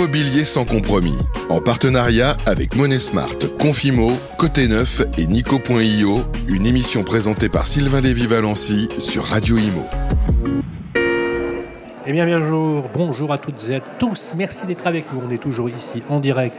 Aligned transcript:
L'immobilier 0.00 0.44
sans 0.44 0.64
compromis. 0.64 1.18
En 1.50 1.60
partenariat 1.60 2.34
avec 2.46 2.74
Monesmart, 2.74 3.36
Confimo, 3.58 4.12
Côté 4.38 4.66
Neuf 4.66 5.02
et 5.18 5.26
Nico.io. 5.26 6.22
Une 6.48 6.64
émission 6.64 7.04
présentée 7.04 7.50
par 7.50 7.66
Sylvain 7.66 8.00
Lévy-Valency 8.00 8.88
sur 8.96 9.24
Radio 9.26 9.58
Imo. 9.58 9.84
Eh 12.06 12.12
bien, 12.12 12.24
bien 12.24 12.38
bonjour, 12.38 12.88
bonjour 12.94 13.30
à 13.30 13.36
toutes 13.36 13.62
et 13.68 13.74
à 13.74 13.80
tous. 13.80 14.32
Merci 14.38 14.66
d'être 14.66 14.86
avec 14.86 15.04
nous. 15.12 15.20
On 15.28 15.30
est 15.30 15.36
toujours 15.36 15.68
ici 15.68 16.02
en 16.08 16.18
direct 16.18 16.56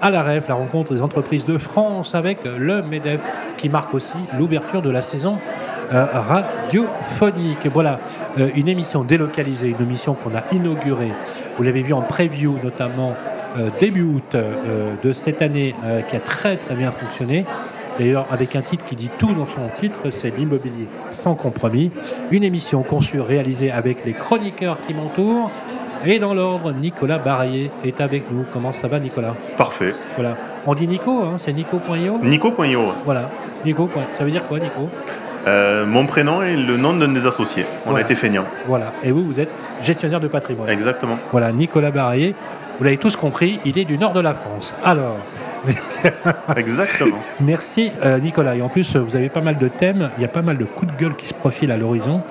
à 0.00 0.10
la 0.10 0.22
REF, 0.22 0.46
la 0.46 0.54
rencontre 0.54 0.94
des 0.94 1.02
entreprises 1.02 1.44
de 1.44 1.58
France 1.58 2.14
avec 2.14 2.44
le 2.44 2.82
MEDEF 2.82 3.20
qui 3.58 3.68
marque 3.68 3.94
aussi 3.94 4.16
l'ouverture 4.38 4.80
de 4.80 4.90
la 4.90 5.02
saison 5.02 5.38
radiophonique. 5.90 7.66
Voilà, 7.72 8.00
euh, 8.38 8.48
une 8.54 8.68
émission 8.68 9.02
délocalisée, 9.04 9.68
une 9.68 9.82
émission 9.82 10.14
qu'on 10.14 10.34
a 10.36 10.42
inaugurée. 10.52 11.12
Vous 11.56 11.62
l'avez 11.62 11.82
vu 11.82 11.92
en 11.92 12.02
preview, 12.02 12.56
notamment 12.62 13.14
euh, 13.58 13.68
début 13.80 14.02
août 14.02 14.36
de 15.02 15.12
cette 15.12 15.42
année, 15.42 15.74
qui 16.08 16.16
a 16.16 16.20
très 16.20 16.56
très 16.56 16.74
bien 16.74 16.90
fonctionné. 16.90 17.44
D'ailleurs, 17.98 18.26
avec 18.30 18.54
un 18.56 18.60
titre 18.60 18.84
qui 18.84 18.94
dit 18.94 19.10
tout 19.18 19.32
dans 19.32 19.46
son 19.46 19.68
titre, 19.74 20.10
c'est 20.10 20.36
l'immobilier 20.36 20.86
sans 21.12 21.34
compromis. 21.34 21.90
Une 22.30 22.44
émission 22.44 22.82
conçue, 22.82 23.20
réalisée 23.20 23.70
avec 23.70 24.04
les 24.04 24.12
chroniqueurs 24.12 24.76
qui 24.86 24.92
m'entourent. 24.92 25.50
Et 26.04 26.18
dans 26.18 26.34
l'ordre, 26.34 26.72
Nicolas 26.72 27.18
Barrier 27.18 27.70
est 27.84 28.00
avec 28.02 28.30
nous. 28.30 28.44
Comment 28.52 28.72
ça 28.74 28.86
va, 28.86 29.00
Nicolas? 29.00 29.34
Parfait. 29.56 29.94
Voilà. 30.14 30.36
On 30.66 30.74
dit 30.74 30.86
Nico, 30.86 31.22
hein, 31.22 31.38
c'est 31.40 31.54
Nico.io 31.54 32.18
Nico.io. 32.22 32.92
Voilà. 33.04 33.30
Nico. 33.64 33.88
Ça 34.12 34.24
veut 34.24 34.30
dire 34.30 34.46
quoi, 34.46 34.58
Nico? 34.58 34.90
Euh, 35.46 35.86
Mon 35.86 36.06
prénom 36.06 36.42
est 36.42 36.56
le 36.56 36.76
nom 36.76 36.94
d'un 36.94 37.08
des 37.08 37.26
associés. 37.26 37.66
On 37.86 37.94
a 37.94 38.00
été 38.00 38.14
feignant. 38.14 38.44
Voilà. 38.66 38.92
Et 39.02 39.10
vous, 39.10 39.24
vous 39.24 39.40
êtes 39.40 39.54
gestionnaire 39.82 40.20
de 40.20 40.28
patrimoine. 40.28 40.68
Exactement. 40.68 41.18
Voilà, 41.32 41.52
Nicolas 41.52 41.90
Barrier. 41.90 42.34
Vous 42.78 42.84
l'avez 42.84 42.98
tous 42.98 43.16
compris, 43.16 43.58
il 43.64 43.78
est 43.78 43.84
du 43.84 43.96
nord 43.96 44.12
de 44.12 44.20
la 44.20 44.34
France. 44.34 44.74
Alors. 44.84 45.16
Exactement. 46.56 47.16
Merci 47.40 47.90
euh, 48.04 48.18
Nicolas. 48.18 48.54
Et 48.54 48.62
en 48.62 48.68
plus, 48.68 48.96
vous 48.96 49.16
avez 49.16 49.28
pas 49.28 49.40
mal 49.40 49.58
de 49.58 49.68
thèmes, 49.68 50.10
il 50.18 50.22
y 50.22 50.24
a 50.24 50.28
pas 50.28 50.42
mal 50.42 50.58
de 50.58 50.64
coups 50.64 50.92
de 50.92 50.98
gueule 50.98 51.16
qui 51.16 51.26
se 51.26 51.34
profilent 51.34 51.72
à 51.72 51.76
l'horizon 51.76 52.22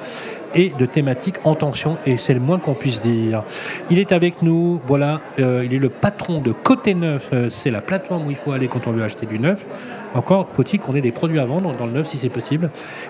et 0.56 0.72
de 0.78 0.86
thématiques 0.86 1.36
en 1.44 1.54
tension, 1.54 1.98
et 2.06 2.18
c'est 2.18 2.34
le 2.34 2.40
moins 2.40 2.58
qu'on 2.58 2.74
puisse 2.74 3.02
dire. 3.02 3.44
Il 3.90 4.00
est 4.00 4.12
avec 4.12 4.42
nous, 4.42 4.80
voilà, 4.84 5.22
euh, 5.40 5.64
il 5.66 5.74
est 5.74 5.80
le 5.80 5.90
patron 5.90 6.42
de 6.42 6.52
Côté 6.52 6.94
Neuf, 6.94 7.30
euh, 7.34 7.50
c'est 7.50 7.72
la 7.72 7.82
plateforme 7.82 8.28
où 8.28 8.32
il 8.32 8.38
faut 8.38 8.52
aller 8.52 8.68
quand 8.68 8.88
on 8.88 8.92
veut 8.92 9.04
acheter 9.04 9.26
du 9.26 9.38
neuf. 9.38 9.60
Encore 10.16 10.48
faut-il 10.56 10.80
qu'on 10.80 10.96
ait 10.96 11.02
des 11.02 11.12
produits 11.12 11.40
à 11.40 11.46
vendre 11.46 11.74
dans 11.76 11.86
le 11.86 11.92
neuf 11.92 12.08
si 12.08 12.16
c'est 12.16 12.30
possible. 12.30 12.70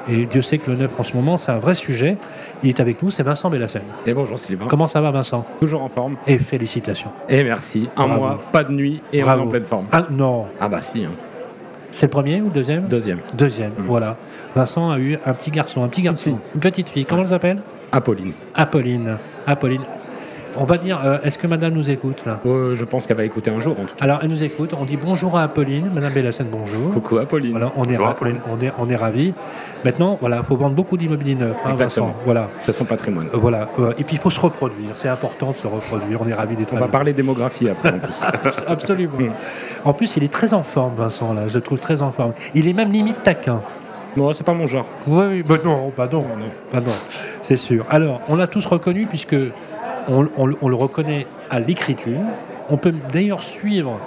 Et 0.09 0.25
Dieu 0.25 0.41
sait 0.41 0.57
que 0.57 0.71
le 0.71 0.75
neuf 0.75 0.91
en 0.97 1.03
ce 1.03 1.15
moment, 1.15 1.37
c'est 1.37 1.51
un 1.51 1.59
vrai 1.59 1.75
sujet. 1.75 2.17
Il 2.63 2.69
est 2.69 2.79
avec 2.79 3.03
nous, 3.03 3.11
c'est 3.11 3.21
Vincent 3.21 3.51
Bellassène. 3.51 3.83
Et 4.07 4.13
bonjour 4.15 4.39
Sylvain. 4.39 4.65
Comment 4.67 4.87
ça 4.87 5.01
va 5.01 5.11
Vincent? 5.11 5.45
Toujours 5.59 5.83
en 5.83 5.89
forme. 5.89 6.15
Et 6.25 6.39
félicitations. 6.39 7.11
Et 7.29 7.43
merci. 7.43 7.89
Un 7.95 8.07
mois, 8.07 8.41
pas 8.51 8.63
de 8.63 8.71
nuit 8.71 9.01
et 9.13 9.23
on 9.23 9.27
est 9.27 9.29
en 9.29 9.47
pleine 9.47 9.65
forme. 9.65 9.85
Ah 9.91 10.07
non. 10.09 10.45
Ah 10.59 10.67
bah 10.67 10.81
si. 10.81 11.05
Hein. 11.05 11.11
C'est 11.95 12.07
le 12.07 12.11
premier 12.11 12.41
ou 12.41 12.47
le 12.47 12.51
deuxième 12.51 12.87
Deuxième. 12.87 13.19
Deuxième, 13.35 13.71
mm. 13.71 13.85
voilà. 13.87 14.17
Vincent 14.53 14.91
a 14.91 14.99
eu 14.99 15.17
un 15.25 15.33
petit 15.33 15.49
garçon, 15.49 15.81
un 15.81 15.87
petit 15.87 16.01
garçon, 16.01 16.39
une 16.53 16.59
petite 16.59 16.89
fille. 16.89 17.05
Comment 17.05 17.21
elle 17.21 17.29
s'appelle 17.29 17.61
Apolline. 17.89 18.33
Apolline. 18.53 19.17
Apolline. 19.47 19.81
On 20.57 20.65
va 20.65 20.77
dire, 20.77 21.01
euh, 21.03 21.17
est-ce 21.23 21.37
que 21.37 21.47
madame 21.47 21.73
nous 21.73 21.89
écoute 21.91 22.23
là? 22.25 22.39
Euh, 22.45 22.75
Je 22.75 22.85
pense 22.85 23.05
qu'elle 23.05 23.17
va 23.17 23.25
écouter 23.25 23.51
un 23.51 23.59
jour 23.59 23.73
en 23.73 23.83
tout 23.83 23.95
cas. 23.95 24.03
Alors 24.03 24.19
elle 24.23 24.29
nous 24.29 24.43
écoute, 24.43 24.71
on 24.79 24.85
dit 24.85 24.97
bonjour 24.97 25.37
à 25.37 25.43
Apolline, 25.43 25.89
madame 25.93 26.13
Bellassène, 26.13 26.47
bonjour. 26.49 26.93
Coucou 26.93 27.17
Apolline. 27.17 27.51
Voilà, 27.51 27.71
on 27.75 27.83
est, 27.85 27.97
on 27.97 28.61
est, 28.61 28.71
on 28.79 28.89
est 28.89 28.95
ravis. 28.95 29.33
Maintenant, 29.83 30.17
voilà, 30.19 30.37
il 30.37 30.45
faut 30.45 30.55
vendre 30.55 30.75
beaucoup 30.75 30.97
d'immobilier 30.97 31.35
neuf. 31.35 31.55
Hein, 31.65 31.69
Exactement. 31.71 32.13
Voilà. 32.25 32.47
C'est 32.63 32.71
son 32.71 32.85
patrimoine. 32.85 33.27
Euh, 33.33 33.37
voilà. 33.37 33.69
et 33.97 34.03
puis 34.03 34.15
il 34.15 34.19
faut 34.19 34.29
se 34.29 34.39
reproduire, 34.39 34.91
c'est 34.95 35.09
important 35.09 35.51
de 35.51 35.57
se 35.57 35.67
reproduire, 35.67 36.21
on 36.21 36.27
est 36.27 36.33
ravis 36.33 36.55
d'être 36.55 36.73
On 36.73 36.77
va 36.77 36.87
parler 36.87 37.13
démographie 37.13 37.69
après 37.69 37.91
en 37.91 37.99
plus. 37.99 38.23
Absolument. 38.67 39.13
Mm. 39.19 39.31
En 39.83 39.93
plus, 39.93 40.15
il 40.17 40.23
est 40.23 40.31
très 40.31 40.53
en 40.53 40.63
forme, 40.63 40.95
Vincent, 40.95 41.33
là, 41.33 41.47
je 41.47 41.55
le 41.55 41.61
trouve 41.61 41.79
très 41.79 42.01
en 42.01 42.11
forme. 42.11 42.31
Il 42.53 42.67
est 42.67 42.73
même 42.73 42.91
limite 42.91 43.23
taquin. 43.23 43.61
Non, 44.17 44.31
c'est 44.31 44.45
pas 44.45 44.53
mon 44.53 44.65
genre. 44.65 44.85
Oui, 45.07 45.25
oui, 45.29 45.43
bah 45.43 45.57
non, 45.63 45.91
bah 45.95 46.07
non, 46.11 46.25
bah 46.73 46.79
non, 46.79 46.93
c'est 47.41 47.57
sûr. 47.57 47.85
Alors, 47.89 48.21
on 48.29 48.37
l'a 48.37 48.47
tous 48.47 48.65
reconnu 48.65 49.05
puisque 49.07 49.35
on, 50.07 50.67
le 50.67 50.75
reconnaît 50.75 51.27
à 51.49 51.59
l'écriture. 51.59 52.19
On 52.69 52.77
peut 52.77 52.93
d'ailleurs 53.11 53.43
suivre 53.43 53.99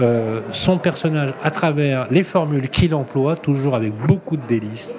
euh, 0.00 0.40
son 0.52 0.78
personnage 0.78 1.34
à 1.42 1.50
travers 1.50 2.06
les 2.10 2.24
formules 2.24 2.68
qu'il 2.68 2.94
emploie, 2.94 3.36
toujours 3.36 3.74
avec 3.74 3.92
beaucoup 4.06 4.36
de 4.36 4.46
délices. 4.46 4.94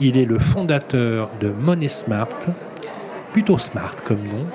Il 0.00 0.16
est 0.16 0.24
le 0.24 0.38
fondateur 0.38 1.30
de 1.40 1.48
Money 1.48 1.88
Smart, 1.88 2.28
plutôt 3.32 3.58
smart 3.58 3.94
comme 4.04 4.18
nom. 4.18 4.46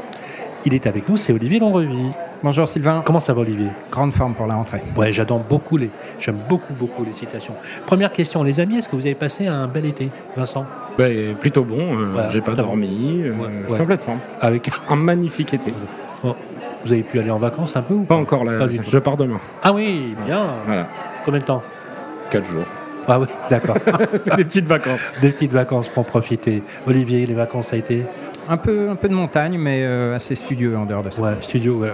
Il 0.65 0.73
est 0.73 0.87
avec 0.87 1.07
nous, 1.07 1.17
c'est 1.17 1.33
Olivier 1.33 1.59
Longrevie. 1.59 2.11
Bonjour 2.43 2.67
Sylvain. 2.67 3.01
Comment 3.03 3.19
ça 3.19 3.33
va 3.33 3.41
Olivier? 3.41 3.69
Grande 3.89 4.13
forme 4.13 4.33
pour 4.35 4.45
la 4.45 4.53
rentrée. 4.55 4.81
Ouais, 4.95 5.11
j'adore 5.11 5.39
beaucoup 5.39 5.77
les, 5.77 5.89
j'aime 6.19 6.37
beaucoup 6.47 6.73
beaucoup 6.73 7.03
les 7.03 7.11
citations. 7.11 7.55
Première 7.87 8.11
question, 8.11 8.43
les 8.43 8.59
amis, 8.59 8.77
est-ce 8.77 8.87
que 8.87 8.95
vous 8.95 9.05
avez 9.05 9.15
passé 9.15 9.47
un 9.47 9.67
bel 9.67 9.85
été, 9.85 10.09
Vincent? 10.35 10.65
Ben, 10.97 11.35
Plutôt 11.35 11.63
bon. 11.63 11.99
Euh, 11.99 12.29
j'ai 12.31 12.41
pas 12.41 12.53
dormi. 12.53 13.21
Euh, 13.23 13.33
je 13.67 13.73
suis 13.73 13.81
en 13.81 13.85
pleine 13.85 13.97
forme. 13.97 14.19
Avec 14.39 14.69
un 14.89 14.95
magnifique 14.95 15.53
été. 15.55 15.73
Oh, 16.23 16.35
vous 16.85 16.91
avez 16.93 17.01
pu 17.03 17.19
aller 17.19 17.31
en 17.31 17.39
vacances 17.39 17.75
un 17.75 17.81
peu 17.81 17.95
ou 17.95 18.03
pas, 18.03 18.15
encore 18.15 18.45
là. 18.45 18.67
je 18.87 18.97
pars 18.99 19.17
demain. 19.17 19.39
Ah 19.63 19.73
oui, 19.73 20.15
bien. 20.25 20.45
Voilà. 20.65 20.85
Combien 21.25 21.39
de 21.39 21.45
temps? 21.45 21.63
Quatre 22.29 22.45
jours. 22.45 22.65
Ah 23.07 23.19
oui, 23.19 23.27
d'accord. 23.49 23.77
C'est 24.19 24.35
des 24.35 24.45
petites 24.45 24.65
vacances. 24.65 25.01
Des 25.21 25.31
petites 25.31 25.53
vacances 25.53 25.87
pour 25.87 26.05
profiter. 26.05 26.61
Olivier, 26.85 27.25
les 27.25 27.33
vacances, 27.33 27.67
ça 27.69 27.77
a 27.77 27.79
été? 27.79 28.03
Un 28.49 28.57
peu, 28.57 28.89
un 28.89 28.95
peu 28.95 29.09
de 29.09 29.13
montagne, 29.13 29.57
mais 29.57 29.81
euh, 29.83 30.15
assez 30.15 30.35
studieux 30.35 30.77
en 30.77 30.85
dehors 30.85 31.03
de 31.03 31.09
ça. 31.09 31.21
Ouais, 31.21 31.35
studio, 31.41 31.75
ouais. 31.75 31.91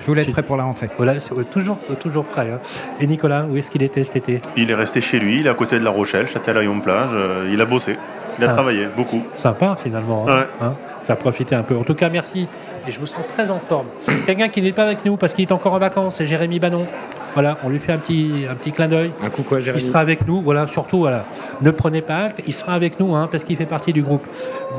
je 0.00 0.06
voulais 0.06 0.22
être 0.22 0.32
prêt 0.32 0.42
pour 0.42 0.56
la 0.56 0.64
rentrée. 0.64 0.88
Voilà, 0.96 1.14
toujours, 1.50 1.78
toujours 2.00 2.24
prêt. 2.24 2.50
Hein. 2.50 2.60
Et 3.00 3.06
Nicolas, 3.06 3.46
où 3.50 3.56
est-ce 3.56 3.70
qu'il 3.70 3.82
était 3.82 4.04
cet 4.04 4.16
été? 4.16 4.40
Il 4.56 4.70
est 4.70 4.74
resté 4.74 5.00
chez 5.00 5.18
lui, 5.18 5.36
il 5.40 5.46
est 5.46 5.50
à 5.50 5.54
côté 5.54 5.78
de 5.78 5.84
La 5.84 5.90
Rochelle, 5.90 6.28
Châtelleraillon-Plage. 6.28 7.10
Euh, 7.12 7.50
il 7.52 7.60
a 7.60 7.64
bossé, 7.64 7.96
il 8.38 8.44
a 8.44 8.48
travaillé, 8.48 8.86
beaucoup. 8.96 9.22
Sympa 9.34 9.76
finalement. 9.82 10.26
Hein, 10.28 10.46
hein? 10.60 10.74
ça 11.02 11.14
a 11.14 11.16
profité 11.16 11.54
un 11.54 11.62
peu. 11.62 11.76
En 11.76 11.84
tout 11.84 11.94
cas, 11.94 12.10
merci. 12.10 12.46
Et 12.88 12.90
je 12.90 13.00
me 13.00 13.06
sens 13.06 13.26
très 13.28 13.50
en 13.50 13.58
forme. 13.58 13.86
Quelqu'un 14.26 14.48
qui 14.48 14.62
n'est 14.62 14.72
pas 14.72 14.84
avec 14.84 15.04
nous 15.04 15.16
parce 15.16 15.34
qu'il 15.34 15.46
est 15.46 15.52
encore 15.52 15.74
en 15.74 15.78
vacances, 15.78 16.16
c'est 16.16 16.26
Jérémy 16.26 16.58
Banon. 16.58 16.86
Voilà, 17.34 17.58
on 17.62 17.68
lui 17.68 17.78
fait 17.78 17.92
un 17.92 17.98
petit, 17.98 18.46
un 18.50 18.54
petit 18.54 18.72
clin 18.72 18.88
d'œil. 18.88 19.10
Un 19.22 19.28
coucou 19.28 19.56
à 19.56 19.60
Jérémy. 19.60 19.82
Il 19.82 19.86
sera 19.86 20.00
avec 20.00 20.26
nous, 20.26 20.40
voilà, 20.40 20.66
surtout, 20.66 21.00
voilà. 21.00 21.26
Ne 21.60 21.70
prenez 21.70 22.00
pas 22.00 22.24
acte, 22.24 22.40
il 22.46 22.54
sera 22.54 22.72
avec 22.72 22.98
nous, 22.98 23.14
hein, 23.14 23.28
parce 23.30 23.44
qu'il 23.44 23.56
fait 23.56 23.66
partie 23.66 23.92
du 23.92 24.02
groupe, 24.02 24.26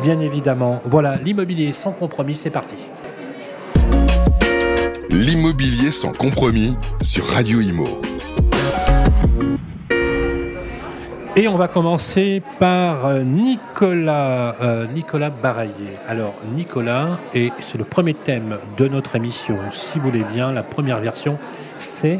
bien 0.01 0.19
évidemment. 0.19 0.81
Voilà, 0.85 1.17
l'immobilier 1.23 1.71
sans 1.71 1.91
compromis, 1.91 2.33
c'est 2.33 2.49
parti. 2.49 2.75
L'immobilier 5.09 5.91
sans 5.91 6.11
compromis 6.11 6.75
sur 7.03 7.27
Radio 7.27 7.61
Imo. 7.61 8.01
Et 11.39 11.47
on 11.47 11.55
va 11.55 11.69
commencer 11.69 12.43
par 12.59 13.05
euh, 13.05 13.23
Nicolas, 13.23 14.55
euh, 14.61 14.85
Nicolas 14.87 15.29
Baraillé. 15.29 15.95
Alors 16.05 16.33
Nicolas, 16.53 17.17
et 17.33 17.53
c'est 17.61 17.77
le 17.77 17.85
premier 17.85 18.13
thème 18.13 18.57
de 18.77 18.89
notre 18.89 19.15
émission, 19.15 19.55
si 19.71 19.99
vous 19.99 20.09
voulez 20.09 20.25
bien, 20.25 20.51
la 20.51 20.63
première 20.63 20.99
version, 20.99 21.39
c'est 21.77 22.19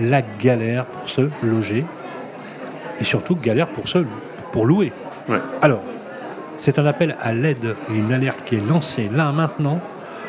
la 0.00 0.22
galère 0.22 0.86
pour 0.86 1.10
se 1.10 1.22
loger 1.42 1.84
et 3.00 3.02
surtout 3.02 3.34
galère 3.34 3.66
pour 3.66 3.88
se 3.88 3.98
pour 4.52 4.64
louer. 4.64 4.92
Alors, 5.60 5.82
c'est 6.56 6.78
un 6.78 6.86
appel 6.86 7.16
à 7.20 7.32
l'aide 7.32 7.74
et 7.90 7.98
une 7.98 8.12
alerte 8.12 8.44
qui 8.44 8.54
est 8.54 8.64
lancée 8.64 9.10
là 9.12 9.32
maintenant. 9.32 9.80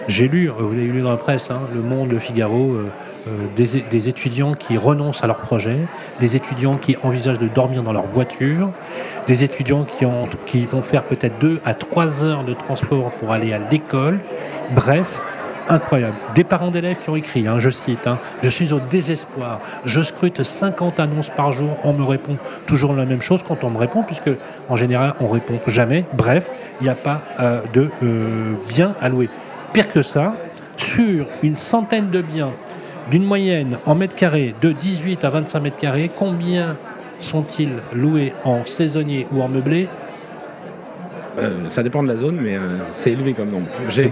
J'ai 0.07 0.27
lu, 0.27 0.49
euh, 0.49 0.53
vous 0.53 0.73
avez 0.73 0.87
lu 0.87 1.03
dans 1.03 1.11
la 1.11 1.17
presse, 1.17 1.51
hein, 1.51 1.61
Le 1.75 1.81
Monde, 1.81 2.09
Le 2.09 2.17
Figaro, 2.17 2.71
euh, 2.71 2.87
euh, 3.27 3.47
des, 3.55 4.09
étudiants 4.09 4.53
qui 4.53 4.77
renoncent 4.77 5.23
à 5.23 5.27
leur 5.27 5.39
projet, 5.39 5.77
des 6.19 6.35
étudiants 6.35 6.77
qui 6.77 6.97
envisagent 7.03 7.39
de 7.39 7.47
dormir 7.47 7.81
dans 7.81 7.93
leur 7.93 8.05
voiture, 8.05 8.69
des 9.27 9.43
étudiants 9.43 9.85
qui, 9.85 10.05
ont, 10.05 10.27
qui 10.45 10.65
vont 10.65 10.81
faire 10.81 11.03
peut-être 11.03 11.39
deux 11.39 11.61
à 11.63 11.73
trois 11.73 12.25
heures 12.25 12.43
de 12.43 12.53
transport 12.53 13.11
pour 13.11 13.31
aller 13.31 13.53
à 13.53 13.59
l'école. 13.59 14.19
Bref, 14.75 15.21
incroyable. 15.69 16.15
Des 16.35 16.43
parents 16.43 16.71
d'élèves 16.71 16.97
qui 17.01 17.09
ont 17.09 17.15
écrit, 17.15 17.47
hein, 17.47 17.59
je 17.59 17.69
cite, 17.69 18.07
hein, 18.07 18.17
je 18.43 18.49
suis 18.49 18.73
au 18.73 18.79
désespoir, 18.79 19.59
je 19.85 20.01
scrute 20.01 20.43
50 20.43 20.99
annonces 20.99 21.29
par 21.29 21.51
jour, 21.51 21.77
on 21.83 21.93
me 21.93 22.03
répond 22.03 22.37
toujours 22.65 22.93
la 22.93 23.05
même 23.05 23.21
chose 23.21 23.43
quand 23.47 23.63
on 23.63 23.69
me 23.69 23.77
répond, 23.77 24.03
puisque 24.03 24.31
en 24.69 24.75
général 24.75 25.13
on 25.19 25.27
répond 25.27 25.59
jamais. 25.67 26.05
Bref, 26.13 26.49
il 26.81 26.85
n'y 26.85 26.89
a 26.89 26.95
pas 26.95 27.21
euh, 27.39 27.61
de 27.73 27.89
euh, 28.03 28.53
biens 28.67 28.93
louer. 29.09 29.29
Pire 29.71 29.91
que 29.91 30.01
ça, 30.01 30.35
sur 30.75 31.25
une 31.41 31.55
centaine 31.55 32.09
de 32.09 32.21
biens 32.21 32.51
d'une 33.11 33.23
moyenne 33.23 33.77
en 33.85 33.95
mètres 33.95 34.15
carrés 34.15 34.55
de 34.61 34.71
18 34.71 35.23
à 35.25 35.29
25 35.29 35.59
mètres 35.59 35.77
carrés, 35.77 36.11
combien 36.13 36.77
sont-ils 37.19 37.71
loués 37.93 38.33
en 38.43 38.65
saisonnier 38.65 39.27
ou 39.31 39.41
en 39.41 39.47
meublé? 39.47 39.87
Euh, 41.39 41.69
ça 41.69 41.81
dépend 41.81 42.03
de 42.03 42.07
la 42.07 42.15
zone, 42.15 42.37
mais 42.41 42.55
euh, 42.55 42.77
c'est 42.91 43.11
élevé 43.11 43.33
comme 43.33 43.49
nombre. 43.49 43.65
J'ai, 43.89 44.09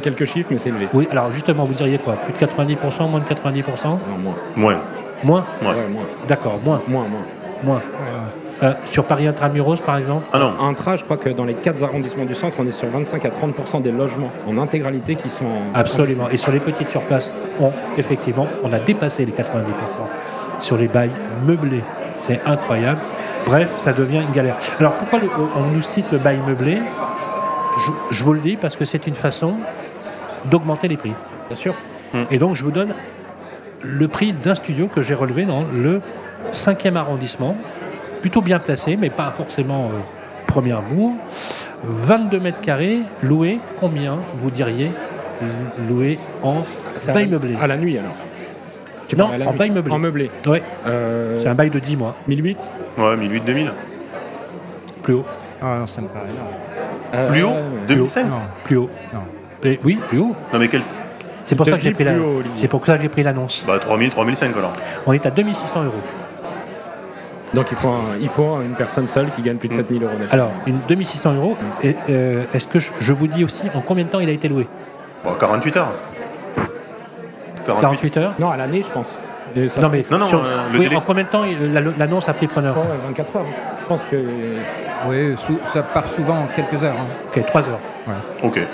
quelques 0.00 0.24
chiffres, 0.24 0.48
mais 0.50 0.58
c'est 0.58 0.70
élevé. 0.70 0.88
Oui, 0.92 1.06
alors 1.10 1.30
justement, 1.30 1.64
vous 1.64 1.74
diriez 1.74 1.98
quoi? 1.98 2.14
Plus 2.14 2.32
de 2.32 2.52
90%, 2.52 3.08
moins 3.08 3.20
de 3.20 3.24
90% 3.24 3.64
moins. 4.18 4.34
Moins 4.56 4.80
Moins? 5.22 5.44
D'accord, 6.28 6.60
moins. 6.64 6.82
Moins, 6.88 7.06
moins. 7.08 7.22
Moins. 7.62 7.82
Euh, 8.62 8.72
sur 8.90 9.04
Paris 9.04 9.26
Intramuros, 9.26 9.76
par 9.84 9.96
exemple 9.98 10.24
Ah 10.32 10.38
non, 10.38 10.52
Intra, 10.60 10.94
je 10.96 11.02
crois 11.02 11.16
que 11.16 11.28
dans 11.28 11.44
les 11.44 11.54
4 11.54 11.82
arrondissements 11.82 12.24
du 12.24 12.34
centre, 12.36 12.56
on 12.60 12.66
est 12.66 12.70
sur 12.70 12.88
25 12.88 13.24
à 13.24 13.28
30% 13.30 13.82
des 13.82 13.90
logements 13.90 14.30
en 14.48 14.58
intégralité 14.58 15.16
qui 15.16 15.28
sont 15.28 15.44
en- 15.46 15.74
Absolument. 15.78 16.28
Et 16.30 16.36
sur 16.36 16.52
les 16.52 16.60
petites 16.60 16.88
surfaces, 16.88 17.32
on, 17.60 17.70
effectivement, 17.98 18.46
on 18.62 18.72
a 18.72 18.78
dépassé 18.78 19.26
les 19.26 19.32
90% 19.32 19.64
sur 20.60 20.76
les 20.76 20.86
bails 20.86 21.10
meublés. 21.44 21.82
C'est 22.20 22.40
incroyable. 22.46 23.00
Bref, 23.44 23.70
ça 23.78 23.92
devient 23.92 24.22
une 24.26 24.32
galère. 24.32 24.56
Alors 24.78 24.92
pourquoi 24.92 25.18
le- 25.18 25.28
on 25.56 25.74
nous 25.74 25.82
cite 25.82 26.06
le 26.12 26.18
bail 26.18 26.38
meublé? 26.46 26.78
Je, 28.10 28.16
je 28.16 28.24
vous 28.24 28.32
le 28.34 28.40
dis 28.40 28.56
parce 28.56 28.76
que 28.76 28.84
c'est 28.84 29.06
une 29.08 29.14
façon 29.14 29.54
d'augmenter 30.44 30.86
les 30.86 30.96
prix. 30.96 31.12
Bien 31.48 31.56
sûr. 31.56 31.74
Et 32.30 32.38
donc 32.38 32.54
je 32.54 32.62
vous 32.62 32.70
donne 32.70 32.94
le 33.82 34.06
prix 34.06 34.32
d'un 34.32 34.54
studio 34.54 34.86
que 34.86 35.02
j'ai 35.02 35.14
relevé 35.14 35.44
dans 35.44 35.64
le 35.74 36.00
5e 36.52 36.94
arrondissement, 36.96 37.56
plutôt 38.24 38.40
bien 38.40 38.58
placé, 38.58 38.96
mais 38.96 39.10
pas 39.10 39.30
forcément 39.36 39.90
euh, 39.92 39.98
première 40.46 40.80
bourg. 40.80 41.12
22 41.86 42.40
mètres 42.40 42.60
carrés, 42.62 43.00
loué, 43.22 43.60
combien 43.78 44.16
vous 44.40 44.50
diriez 44.50 44.92
loué 45.90 46.18
en 46.42 46.62
bail 47.12 47.26
meublé? 47.26 47.54
À 47.60 47.66
la 47.66 47.76
nuit 47.76 47.98
alors. 47.98 48.14
Tu 49.06 49.14
Non, 49.14 49.26
en 49.26 49.36
nuit. 49.36 49.58
bail 49.58 49.70
meublé. 49.72 49.92
En 49.92 49.98
meublé. 49.98 50.30
Ouais, 50.46 50.62
Euh, 50.86 51.38
c'est 51.38 51.48
un 51.48 51.54
bail 51.54 51.68
de 51.68 51.78
10 51.78 51.98
mois, 51.98 52.16
1008 52.26 52.58
ouais, 52.96 53.16
1008-2000. 53.16 53.70
plus 55.02 55.12
haut, 55.14 55.24
Ah, 55.60 55.76
non, 55.80 55.86
ça 55.86 56.00
me 56.00 56.06
paraît 56.08 56.30
énorme. 56.30 56.48
Euh, 57.12 57.26
Plus 57.30 57.42
haut. 57.44 57.52
2005 57.88 58.24
Non, 58.24 58.36
plus 58.64 58.76
haut. 58.78 58.88
non. 59.12 59.20
Et 59.64 59.78
oui, 59.84 59.98
plus 60.08 60.18
haut. 60.20 60.34
Non 60.50 60.58
mais 60.58 60.68
quel... 60.68 60.80
C'est 61.44 61.56
pour 61.56 61.66
la- 61.66 61.72
pour 61.72 61.74
ça 61.74 61.76
que 61.76 63.00
j'ai 63.02 63.08
pris 63.10 63.22
l'annonce. 63.22 63.62
Bah 63.66 63.78
3000, 63.78 64.08
3005 64.08 64.56
alors. 64.56 64.72
On 65.06 65.12
est 65.12 65.26
à 65.26 65.30
2600 65.30 65.84
euros. 65.84 65.92
Donc 67.54 67.70
il 67.70 67.76
faut, 67.76 67.88
un- 67.88 68.16
il 68.20 68.28
faut 68.28 68.60
une 68.62 68.74
personne 68.74 69.06
seule 69.08 69.30
qui 69.30 69.42
gagne 69.42 69.56
plus 69.56 69.68
de 69.68 69.74
7000 69.74 70.02
euros 70.02 70.12
net. 70.18 70.28
Alors, 70.32 70.50
une 70.66 70.78
2600 70.88 71.34
euros. 71.34 71.56
Et, 71.82 71.94
euh, 72.10 72.44
Est-ce 72.52 72.66
que 72.66 72.78
je, 72.78 72.90
je 73.00 73.12
vous 73.12 73.26
dis 73.26 73.44
aussi 73.44 73.62
en 73.74 73.80
combien 73.80 74.04
de 74.04 74.08
temps 74.10 74.20
il 74.20 74.28
a 74.28 74.32
été 74.32 74.48
loué? 74.48 74.66
Bon, 75.24 75.32
48 75.38 75.76
heures. 75.76 75.92
48. 77.66 77.80
48 77.80 78.16
heures? 78.18 78.32
Non, 78.38 78.50
à 78.50 78.56
l'année, 78.56 78.82
je 78.82 78.90
pense. 78.92 79.18
Non, 79.80 79.88
mais 79.88 80.04
Non, 80.10 80.18
non, 80.18 80.26
sur- 80.26 80.40
euh, 80.44 80.56
le 80.72 80.78
oui, 80.78 80.84
délai. 80.86 80.96
en 80.96 81.00
combien 81.00 81.22
de 81.24 81.28
temps 81.28 81.42
l'annonce 81.96 82.28
a 82.28 82.34
pris 82.34 82.48
preneur? 82.48 82.76
Ouais, 82.76 82.82
24 83.06 83.36
heures. 83.36 83.44
Je 83.80 83.86
pense 83.86 84.02
que. 84.10 84.16
Oui, 85.06 85.34
ça 85.72 85.82
part 85.82 86.08
souvent 86.08 86.34
en 86.40 86.46
quelques 86.56 86.82
heures. 86.82 86.94
hein. 86.98 87.06
Ok, 87.36 87.46
3 87.46 87.60
heures. 87.62 87.78
Ok. 88.42 88.56
Non, 88.56 88.64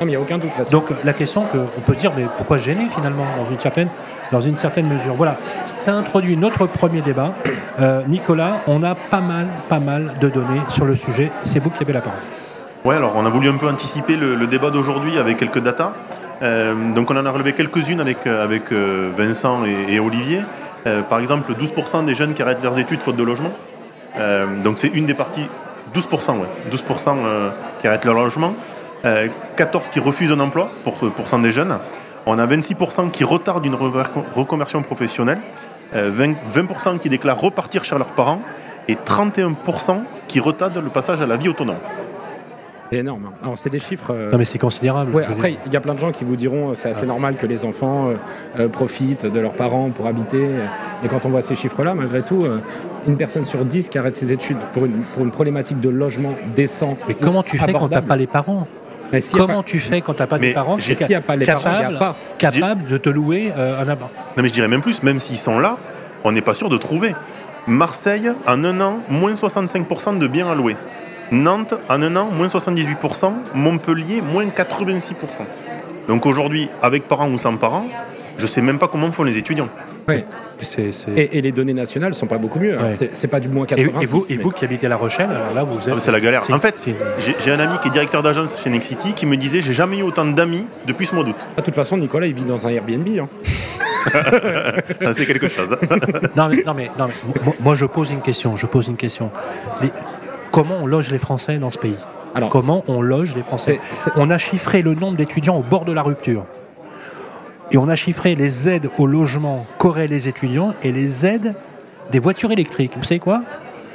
mais 0.00 0.06
il 0.06 0.08
n'y 0.08 0.16
a 0.16 0.20
aucun 0.20 0.38
doute 0.38 0.50
là-dessus. 0.58 0.72
Donc 0.72 0.86
la 1.04 1.12
question 1.12 1.42
qu'on 1.42 1.80
peut 1.82 1.94
dire, 1.94 2.12
mais 2.16 2.24
pourquoi 2.36 2.58
gêner 2.58 2.86
finalement 2.94 3.24
dans 3.38 3.48
une 3.50 3.60
certaine, 3.60 3.88
dans 4.32 4.40
une 4.40 4.56
certaine 4.56 4.88
mesure 4.88 5.14
Voilà, 5.14 5.36
ça 5.66 5.94
introduit 5.94 6.36
notre 6.36 6.66
premier 6.66 7.00
débat. 7.00 7.32
Euh, 7.80 8.02
Nicolas, 8.06 8.58
on 8.66 8.82
a 8.82 8.94
pas 8.94 9.20
mal, 9.20 9.46
pas 9.68 9.78
mal 9.78 10.14
de 10.20 10.28
données 10.28 10.60
sur 10.68 10.84
le 10.84 10.94
sujet. 10.94 11.30
C'est 11.42 11.58
vous 11.60 11.70
qui 11.70 11.82
avez 11.82 11.92
la 11.92 12.00
parole. 12.00 12.18
Ouais, 12.84 12.96
alors 12.96 13.14
on 13.16 13.26
a 13.26 13.30
voulu 13.30 13.48
un 13.48 13.56
peu 13.56 13.68
anticiper 13.68 14.16
le, 14.16 14.46
débat 14.46 14.70
d'aujourd'hui 14.70 15.18
avec 15.18 15.36
quelques 15.36 15.62
datas. 15.62 15.92
Euh, 16.42 16.74
donc 16.94 17.10
on 17.10 17.16
en 17.16 17.24
a 17.24 17.30
relevé 17.30 17.52
quelques-unes 17.52 18.00
avec, 18.00 18.26
euh, 18.26 18.44
avec 18.44 18.72
Vincent 18.72 19.64
et, 19.64 19.98
Olivier. 20.00 20.42
Par 21.08 21.18
exemple, 21.18 21.52
12% 21.52 22.04
des 22.04 22.14
jeunes 22.14 22.34
qui 22.34 22.42
arrêtent 22.42 22.62
leurs 22.62 22.78
études 22.78 23.00
faute 23.02 23.16
de 23.16 23.24
logement. 23.24 23.50
Donc 24.62 24.78
c'est 24.78 24.86
une 24.86 25.04
des 25.04 25.14
parties. 25.14 25.48
12%, 25.94 26.38
ouais. 26.38 26.46
12% 26.70 27.16
euh, 27.18 27.50
qui 27.78 27.86
arrêtent 27.86 28.04
leur 28.04 28.14
logement. 28.14 28.54
Euh, 29.04 29.28
14 29.56 29.88
qui 29.88 30.00
refusent 30.00 30.32
un 30.32 30.40
emploi 30.40 30.70
pour 30.84 30.96
pourcent 31.10 31.38
des 31.38 31.50
jeunes. 31.50 31.78
On 32.26 32.38
a 32.38 32.46
26% 32.46 33.10
qui 33.10 33.24
retardent 33.24 33.64
une 33.66 33.76
reconversion 34.34 34.82
professionnelle. 34.82 35.38
Euh, 35.94 36.10
20%, 36.10 36.34
20% 36.54 36.98
qui 36.98 37.08
déclarent 37.08 37.40
repartir 37.40 37.84
chez 37.84 37.96
leurs 37.96 38.08
parents. 38.08 38.40
Et 38.88 38.94
31% 38.96 40.00
qui 40.28 40.40
retardent 40.40 40.76
le 40.82 40.90
passage 40.90 41.20
à 41.22 41.26
la 41.26 41.36
vie 41.36 41.48
autonome. 41.48 41.76
C'est 42.90 42.98
énorme. 42.98 43.26
hein. 43.26 43.32
Alors, 43.42 43.58
c'est 43.58 43.70
des 43.70 43.80
chiffres. 43.80 44.12
euh, 44.12 44.30
Non 44.30 44.38
mais 44.38 44.44
c'est 44.44 44.58
considérable. 44.58 45.12
Ouais, 45.12 45.24
après, 45.24 45.56
il 45.66 45.72
y 45.72 45.76
a 45.76 45.80
plein 45.80 45.94
de 45.94 45.98
gens 45.98 46.12
qui 46.12 46.22
vous 46.24 46.36
diront 46.36 46.70
euh, 46.70 46.74
c'est 46.76 46.88
assez 46.90 47.04
normal 47.06 47.34
que 47.34 47.44
les 47.46 47.64
enfants 47.64 48.10
euh, 48.10 48.14
euh, 48.60 48.68
profitent 48.68 49.26
de 49.26 49.40
leurs 49.40 49.54
parents 49.54 49.90
pour 49.90 50.06
habiter. 50.06 50.44
Et 51.04 51.08
quand 51.08 51.24
on 51.26 51.30
voit 51.30 51.42
ces 51.42 51.56
chiffres-là, 51.56 51.94
malgré 51.94 52.22
tout, 52.22 52.44
euh, 52.44 52.60
une 53.08 53.16
personne 53.16 53.44
sur 53.44 53.64
dix 53.64 53.88
qui 53.88 53.98
arrête 53.98 54.14
ses 54.14 54.30
études 54.30 54.58
pour 54.72 54.84
une, 54.86 55.00
pour 55.00 55.24
une 55.24 55.32
problématique 55.32 55.80
de 55.80 55.88
logement 55.88 56.34
décent. 56.54 56.96
mais 57.08 57.14
comment 57.14 57.42
tu 57.42 57.58
fais 57.58 57.66
quand 57.72 57.72
t'as 57.72 57.76
abordable. 57.78 58.06
pas 58.06 58.16
les 58.16 58.26
parents? 58.28 58.68
Mais 59.12 59.20
Comment 59.32 59.58
pas- 59.58 59.62
tu 59.62 59.78
fais 59.80 60.00
quand 60.00 60.14
t'as 60.14 60.26
pas 60.26 60.38
Mais 60.38 60.50
de 60.50 60.54
parents? 60.54 60.78
j'ai- 60.78 60.94
qui 60.94 61.02
est 61.02 61.06
s'il 61.06 61.10
y 61.12 61.14
a 61.14 61.20
pas 61.20 61.36
les 61.36 61.46
parents, 61.46 61.60
capable, 61.62 61.98
pas. 61.98 62.16
capable 62.38 62.86
de 62.86 62.96
te 62.98 63.08
louer 63.08 63.52
euh, 63.56 63.82
un 63.82 63.88
appart? 63.88 64.10
Non 64.36 64.42
mais 64.42 64.48
je 64.48 64.52
dirais 64.54 64.68
même 64.68 64.80
plus, 64.80 65.02
même 65.02 65.20
s'ils 65.20 65.36
sont 65.38 65.58
là, 65.58 65.76
on 66.24 66.32
n'est 66.32 66.40
pas 66.42 66.54
sûr 66.54 66.68
de 66.68 66.76
trouver. 66.76 67.14
Marseille, 67.66 68.30
en 68.46 68.62
un 68.64 68.80
an, 68.80 68.98
moins 69.08 69.32
65% 69.34 70.18
de 70.18 70.26
biens 70.26 70.50
alloués. 70.50 70.76
Nantes, 71.32 71.74
en 71.88 72.00
un 72.02 72.14
an, 72.16 72.28
moins 72.32 72.46
78%. 72.48 73.32
Montpellier, 73.54 74.20
moins 74.22 74.46
86%. 74.46 75.44
Donc 76.08 76.24
aujourd'hui, 76.26 76.68
avec 76.82 77.08
parents 77.08 77.28
ou 77.28 77.38
sans 77.38 77.56
parents, 77.56 77.86
je 78.38 78.46
sais 78.46 78.60
même 78.60 78.78
pas 78.78 78.86
comment 78.86 79.10
font 79.10 79.24
les 79.24 79.36
étudiants. 79.36 79.68
Et, 81.16 81.38
et 81.38 81.42
les 81.42 81.52
données 81.52 81.74
nationales 81.74 82.14
sont 82.14 82.26
pas 82.26 82.38
beaucoup 82.38 82.58
mieux. 82.58 82.76
Ouais. 82.78 82.94
C'est 82.94 83.16
c'est 83.16 83.26
pas 83.28 83.40
du 83.40 83.48
moins 83.48 83.64
Et, 83.64 83.68
86. 83.68 84.02
et 84.02 84.06
vous, 84.12 84.26
et 84.30 84.36
mais- 84.36 84.42
vous 84.42 84.50
qui 84.50 84.64
habitez 84.64 84.88
La 84.88 84.96
Rochelle, 84.96 85.28
alors 85.30 85.52
là 85.54 85.64
vous 85.64 85.78
êtes. 85.88 85.94
Ah, 85.96 86.00
c'est 86.00 86.12
la 86.12 86.20
galère. 86.20 86.42
En 86.50 86.58
fait, 86.60 86.74
j'ai 87.40 87.50
un 87.52 87.58
ami 87.60 87.76
qui 87.82 87.88
est 87.88 87.90
directeur 87.90 88.22
d'agence 88.22 88.56
chez 88.62 88.70
Nexity 88.70 89.12
qui 89.14 89.26
me 89.26 89.36
disait 89.36 89.60
j'ai 89.60 89.74
jamais 89.74 89.98
eu 89.98 90.02
autant 90.02 90.24
d'amis 90.24 90.66
depuis 90.86 91.06
ce 91.06 91.14
mois 91.14 91.24
d'août. 91.24 91.36
Ah, 91.56 91.60
De 91.60 91.64
toute 91.66 91.74
façon, 91.74 91.96
Nicolas, 91.96 92.26
il 92.26 92.34
vit 92.34 92.44
dans 92.44 92.66
un 92.66 92.70
Airbnb. 92.70 93.06
hein. 93.18 93.28
C'est 95.12 95.26
quelque 95.26 95.48
chose. 95.48 95.76
Non 96.36 96.48
mais, 96.48 96.62
non, 96.64 96.74
mais, 96.74 96.90
non, 96.98 97.06
mais 97.08 97.14
moi, 97.44 97.54
moi, 97.60 97.74
je 97.74 97.86
pose 97.86 98.10
une 98.10 98.20
question. 98.20 98.56
Je 98.56 98.66
pose 98.66 98.88
une 98.88 98.96
question. 98.96 99.30
Les- 99.82 99.90
comment 100.52 100.76
on 100.82 100.86
loge 100.86 101.10
les 101.10 101.18
Français 101.18 101.58
dans 101.58 101.70
ce 101.70 101.78
pays? 101.78 101.96
Alors, 102.34 102.50
Comment 102.50 102.84
on 102.86 103.00
loge 103.00 103.34
les 103.34 103.42
Français? 103.42 103.80
On 104.16 104.30
a 104.30 104.38
chiffré 104.38 104.82
le 104.82 104.94
nombre 104.94 105.16
d'étudiants 105.16 105.56
au 105.56 105.62
bord 105.62 105.84
de 105.86 105.92
la 105.92 106.02
rupture. 106.02 106.44
Et 107.72 107.78
on 107.78 107.88
a 107.88 107.94
chiffré 107.94 108.34
les 108.34 108.68
aides 108.68 108.88
au 108.98 109.06
logement 109.06 109.66
qu'auraient 109.78 110.06
les 110.06 110.28
étudiants 110.28 110.74
et 110.82 110.92
les 110.92 111.26
aides 111.26 111.54
des 112.12 112.18
voitures 112.20 112.52
électriques. 112.52 112.92
Vous 112.96 113.02
savez 113.02 113.18
quoi? 113.20 113.42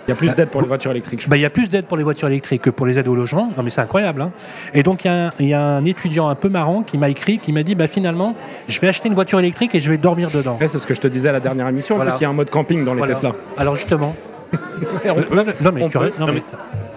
Il 0.07 0.09
y 0.09 0.13
a 0.13 0.15
plus 0.15 0.33
d'aide 0.35 0.49
pour 0.49 0.61
les 0.61 0.67
voitures 0.67 0.91
électriques. 0.91 1.29
Bah, 1.29 1.37
Il 1.37 1.41
y 1.41 1.45
a 1.45 1.49
plus 1.51 1.69
d'aides 1.69 1.85
pour 1.85 1.95
les 1.95 2.03
voitures 2.03 2.27
électriques 2.27 2.63
que 2.63 2.69
pour 2.71 2.85
les 2.87 2.97
aides 2.99 3.07
au 3.07 3.15
logement. 3.15 3.49
Non, 3.55 3.63
mais 3.63 3.69
c'est 3.69 3.81
incroyable. 3.81 4.23
hein. 4.23 4.31
Et 4.73 4.81
donc, 4.83 5.05
il 5.05 5.07
y, 5.07 5.11
a 5.11 5.27
un- 5.27 5.31
il 5.39 5.47
y 5.47 5.53
a 5.53 5.61
un 5.63 5.85
étudiant 5.85 6.27
un 6.27 6.35
peu 6.35 6.49
marrant 6.49 6.81
qui 6.81 6.97
m'a 6.97 7.07
écrit, 7.09 7.37
qui 7.37 7.53
m'a 7.53 7.61
dit 7.63 7.75
bah, 7.75 7.87
finalement, 7.87 8.35
je 8.67 8.79
vais 8.79 8.87
acheter 8.87 9.07
une 9.09 9.13
voiture 9.13 9.39
électrique 9.39 9.73
et 9.75 9.79
je 9.79 9.89
vais 9.89 9.97
dormir 9.97 10.31
dedans. 10.31 10.57
Ouais, 10.59 10.67
c'est 10.67 10.79
ce 10.79 10.87
que 10.87 10.95
je 10.95 11.01
te 11.01 11.07
disais 11.07 11.29
à 11.29 11.31
la 11.31 11.39
dernière 11.39 11.67
émission. 11.69 11.95
En 11.95 11.97
Voilà. 11.99 12.11
plus, 12.11 12.19
il 12.19 12.23
y 12.23 12.25
a 12.25 12.29
un 12.29 12.33
mode 12.33 12.49
camping 12.49 12.83
dans 12.83 12.93
les 12.93 12.97
Voilà. 12.97 13.13
Tesla. 13.13 13.31
Alors, 13.57 13.75
justement. 13.75 14.15
On 14.51 14.57
Euh, 15.05 15.13
peut- 15.21 15.35
non, 15.35 15.43
mais- 15.45 15.53
non, 15.61 15.71
mais 15.73 15.83
on 15.83 15.89
tu 15.89 15.97
as, 15.97 16.01
peut- 16.01 16.13
non, 16.19 16.25
non, 16.27 16.33
mais 16.33 16.43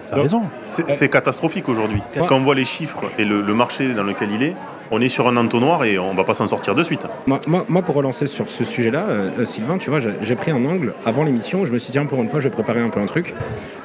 t'as 0.09 0.15
raison. 0.21 0.41
C'est 0.67 0.83
c'est 0.93 1.07
catastrophique 1.07 1.69
aujourd'hui. 1.69 2.01
Quand 2.27 2.35
on 2.35 2.41
voit 2.41 2.55
les 2.55 2.65
chiffres 2.65 3.05
et 3.19 3.23
le, 3.23 3.41
le 3.41 3.53
marché 3.53 3.93
dans 3.93 4.03
lequel 4.03 4.29
il 4.33 4.43
est, 4.43 4.55
on 4.91 5.01
est 5.01 5.09
sur 5.09 5.27
un 5.27 5.37
entonnoir 5.37 5.83
et 5.83 5.97
on 5.99 6.13
va 6.13 6.23
pas 6.23 6.33
s'en 6.33 6.47
sortir 6.47 6.75
de 6.75 6.83
suite. 6.83 7.05
Moi, 7.27 7.39
moi- 7.47 7.65
moi, 7.69 7.81
pour 7.81 7.95
relancer 7.95 8.27
sur 8.27 8.47
ce 8.49 8.63
sujet-là, 8.63 9.05
euh, 9.09 9.29
euh, 9.39 9.45
Sylvain, 9.45 9.77
tu 9.77 9.89
vois, 9.89 9.99
j'ai 10.21 10.35
pris 10.35 10.51
un 10.51 10.63
angle 10.65 10.93
avant 11.05 11.23
l'émission. 11.23 11.65
Je 11.65 11.71
me 11.71 11.77
suis 11.77 11.87
dit, 11.87 11.93
tiens, 11.93 12.05
pour 12.05 12.21
une 12.21 12.29
fois, 12.29 12.39
je 12.39 12.47
vais 12.49 12.53
préparer 12.53 12.81
un 12.81 12.89
peu 12.89 12.99
un 12.99 13.05
truc. 13.05 13.33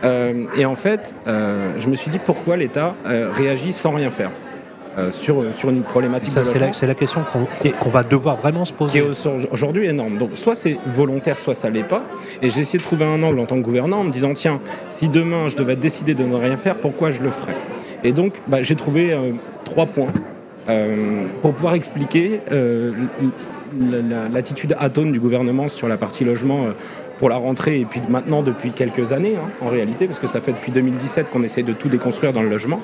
Euh, 0.04 0.44
et 0.56 0.64
en 0.66 0.74
fait, 0.76 1.16
euh, 1.26 1.72
je 1.78 1.86
me 1.88 1.94
suis 1.94 2.10
dit 2.10 2.18
pourquoi 2.18 2.56
l'État 2.56 2.94
euh, 3.06 3.30
réagit 3.34 3.72
sans 3.72 3.90
rien 3.92 4.10
faire 4.10 4.30
euh, 4.98 5.10
sur, 5.10 5.44
sur 5.54 5.70
une 5.70 5.82
problématique 5.82 6.32
Ça, 6.32 6.40
de 6.40 6.44
c'est 6.46 6.52
logement 6.54 6.66
la, 6.68 6.72
c'est 6.72 6.86
la 6.86 6.94
question 6.94 7.22
qu'on 7.80 7.90
va 7.90 8.02
devoir 8.02 8.36
vraiment 8.36 8.64
se 8.64 8.72
qui 8.72 8.78
poser. 8.78 8.98
est 8.98 9.02
au- 9.26 9.52
aujourd'hui 9.52 9.86
énorme. 9.86 10.18
Donc, 10.18 10.30
soit 10.34 10.56
c'est 10.56 10.78
volontaire, 10.86 11.38
soit 11.38 11.54
ça 11.54 11.70
l'est 11.70 11.84
pas. 11.84 12.02
Et 12.42 12.50
j'ai 12.50 12.60
essayé 12.60 12.78
de 12.78 12.82
trouver 12.84 13.04
un 13.04 13.22
angle 13.22 13.38
en 13.40 13.46
tant 13.46 13.56
que 13.56 13.62
gouvernant 13.62 13.98
en 14.00 14.04
me 14.04 14.10
disant, 14.10 14.32
tiens, 14.34 14.60
si 14.88 15.08
demain 15.08 15.48
je 15.48 15.56
devais 15.56 15.76
décider 15.76 16.14
de 16.14 16.24
ne 16.24 16.34
rien 16.36 16.56
faire, 16.56 16.74
pourquoi 16.76 17.10
je 17.10 17.20
le 17.22 17.30
ferais? 17.30 17.56
Et 18.02 18.12
donc, 18.12 18.32
bah, 18.48 18.62
j'ai 18.62 18.74
trouvé 18.76 19.12
euh, 19.12 19.30
trois 19.64 19.86
points 19.86 20.08
pour 21.42 21.52
pouvoir 21.52 21.74
expliquer 21.74 22.40
euh, 22.52 22.92
l'attitude 24.32 24.74
atone 24.78 25.12
du 25.12 25.20
gouvernement 25.20 25.68
sur 25.68 25.88
la 25.88 25.96
partie 25.96 26.24
logement. 26.24 26.66
euh, 26.66 26.70
pour 27.18 27.28
la 27.28 27.36
rentrée 27.36 27.78
et 27.80 27.84
puis 27.84 28.00
maintenant 28.08 28.42
depuis 28.42 28.70
quelques 28.70 29.12
années 29.12 29.34
hein, 29.36 29.46
en 29.60 29.68
réalité 29.68 30.06
parce 30.06 30.18
que 30.18 30.26
ça 30.26 30.40
fait 30.40 30.52
depuis 30.52 30.72
2017 30.72 31.28
qu'on 31.28 31.42
essaye 31.42 31.64
de 31.64 31.74
tout 31.74 31.88
déconstruire 31.90 32.32
dans 32.32 32.40
le 32.42 32.48
logement. 32.48 32.80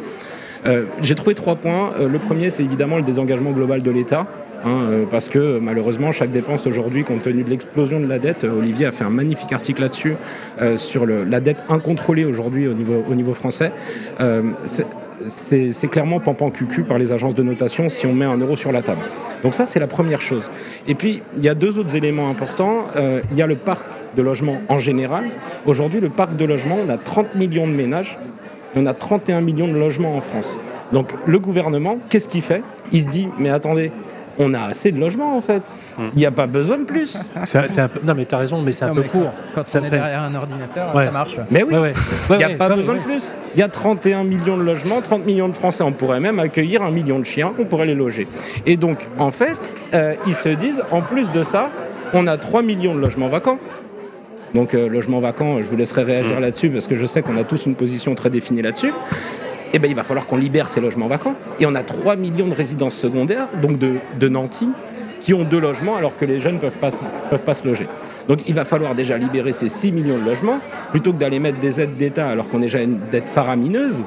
Euh, 0.66 0.84
J'ai 1.00 1.14
trouvé 1.14 1.34
trois 1.34 1.56
points. 1.56 1.94
Euh, 1.98 2.06
le 2.06 2.18
premier, 2.18 2.50
c'est 2.50 2.62
évidemment 2.62 2.98
le 2.98 3.02
désengagement 3.02 3.52
global 3.52 3.82
de 3.82 3.90
l'État. 3.90 4.26
hein, 4.62 4.88
euh, 4.90 5.04
parce 5.10 5.30
que 5.30 5.38
euh, 5.38 5.58
malheureusement, 5.62 6.12
chaque 6.12 6.32
dépense 6.32 6.66
aujourd'hui, 6.66 7.02
compte 7.02 7.22
tenu 7.22 7.44
de 7.44 7.48
l'explosion 7.48 7.98
de 7.98 8.06
la 8.06 8.18
dette, 8.18 8.44
euh, 8.44 8.58
Olivier 8.58 8.84
a 8.84 8.92
fait 8.92 9.04
un 9.04 9.10
magnifique 9.10 9.54
article 9.54 9.80
là-dessus, 9.80 10.16
euh, 10.60 10.76
sur 10.76 11.06
la 11.06 11.40
dette 11.40 11.64
incontrôlée 11.70 12.26
aujourd'hui 12.26 12.68
au 12.68 12.74
niveau 13.14 13.32
français. 13.32 13.72
C'est 15.28 15.88
clairement 15.90 16.20
pampan 16.20 16.50
cucu 16.50 16.82
par 16.82 16.98
les 16.98 17.12
agences 17.12 17.34
de 17.34 17.42
notation 17.42 17.88
si 17.88 18.06
on 18.06 18.12
met 18.12 18.24
un 18.24 18.36
euro 18.36 18.56
sur 18.56 18.72
la 18.72 18.82
table. 18.82 19.00
Donc 19.42 19.54
ça, 19.54 19.66
c'est 19.66 19.80
la 19.80 19.86
première 19.86 20.20
chose. 20.20 20.50
Et 20.86 20.94
puis, 20.94 21.22
il 21.36 21.42
y 21.42 21.48
a 21.48 21.54
deux 21.54 21.78
autres 21.78 21.96
éléments 21.96 22.28
importants. 22.28 22.84
Euh, 22.96 23.22
il 23.30 23.36
y 23.36 23.42
a 23.42 23.46
le 23.46 23.56
parc 23.56 23.86
de 24.16 24.22
logement 24.22 24.58
en 24.68 24.78
général. 24.78 25.24
Aujourd'hui, 25.64 26.00
le 26.00 26.08
parc 26.08 26.36
de 26.36 26.44
logement, 26.44 26.78
on 26.84 26.88
a 26.88 26.98
30 26.98 27.34
millions 27.34 27.66
de 27.66 27.72
ménages 27.72 28.18
et 28.74 28.78
on 28.78 28.86
a 28.86 28.94
31 28.94 29.40
millions 29.40 29.68
de 29.68 29.78
logements 29.78 30.16
en 30.16 30.20
France. 30.20 30.58
Donc 30.92 31.10
le 31.26 31.38
gouvernement, 31.38 31.98
qu'est-ce 32.08 32.28
qu'il 32.28 32.42
fait? 32.42 32.62
Il 32.92 33.02
se 33.02 33.08
dit, 33.08 33.28
mais 33.38 33.50
attendez, 33.50 33.90
on 34.38 34.52
a 34.54 34.60
assez 34.60 34.92
de 34.92 34.98
logements 35.00 35.36
en 35.36 35.40
fait. 35.40 35.62
Il 36.14 36.18
n'y 36.18 36.26
a 36.26 36.30
pas 36.30 36.46
besoin 36.46 36.78
de 36.78 36.84
plus. 36.84 37.18
C'est- 37.44 37.68
c'est 37.68 37.80
un 37.80 37.88
peu- 37.88 38.00
Non, 38.04 38.14
mais 38.14 38.24
t'as 38.24 38.38
raison, 38.38 38.60
mais 38.62 38.72
c'est 38.72 38.84
un 38.84 38.88
Non, 38.88 38.94
peu 38.96 39.02
court. 39.04 39.32
Quand 39.54 39.66
Ça 39.66 39.78
on 39.80 39.84
est 39.84 39.90
fait- 39.90 39.96
derrière 39.96 40.22
un 40.22 40.34
ordinateur, 40.34 40.94
Ouais. 40.94 41.06
ça 41.06 41.10
marche. 41.10 41.38
Mais 41.50 41.62
oui, 41.62 41.74
ouais. 41.76 41.92
il 42.28 42.32
Ouais, 42.32 42.38
n'y 42.38 42.44
a 42.44 42.50
pas 42.50 42.68
besoin 42.68 42.94
ouais. 42.94 43.00
de 43.00 43.04
plus. 43.04 43.22
Il 43.54 43.60
y 43.60 43.62
a 43.62 43.68
31 43.68 44.24
millions 44.24 44.56
de 44.56 44.62
logements, 44.62 45.00
30 45.00 45.24
millions 45.26 45.48
de 45.48 45.54
Français. 45.56 45.82
On 45.82 45.92
pourrait 45.92 46.20
même 46.20 46.38
accueillir 46.38 46.82
un 46.82 46.90
million 46.90 47.18
de 47.18 47.24
chiens, 47.24 47.52
on 47.58 47.64
pourrait 47.64 47.86
les 47.86 47.94
loger. 47.94 48.26
Et 48.66 48.76
donc, 48.76 49.06
en 49.18 49.30
fait, 49.30 49.58
euh, 49.94 50.14
ils 50.26 50.34
se 50.34 50.48
disent, 50.50 50.82
en 50.90 51.00
plus 51.00 51.30
de 51.32 51.42
ça, 51.42 51.70
on 52.12 52.26
a 52.26 52.36
3 52.36 52.62
millions 52.62 52.94
de 52.94 53.00
logements 53.00 53.28
vacants. 53.28 53.58
Donc, 54.54 54.74
euh, 54.74 54.88
logements 54.88 55.20
vacants, 55.20 55.58
je 55.62 55.68
vous 55.68 55.76
laisserai 55.76 56.02
réagir 56.02 56.38
là-dessus 56.40 56.70
parce 56.70 56.86
que 56.86 56.94
je 56.94 57.04
sais 57.04 57.20
qu'on 57.22 57.36
a 57.36 57.44
tous 57.44 57.66
une 57.66 57.74
position 57.74 58.14
très 58.14 58.30
définie 58.30 58.62
là-dessus. 58.62 58.92
Eh 59.72 59.78
ben, 59.78 59.90
il 59.90 59.94
va 59.96 60.02
falloir 60.04 60.26
qu'on 60.26 60.36
libère 60.36 60.68
ces 60.68 60.80
logements 60.80 61.08
vacants. 61.08 61.34
Et 61.60 61.66
on 61.66 61.74
a 61.74 61.82
3 61.82 62.16
millions 62.16 62.46
de 62.48 62.54
résidences 62.54 62.94
secondaires, 62.96 63.48
donc 63.60 63.78
de, 63.78 63.94
de 64.18 64.28
nantis, 64.28 64.68
qui 65.20 65.34
ont 65.34 65.44
deux 65.44 65.58
logements 65.60 65.96
alors 65.96 66.16
que 66.16 66.24
les 66.24 66.38
jeunes 66.38 66.54
ne 66.54 66.60
peuvent 66.60 66.72
pas, 66.76 66.90
se- 67.54 67.66
loger. 67.66 67.88
Donc 68.28 68.48
il 68.48 68.54
va 68.54 68.64
falloir 68.64 68.94
déjà 68.94 69.16
libérer 69.18 69.52
ces 69.52 69.68
6 69.68 69.90
millions 69.92 70.18
de 70.18 70.24
logements 70.24 70.58
plutôt 70.90 71.12
que 71.12 71.18
d'aller 71.18 71.38
mettre 71.40 71.58
des 71.58 71.80
aides 71.80 71.96
d'État 71.96 72.28
alors 72.28 72.48
qu'on 72.48 72.58
est 72.58 72.62
déjà 72.62 72.82
une 72.82 72.98
dette 73.10 73.26
faramineuse 73.26 74.04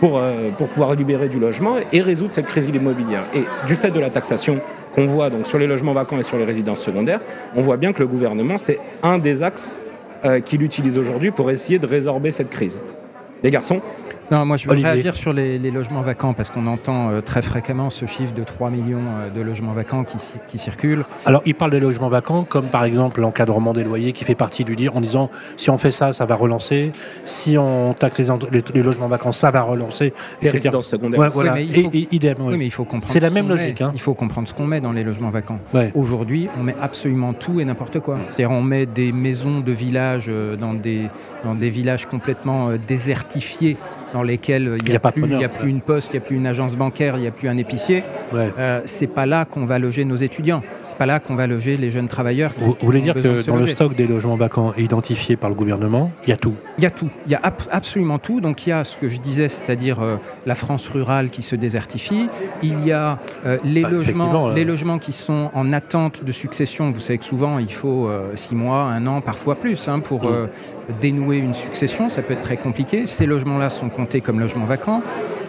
pour, 0.00 0.18
euh, 0.18 0.50
pour 0.58 0.68
pouvoir 0.68 0.94
libérer 0.94 1.28
du 1.28 1.38
logement 1.38 1.76
et 1.92 2.00
résoudre 2.02 2.32
cette 2.32 2.46
crise 2.46 2.68
immobilière. 2.68 3.22
Et 3.34 3.44
du 3.66 3.76
fait 3.76 3.90
de 3.90 4.00
la 4.00 4.10
taxation 4.10 4.58
qu'on 4.94 5.06
voit 5.06 5.30
donc 5.30 5.46
sur 5.46 5.58
les 5.58 5.66
logements 5.66 5.92
vacants 5.94 6.18
et 6.18 6.22
sur 6.22 6.36
les 6.38 6.44
résidences 6.44 6.82
secondaires, 6.82 7.20
on 7.56 7.62
voit 7.62 7.76
bien 7.76 7.92
que 7.92 8.00
le 8.00 8.06
gouvernement, 8.06 8.58
c'est 8.58 8.78
un 9.02 9.18
des 9.18 9.42
axes 9.42 9.78
euh, 10.24 10.40
qu'il 10.40 10.62
utilise 10.62 10.98
aujourd'hui 10.98 11.30
pour 11.30 11.50
essayer 11.50 11.78
de 11.78 11.86
résorber 11.86 12.30
cette 12.30 12.50
crise. 12.50 12.76
Les 13.42 13.50
garçons 13.50 13.80
Non, 14.30 14.44
moi 14.44 14.56
je 14.58 14.66
veux 14.66 14.72
Olivier. 14.72 14.90
réagir 14.90 15.16
sur 15.16 15.32
les, 15.32 15.56
les 15.56 15.70
logements 15.70 16.02
vacants 16.02 16.34
parce 16.34 16.50
qu'on 16.50 16.66
entend 16.66 17.10
euh, 17.10 17.20
très 17.22 17.40
fréquemment 17.40 17.88
ce 17.88 18.04
chiffre 18.06 18.34
de 18.34 18.44
3 18.44 18.68
millions 18.70 19.00
euh, 19.00 19.30
de 19.30 19.40
logements 19.40 19.72
vacants 19.72 20.04
qui, 20.04 20.18
ci- 20.18 20.34
qui 20.48 20.58
circulent. 20.58 21.04
Alors, 21.24 21.40
il 21.46 21.54
parle 21.54 21.70
des 21.70 21.80
logements 21.80 22.10
vacants, 22.10 22.44
comme 22.44 22.66
par 22.66 22.84
exemple 22.84 23.20
l'encadrement 23.22 23.72
des 23.72 23.84
loyers 23.84 24.12
qui 24.12 24.24
fait 24.24 24.34
partie 24.34 24.64
du 24.64 24.76
dire 24.76 24.94
en 24.96 25.00
disant 25.00 25.30
si 25.56 25.70
on 25.70 25.78
fait 25.78 25.90
ça, 25.90 26.12
ça 26.12 26.26
va 26.26 26.34
relancer. 26.34 26.92
Si 27.24 27.56
on 27.56 27.94
taxe 27.94 28.18
les, 28.18 28.30
ent- 28.30 28.38
les- 28.52 28.62
les 28.74 28.82
logements 28.82 29.08
vacants, 29.08 29.32
ça 29.32 29.50
va 29.50 29.62
relancer. 29.62 30.12
Les 30.42 30.50
résidences 30.50 30.88
secondaires. 30.88 31.20
Ouais, 31.20 31.28
voilà. 31.28 31.54
mais 31.54 31.64
il 31.64 31.78
et, 31.78 31.82
faut- 31.84 31.90
et 31.94 32.08
idem. 32.12 32.36
ouais. 32.40 32.48
Oui, 32.52 32.56
mais 32.58 32.66
il 32.66 32.70
faut 32.70 32.84
comprendre. 32.84 33.12
C'est 33.12 33.20
la 33.20 33.30
même 33.30 33.48
logique, 33.48 33.80
hein. 33.80 33.92
Il 33.94 34.00
faut 34.00 34.14
comprendre 34.14 34.46
ce 34.46 34.52
qu'on 34.52 34.66
met 34.66 34.80
dans 34.80 34.92
les 34.92 35.04
logements 35.04 35.30
vacants. 35.30 35.58
Ouais. 35.72 35.90
Aujourd'hui, 35.94 36.48
on 36.58 36.62
met 36.64 36.76
absolument 36.82 37.32
tout 37.32 37.60
et 37.60 37.64
n'importe 37.64 38.00
quoi. 38.00 38.18
C'est-à-dire, 38.28 38.50
on 38.50 38.62
met 38.62 38.84
des 38.84 39.10
maisons 39.12 39.60
de 39.60 39.72
village 39.72 40.26
euh, 40.28 40.54
dans 40.56 40.74
des, 40.74 41.08
dans 41.44 41.54
des 41.54 41.70
villages 41.70 42.06
complètement 42.06 42.68
euh, 42.68 42.76
désertifiés, 42.86 43.76
dans 44.18 44.24
lesquels 44.24 44.66
euh, 44.66 44.78
il 44.78 44.84
n'y 44.90 44.96
a 44.96 45.00
a, 45.00 45.44
a 45.46 45.48
plus 45.48 45.70
une 45.70 45.80
poste, 45.80 46.10
il 46.12 46.16
n'y 46.18 46.24
a 46.24 46.26
plus 46.26 46.36
une 46.36 46.46
agence 46.48 46.74
bancaire, 46.76 47.16
il 47.16 47.20
n'y 47.20 47.28
a 47.28 47.30
plus 47.30 47.48
un 47.48 47.56
épicier. 47.56 48.02
Ouais. 48.34 48.52
Euh, 48.58 48.80
c'est 48.84 49.06
pas 49.06 49.26
là 49.26 49.44
qu'on 49.44 49.64
va 49.64 49.78
loger 49.78 50.04
nos 50.04 50.16
étudiants. 50.16 50.62
C'est 50.82 50.96
pas 50.96 51.06
là 51.06 51.20
qu'on 51.20 51.36
va 51.36 51.46
loger 51.46 51.76
les 51.76 51.90
jeunes 51.90 52.08
travailleurs. 52.08 52.52
qui- 52.54 52.64
Vous, 52.64 52.74
qui 52.74 52.84
voulez 52.84 53.00
dire 53.00 53.14
que 53.14 53.46
dans 53.46 53.54
le 53.56 53.68
stock 53.68 53.94
des 53.94 54.08
logements 54.08 54.34
vacants 54.36 54.72
identifiés 54.76 55.36
par 55.36 55.50
le 55.50 55.54
gouvernement, 55.56 56.10
il 56.26 56.30
y 56.30 56.32
a 56.32 56.36
tout? 56.36 56.54
Il 56.78 56.82
y 56.84 56.86
a 56.86 56.90
tout, 56.90 57.08
il 57.26 57.32
y 57.32 57.36
a 57.36 57.40
ab- 57.44 57.54
absolument 57.70 58.18
tout. 58.18 58.40
Donc 58.40 58.66
il 58.66 58.70
y 58.70 58.72
a 58.72 58.82
ce 58.82 58.96
que 58.96 59.08
je 59.08 59.20
disais, 59.20 59.48
c'est-à-dire 59.48 60.00
euh, 60.00 60.16
la 60.46 60.56
France 60.56 60.88
rurale 60.88 61.28
qui 61.30 61.42
se 61.42 61.54
désertifie. 61.54 62.28
Il 62.64 62.84
y 62.84 62.90
a 62.90 63.18
euh, 63.46 63.58
les, 63.62 63.82
Bah, 63.82 63.90
logements, 63.90 64.48
les 64.48 64.64
logements 64.64 64.98
qui 64.98 65.12
sont 65.12 65.50
en 65.54 65.70
attente 65.70 66.24
de 66.24 66.32
succession. 66.32 66.90
Vous 66.90 67.00
savez 67.00 67.18
que 67.18 67.24
souvent 67.24 67.58
il 67.60 67.72
faut 67.72 68.08
euh, 68.08 68.32
six 68.34 68.56
mois, 68.56 68.82
un 68.82 69.06
an, 69.06 69.20
parfois 69.20 69.54
plus, 69.54 69.86
hein, 69.88 70.00
pour 70.00 70.24
Mm. 70.24 70.48
Dénouer 71.00 71.38
une 71.38 71.54
succession. 71.54 72.08
Ça 72.08 72.22
peut 72.22 72.32
être 72.34 72.40
très 72.40 72.56
compliqué. 72.56 73.06
Ces 73.06 73.26
logements-là 73.26 73.70
sont 73.70 73.88
comptés 73.88 74.20
comme 74.20 74.40
logements 74.40 74.64
vacants. 74.64 75.02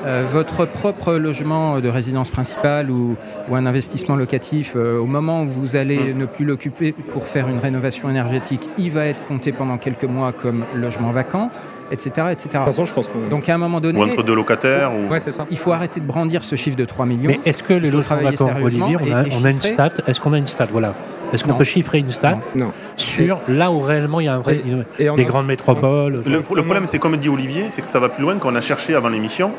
Euh, 0.06 0.24
votre 0.32 0.66
propre 0.66 1.14
logement 1.16 1.82
de 1.82 1.90
résidence 1.90 2.30
principale 2.30 2.90
ou, 2.90 3.18
ou 3.50 3.56
un 3.56 3.66
investissement 3.66 4.16
locatif, 4.16 4.74
euh, 4.76 4.98
au 4.98 5.06
moment 5.06 5.44
où 5.44 5.48
vous 5.48 5.76
allez 5.76 6.14
ne 6.14 6.26
plus 6.26 6.46
l'occuper 6.46 6.94
pour 6.94 7.28
faire 7.28 7.50
une 7.50 7.60
rénovation 7.60 8.10
énergétique, 8.10 8.70
il 8.78 8.92
va 8.92 9.08
être 9.08 9.20
compté 9.28 9.52
pendant 9.52 9.78
quelques 9.78 10.06
mois 10.06 10.32
comme 10.32 10.64
logement 10.74 11.12
vacant, 11.12 11.52
etc. 11.92 12.28
etc. 12.32 12.32
De 12.32 12.44
toute 12.44 12.52
façon, 12.52 12.86
je 12.86 12.94
pense 12.94 13.10
qu'on. 13.10 13.28
Donc 13.30 13.50
à 13.50 13.56
un 13.56 13.58
moment 13.58 13.82
donné, 13.82 14.00
Ou 14.00 14.04
entre 14.04 14.24
deux 14.24 14.36
locataires. 14.36 14.94
Ou... 14.96 15.12
Ouais, 15.12 15.20
c'est 15.20 15.34
ça. 15.34 15.46
il 15.52 15.58
faut 15.58 15.74
arrêter 15.74 16.00
de 16.00 16.06
brandir 16.06 16.46
ce 16.46 16.56
chiffre 16.56 16.78
de 16.78 16.86
3 16.86 17.06
millions. 17.06 17.28
Mais 17.28 17.42
est-ce 17.44 17.62
que 17.62 17.74
les 17.74 17.92
logements 17.92 18.22
vacants, 18.22 18.52
Olivier, 18.64 18.96
on 19.02 19.12
a, 19.12 19.26
on 19.38 19.44
a 19.44 19.50
une 19.52 19.60
stat 19.62 19.92
Est-ce 20.08 20.22
qu'on 20.22 20.32
a 20.32 20.38
une 20.38 20.48
stat? 20.48 20.68
Voilà. 20.72 20.94
Est-ce 21.34 21.44
qu'on 21.44 21.54
peut 21.54 21.64
chiffrer 21.64 22.00
une 22.00 22.10
stat 22.10 22.36
Non. 22.56 22.72
sur 22.96 23.40
là 23.48 23.72
où 23.72 23.80
réellement 23.80 24.20
il 24.20 24.26
y 24.26 24.28
a 24.28 24.36
un 24.36 24.40
vrai. 24.40 24.62
Et 25.00 25.04
les 25.04 25.10
a- 25.10 25.26
grandes 25.26 25.48
métropoles. 25.48 26.22
Le, 26.26 26.32
le 26.32 26.42
problème, 26.64 26.86
c'est 26.88 27.00
comme 27.00 27.16
dit 27.18 27.30
Olivier, 27.30 27.66
c'est 27.70 27.82
que 27.82 27.90
ça 27.90 28.00
va 28.00 28.10
plus 28.10 28.24
loin 28.24 28.36
qu'on 28.38 28.56
a 28.56 28.62
cherché 28.62 28.96
avant 28.96 29.10
l'émission. 29.10 29.52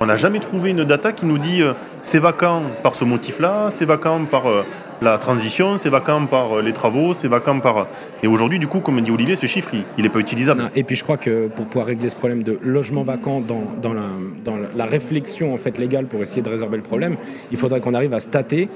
On 0.00 0.06
n'a 0.06 0.16
jamais 0.16 0.40
trouvé 0.40 0.70
une 0.70 0.84
data 0.84 1.12
qui 1.12 1.24
nous 1.24 1.38
dit 1.38 1.62
euh, 1.62 1.72
c'est 2.02 2.18
vacant 2.18 2.62
par 2.82 2.94
ce 2.94 3.04
motif-là, 3.04 3.68
c'est 3.70 3.86
vacant 3.86 4.20
par 4.30 4.46
euh, 4.46 4.62
la 5.00 5.16
transition, 5.16 5.78
c'est 5.78 5.88
vacant 5.88 6.26
par 6.26 6.58
euh, 6.58 6.62
les 6.62 6.74
travaux, 6.74 7.14
c'est 7.14 7.28
vacant 7.28 7.58
par. 7.60 7.86
Et 8.22 8.26
aujourd'hui, 8.26 8.58
du 8.58 8.66
coup, 8.66 8.80
comme 8.80 9.00
dit 9.00 9.10
Olivier, 9.10 9.36
ce 9.36 9.46
chiffre, 9.46 9.70
il 9.96 10.04
n'est 10.04 10.10
pas 10.10 10.18
utilisable. 10.18 10.60
Non, 10.64 10.68
Et 10.74 10.82
puis 10.82 10.96
je 10.96 11.02
crois 11.02 11.16
que 11.16 11.46
pour 11.48 11.64
pouvoir 11.64 11.86
régler 11.86 12.10
ce 12.10 12.16
problème 12.16 12.42
de 12.42 12.58
logement 12.62 13.04
vacant 13.04 13.40
dans, 13.40 13.62
dans, 13.80 13.94
la, 13.94 14.02
dans 14.44 14.56
la 14.76 14.84
réflexion 14.84 15.54
en 15.54 15.56
fait 15.56 15.78
légale 15.78 16.04
pour 16.04 16.20
essayer 16.20 16.42
de 16.42 16.50
résorber 16.50 16.76
le 16.76 16.82
problème, 16.82 17.16
il 17.50 17.56
faudrait 17.56 17.80
qu'on 17.80 17.94
arrive 17.94 18.12
à 18.12 18.20
stater 18.20 18.68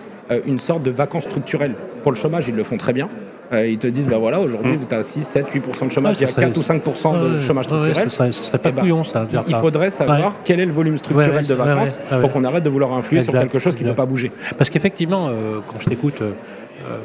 une 0.46 0.58
sorte 0.58 0.82
de 0.82 0.90
vacances 0.90 1.24
structurelles. 1.24 1.74
Pour 2.02 2.12
le 2.12 2.16
chômage, 2.16 2.48
ils 2.48 2.54
le 2.54 2.64
font 2.64 2.76
très 2.76 2.92
bien. 2.92 3.08
Euh, 3.52 3.66
ils 3.66 3.78
te 3.78 3.88
disent, 3.88 4.06
ben 4.06 4.18
voilà, 4.18 4.40
aujourd'hui, 4.40 4.78
tu 4.88 4.94
as 4.94 5.02
6, 5.02 5.24
7, 5.24 5.46
8% 5.52 5.86
de 5.86 5.90
chômage, 5.90 6.12
Ouais, 6.12 6.18
il 6.18 6.20
y 6.20 6.24
a 6.24 6.28
ça 6.28 6.34
serait- 6.34 6.46
4 6.46 6.56
ou 6.56 6.62
5% 6.62 7.14
de 7.14 7.34
Ouais, 7.34 7.40
chômage 7.40 7.66
ouais, 7.66 7.72
ouais, 7.72 7.78
structurel. 7.80 8.10
ce 8.10 8.16
serait, 8.16 8.30
ce 8.32 8.42
serait 8.44 8.58
pas 8.58 8.70
couillon, 8.70 9.02
ça. 9.02 9.24
de 9.24 9.38
Il 9.48 9.54
faudrait 9.56 9.90
savoir 9.90 10.18
Ouais. 10.20 10.32
quel 10.44 10.60
est 10.60 10.66
le 10.66 10.72
volume 10.72 10.96
structurel 10.96 11.34
Ouais, 11.34 11.42
de 11.42 11.54
vacances 11.54 11.98
pour 12.20 12.30
qu'on 12.30 12.44
arrête 12.44 12.62
de 12.62 12.70
vouloir 12.70 12.92
influer 12.92 13.22
sur 13.22 13.32
quelque 13.32 13.58
chose 13.58 13.74
qui 13.74 13.82
ne 13.82 13.88
peut 13.90 13.96
pas 13.96 14.06
bouger. 14.06 14.30
Parce 14.56 14.70
qu'effectivement, 14.70 15.26
euh, 15.28 15.58
quand 15.66 15.80
je 15.80 15.86
t'écoute 15.86 16.22
euh, 16.22 16.30
euh, 16.88 16.98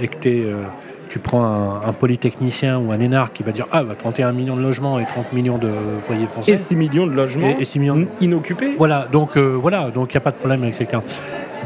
et 0.00 0.08
que 0.08 0.16
t'es, 0.16 0.42
euh, 0.42 0.62
tu 1.10 1.18
prends 1.18 1.44
un, 1.44 1.82
un 1.86 1.92
polytechnicien 1.92 2.78
ou 2.78 2.90
un 2.90 3.00
énarque 3.00 3.34
qui 3.34 3.42
va 3.42 3.52
dire 3.52 3.66
Ah, 3.70 3.82
bah, 3.84 3.94
31 3.98 4.32
millions 4.32 4.56
de 4.56 4.62
logements 4.62 4.98
et 4.98 5.04
30 5.04 5.34
millions 5.34 5.58
de 5.58 5.70
foyers 6.06 6.26
français. 6.28 6.52
Et 6.52 6.56
6 6.56 6.76
millions 6.76 7.06
de 7.06 7.12
logements 7.12 7.48
Et- 7.58 7.62
et 7.62 7.64
6 7.66 7.78
millions. 7.78 8.06
inoccupés. 8.22 8.74
Voilà, 8.78 9.06
donc 9.12 9.36
euh, 9.36 9.54
voilà, 9.60 9.90
donc 9.90 10.14
il 10.14 10.16
n'y 10.16 10.18
a 10.18 10.22
pas 10.22 10.30
de 10.30 10.36
problème 10.36 10.62
avec 10.62 10.74
ces 10.74 10.86
cas. 10.86 11.02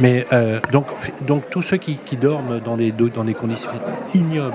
Mais 0.01 0.27
euh, 0.33 0.59
donc, 0.73 0.87
donc 1.27 1.51
tous 1.51 1.63
ceux 1.63 1.77
qui, 1.77 1.97
qui 1.99 2.17
dorment 2.17 2.61
dans 2.61 2.77
des, 2.77 2.93
dans 2.93 3.25
des 3.25 3.35
conditions 3.35 3.71
ignobles, 4.15 4.55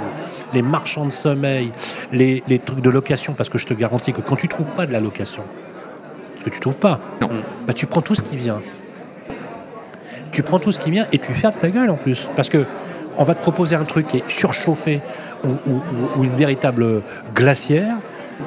les 0.54 0.62
marchands 0.62 1.06
de 1.06 1.12
sommeil, 1.12 1.72
les, 2.12 2.44
les 2.48 2.60
trucs 2.60 2.82
de 2.82 2.90
location, 2.90 3.34
parce 3.34 3.50
que 3.50 3.58
je 3.58 3.68
te 3.68 3.74
garantis 3.74 4.14
que 4.14 4.22
quand 4.22 4.36
tu 4.36 4.48
trouves 4.48 4.68
pas 4.76 4.86
de 4.88 4.92
la 4.92 5.00
location, 5.00 5.44
parce 6.34 6.46
que 6.46 6.50
tu 6.50 6.60
trouves 6.60 6.74
pas, 6.76 7.00
Non. 7.22 7.30
bah, 7.68 7.74
tu 7.74 7.86
prends 7.86 8.02
tout 8.02 8.16
ce 8.16 8.22
qui 8.22 8.36
vient. 8.38 8.62
Tu 10.32 10.44
prends 10.44 10.60
tout 10.60 10.72
ce 10.72 10.80
qui 10.80 10.92
vient 10.92 11.06
et 11.12 11.20
tu 11.20 11.34
fermes 11.34 11.54
ta 11.60 11.70
gueule 11.70 11.90
en 11.90 11.96
plus. 11.96 12.28
Parce 12.36 12.50
que 12.50 12.66
on 13.18 13.24
va 13.24 13.34
te 13.34 13.42
proposer 13.42 13.76
un 13.76 13.86
truc 13.86 14.08
qui 14.08 14.18
est 14.18 14.30
surchauffé 14.30 15.02
ou, 15.44 15.48
ou- 15.50 15.76
ou- 15.76 16.20
ou 16.20 16.24
une 16.24 16.36
véritable 16.36 17.02
glacière. 17.34 17.96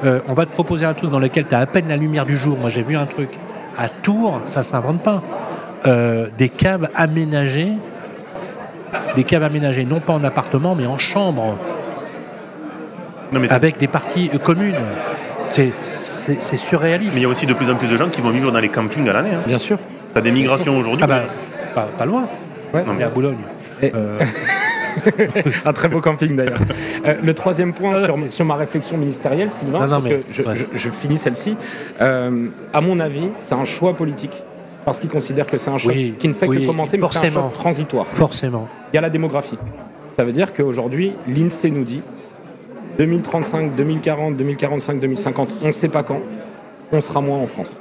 Euh, 0.05 0.19
on 0.27 0.33
va 0.33 0.45
te 0.45 0.51
proposer 0.51 0.85
un 0.85 0.93
truc 0.93 1.09
dans 1.11 1.19
lequel 1.19 1.45
tu 1.47 1.55
as 1.55 1.59
à 1.59 1.65
peine 1.65 1.87
la 1.89 1.97
lumière 1.97 2.25
du 2.25 2.37
jour. 2.37 2.57
Moi, 2.57 2.69
j'ai 2.69 2.83
vu 2.83 2.95
un 2.95 3.05
truc 3.05 3.29
à 3.77 3.89
Tours, 3.89 4.41
ça 4.45 4.63
s'invente 4.63 5.01
pas. 5.01 5.21
Euh, 5.87 6.27
des 6.37 6.49
caves 6.49 6.89
aménagées, 6.95 7.69
des 9.15 9.23
caves 9.23 9.43
aménagées 9.43 9.83
non 9.85 9.99
pas 9.99 10.13
en 10.13 10.23
appartement 10.23 10.75
mais 10.75 10.85
en 10.85 10.99
chambre, 10.99 11.57
Non, 13.31 13.39
mais 13.39 13.49
avec 13.49 13.77
des 13.79 13.87
parties 13.87 14.29
euh, 14.33 14.37
communes. 14.37 14.75
C'est 15.49 15.71
surréaliste. 16.57 17.11
mais 17.13 17.19
il 17.21 17.23
y 17.23 17.25
a 17.25 17.29
aussi 17.29 17.45
de 17.45 17.53
plus 17.53 17.69
en 17.69 17.75
plus 17.75 17.87
de 17.87 17.97
gens 17.97 18.09
qui 18.09 18.21
vont 18.21 18.29
vivre 18.31 18.51
dans 18.51 18.59
les 18.59 18.69
campings 18.69 19.07
à 19.09 19.13
l'année. 19.13 19.31
Bien 19.47 19.57
sûr. 19.59 19.77
Tu 20.13 20.17
as 20.17 20.21
des 20.21 20.31
migrations 20.31 20.77
aujourd'hui. 20.77 21.03
Ah 21.03 21.07
bah, 21.07 21.23
pas, 21.75 21.87
pas 21.97 22.05
loin. 22.05 22.27
Ouais. 22.73 22.83
On 22.87 22.99
est 22.99 23.03
à 23.03 23.09
Boulogne. 23.09 23.37
Et- 23.81 23.91
Euh, 23.95 24.19
Un 25.65 25.73
très 25.73 25.87
beau 25.87 26.01
camping 26.01 26.35
d'ailleurs. 26.35 26.59
Euh, 27.05 27.15
le 27.23 27.33
troisième 27.33 27.73
point 27.73 28.03
sur, 28.03 28.17
sur 28.29 28.45
ma 28.45 28.55
réflexion 28.55 28.97
ministérielle, 28.97 29.49
Sylvain, 29.49 29.79
Non, 29.79 29.85
non, 29.85 29.91
parce 29.91 30.03
mais- 30.05 30.09
que 30.17 30.23
je, 30.31 30.41
ouais. 30.43 30.55
je- 30.55 30.65
je 30.77 30.89
finis 30.89 31.17
celle-ci. 31.17 31.55
Euh, 32.01 32.47
à 32.73 32.81
mon 32.81 32.99
avis, 32.99 33.29
c'est 33.41 33.55
un 33.55 33.63
choix 33.65 33.95
politique. 33.95 34.35
Parce 34.85 34.99
qu'ils 34.99 35.09
considèrent 35.09 35.45
que 35.47 35.57
c'est 35.57 35.69
un 35.69 35.77
Oui, 35.85 36.15
qui 36.17 36.27
ne 36.27 36.33
fait 36.33 36.47
oui, 36.47 36.61
que 36.61 36.65
commencer, 36.65 36.97
mais 36.97 37.07
c'est 37.11 37.27
un 37.27 37.29
choix 37.29 37.51
transitoire. 37.53 38.07
forcément. 38.07 38.67
Il 38.91 38.95
y 38.95 38.97
a 38.97 39.01
la 39.01 39.09
démographie. 39.09 39.57
Ça 40.11 40.23
veut 40.23 40.31
dire 40.31 40.53
qu'aujourd'hui, 40.53 41.13
l'INSEE 41.27 41.71
nous 41.71 41.83
dit 41.83 42.01
2035, 42.97 43.75
2040, 43.75 44.35
2045, 44.35 44.99
2050, 44.99 45.53
on 45.61 45.67
ne 45.67 45.71
sait 45.71 45.89
pas 45.89 46.03
quand, 46.03 46.19
on 46.91 47.01
sera 47.01 47.21
moins 47.21 47.37
en 47.37 47.47
France. 47.47 47.79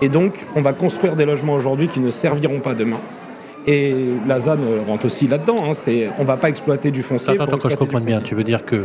Et 0.00 0.08
donc, 0.08 0.34
on 0.54 0.62
va 0.62 0.72
construire 0.72 1.16
des 1.16 1.24
logements 1.24 1.54
aujourd'hui 1.54 1.88
qui 1.88 2.00
ne 2.00 2.10
serviront 2.10 2.60
pas 2.60 2.74
demain. 2.74 2.98
Et 3.66 3.94
la 4.26 4.40
ZAN 4.40 4.56
rentre 4.86 5.06
aussi 5.06 5.26
là-dedans. 5.26 5.56
Hein, 5.64 5.72
c'est, 5.72 6.08
on 6.18 6.22
ne 6.22 6.26
va 6.26 6.36
pas 6.36 6.48
exploiter 6.48 6.90
du 6.90 7.02
foncier. 7.02 7.34
Attends, 7.34 7.44
attends, 7.44 7.58
que 7.58 7.68
je 7.68 7.76
comprenne 7.76 8.04
bien. 8.04 8.20
Tu 8.20 8.34
veux 8.34 8.44
dire 8.44 8.64
que 8.64 8.84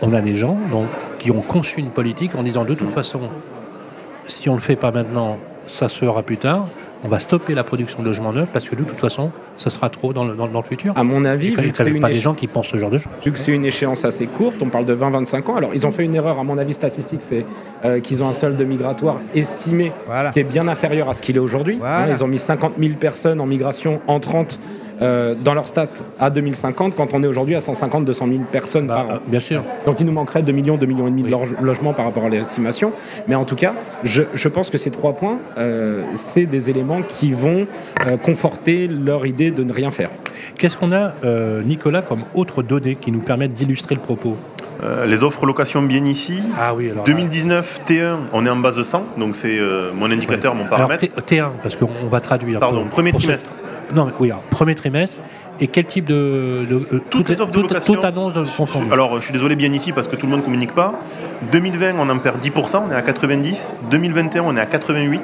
on 0.00 0.12
a 0.12 0.20
des 0.20 0.34
gens 0.34 0.56
donc, 0.70 0.86
qui 1.18 1.30
ont 1.30 1.40
conçu 1.40 1.80
une 1.80 1.90
politique 1.90 2.34
en 2.34 2.42
disant 2.42 2.64
de 2.64 2.74
toute 2.74 2.90
façon, 2.90 3.20
si 4.26 4.48
on 4.48 4.54
le 4.54 4.60
fait 4.60 4.76
pas 4.76 4.92
maintenant, 4.92 5.38
ça 5.66 5.88
se 5.88 5.98
fera 5.98 6.22
plus 6.22 6.36
tard. 6.36 6.66
on 7.04 7.08
va 7.08 7.18
stopper 7.18 7.54
la 7.54 7.64
production 7.64 8.00
de 8.02 8.06
logements 8.08 8.32
neufs 8.32 8.48
parce 8.52 8.68
que 8.68 8.76
de 8.76 8.84
toute 8.84 8.98
façon, 8.98 9.30
ça 9.58 9.70
sera 9.70 9.90
trop 9.90 10.12
dans 10.12 10.24
le, 10.24 10.34
dans, 10.34 10.46
dans 10.46 10.60
le 10.60 10.64
futur. 10.66 10.92
À 10.96 11.02
mon 11.02 11.24
avis, 11.24 11.48
vu 11.54 11.70
que 11.72 11.76
c'est 11.76 11.84
pas 11.84 12.08
une, 12.08 12.14
des 12.14 12.20
gens 12.20 12.34
qui 12.34 12.46
pensent 12.46 12.68
ce 12.68 12.76
genre 12.76 12.90
de 12.90 12.98
choses. 12.98 13.12
vu 13.24 13.32
que 13.32 13.38
c'est 13.38 13.52
une 13.52 13.64
échéance 13.64 14.04
assez 14.04 14.26
courte, 14.26 14.56
on 14.60 14.68
parle 14.68 14.86
de 14.86 14.94
20-25 14.94 15.50
ans. 15.50 15.56
Alors, 15.56 15.70
ils 15.74 15.84
ont 15.86 15.90
fait 15.90 16.04
une 16.04 16.14
erreur, 16.14 16.38
à 16.38 16.44
mon 16.44 16.58
avis, 16.58 16.74
statistique, 16.74 17.20
c'est 17.22 17.44
euh, 17.84 17.98
qu'ils 18.00 18.22
ont 18.22 18.28
un 18.28 18.32
solde 18.32 18.60
migratoire 18.62 19.16
estimé 19.34 19.90
Voilà. 20.06 20.30
qui 20.30 20.38
est 20.40 20.44
bien 20.44 20.68
inférieur 20.68 21.08
à 21.08 21.14
ce 21.14 21.22
qu'il 21.22 21.34
est 21.36 21.40
aujourd'hui. 21.40 21.78
Voilà. 21.78 22.04
Hein, 22.04 22.08
ils 22.10 22.22
ont 22.22 22.28
mis 22.28 22.38
50 22.38 22.74
000 22.78 22.92
personnes 23.00 23.40
en 23.40 23.46
migration 23.46 24.00
entrantes 24.06 24.60
euh, 25.00 25.34
dans 25.44 25.54
leur 25.54 25.66
stats 25.68 25.86
à 26.20 26.30
2050, 26.30 26.96
quand 26.96 27.14
on 27.14 27.22
est 27.22 27.26
aujourd'hui 27.26 27.54
à 27.54 27.60
150 27.60 28.04
200 28.04 28.26
000 28.28 28.40
personnes 28.50 28.86
Bah, 28.86 28.94
par 29.06 29.16
an. 29.16 29.18
bien 29.26 29.40
sûr. 29.40 29.62
Donc 29.86 29.96
il 30.00 30.06
nous 30.06 30.12
manquerait 30.12 30.42
2 30.42 30.52
millions, 30.52 30.76
2 30.76 30.86
millions 30.86 31.06
et 31.06 31.10
demi 31.10 31.22
de 31.22 31.28
loge- 31.30 31.54
logements 31.60 31.92
par 31.92 32.04
rapport 32.04 32.24
à 32.24 32.28
l'estimation. 32.28 32.92
Mais 33.28 33.34
en 33.34 33.44
tout 33.44 33.56
cas, 33.56 33.74
je, 34.04 34.22
je 34.34 34.48
pense 34.48 34.70
que 34.70 34.78
ces 34.78 34.90
trois 34.90 35.14
points, 35.14 35.38
euh, 35.58 36.02
c'est 36.14 36.46
des 36.46 36.70
éléments 36.70 37.02
qui 37.02 37.32
vont 37.32 37.66
euh, 38.06 38.16
conforter 38.16 38.88
leur 38.88 39.26
idée 39.26 39.50
de 39.50 39.64
ne 39.64 39.72
rien 39.72 39.90
faire. 39.90 40.10
Qu'est-ce 40.58 40.76
qu'on 40.76 40.92
a, 40.92 41.12
euh, 41.24 41.62
Nicolas, 41.62 42.02
comme 42.02 42.20
autres 42.34 42.62
données 42.62 42.96
qui 42.96 43.12
nous 43.12 43.20
permettent 43.20 43.52
d'illustrer 43.54 43.94
le 43.94 44.00
propos? 44.00 44.36
Euh, 44.84 45.06
les 45.06 45.22
offres 45.22 45.46
location 45.46 45.80
bien 45.82 46.04
ici. 46.04 46.40
Ah 46.58 46.74
oui, 46.74 46.90
alors. 46.90 47.04
2019 47.04 47.82
T1, 47.86 48.16
on 48.32 48.44
est 48.44 48.50
en 48.50 48.56
base 48.56 48.76
de 48.76 48.82
100, 48.82 49.04
donc 49.16 49.36
c'est 49.36 49.56
euh, 49.58 49.92
mon 49.94 50.10
indicateur, 50.10 50.56
mon 50.56 50.64
paramètre. 50.64 51.00
T- 51.22 51.36
T1, 51.36 51.50
parce 51.62 51.76
qu'on 51.76 51.88
on 52.04 52.08
va 52.08 52.18
traduire. 52.20 52.58
Pardon, 52.58 52.80
Pour- 52.82 52.90
premier 52.90 53.12
pour 53.12 53.20
trimestre. 53.20 53.48
Non, 53.94 54.06
mais 54.06 54.12
oui, 54.20 54.30
alors, 54.30 54.42
premier 54.44 54.74
trimestre. 54.74 55.16
Et 55.60 55.66
quel 55.68 55.84
type 55.84 56.06
de. 56.06 56.66
de- 56.68 56.86
euh, 56.94 57.00
Toutes 57.10 57.28
les 57.28 57.40
offres 57.40 57.52
de 57.52 57.60
toute- 57.60 57.70
location. 57.70 57.94
toute 57.94 58.04
annonce 58.04 58.32
de. 58.34 58.44
Alors, 58.92 59.16
je 59.20 59.24
suis 59.24 59.32
désolé 59.32 59.54
bien 59.54 59.70
ici 59.72 59.92
parce 59.92 60.08
que 60.08 60.16
tout 60.16 60.26
le 60.26 60.32
monde 60.32 60.42
communique 60.44 60.72
pas. 60.74 60.94
2020, 61.52 61.92
on 61.98 62.08
en 62.08 62.18
perd 62.18 62.40
10%, 62.40 62.84
on 62.88 62.92
est 62.92 62.96
à 62.96 63.02
90. 63.02 63.74
2021, 63.90 64.42
on 64.44 64.56
est 64.56 64.60
à 64.60 64.66
88. 64.66 65.20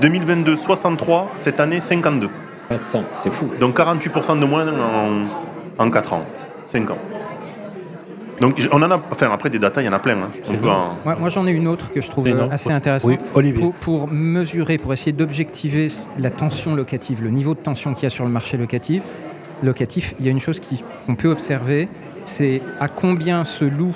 2022, 0.00 0.56
63. 0.56 1.30
Cette 1.36 1.60
année, 1.60 1.80
52. 1.80 2.28
Pas 2.68 2.78
100, 2.78 3.04
c'est 3.16 3.30
fou. 3.32 3.50
Donc 3.60 3.76
48% 3.78 4.38
de 4.40 4.44
moins 4.46 4.66
en, 4.68 5.82
en 5.84 5.90
4 5.90 6.12
ans, 6.14 6.24
5 6.66 6.90
ans. 6.90 6.98
Donc 8.42 8.60
on 8.72 8.82
en 8.82 8.90
a, 8.90 9.00
enfin 9.10 9.30
après 9.32 9.48
des 9.50 9.58
datas, 9.58 9.80
il 9.82 9.86
y 9.86 9.88
en 9.88 9.92
a 9.94 9.98
plein. 9.98 10.16
hein. 10.18 10.28
On 10.50 10.54
peut 10.54 10.68
en- 10.68 10.96
Moi, 11.04 11.16
moi, 11.18 11.30
j'en 11.30 11.46
ai 11.46 11.52
une 11.52 11.68
autre 11.68 11.90
que 11.92 12.00
je 12.00 12.10
trouve 12.10 12.28
assez 12.50 12.70
intéressante. 12.70 13.10
Oui, 13.10 13.16
Olivier. 13.34 13.62
Pour, 13.62 13.72
pour 13.74 14.08
mesurer, 14.08 14.76
pour 14.78 14.92
essayer 14.92 15.12
d'objectiver 15.12 15.88
la 16.18 16.30
tension 16.30 16.74
locative, 16.74 17.22
le 17.22 17.30
niveau 17.30 17.54
de 17.54 17.60
tension 17.60 17.94
qu'il 17.94 18.02
y 18.02 18.06
a 18.06 18.10
sur 18.10 18.24
le 18.24 18.30
marché 18.30 18.56
locatif, 18.56 19.02
locatif 19.62 20.14
il 20.18 20.26
y 20.26 20.28
a 20.28 20.32
une 20.32 20.40
chose 20.40 20.60
qu'on 21.06 21.14
peut 21.14 21.28
observer, 21.28 21.88
c'est 22.24 22.60
à 22.80 22.88
combien 22.88 23.44
se 23.44 23.64
louent 23.64 23.94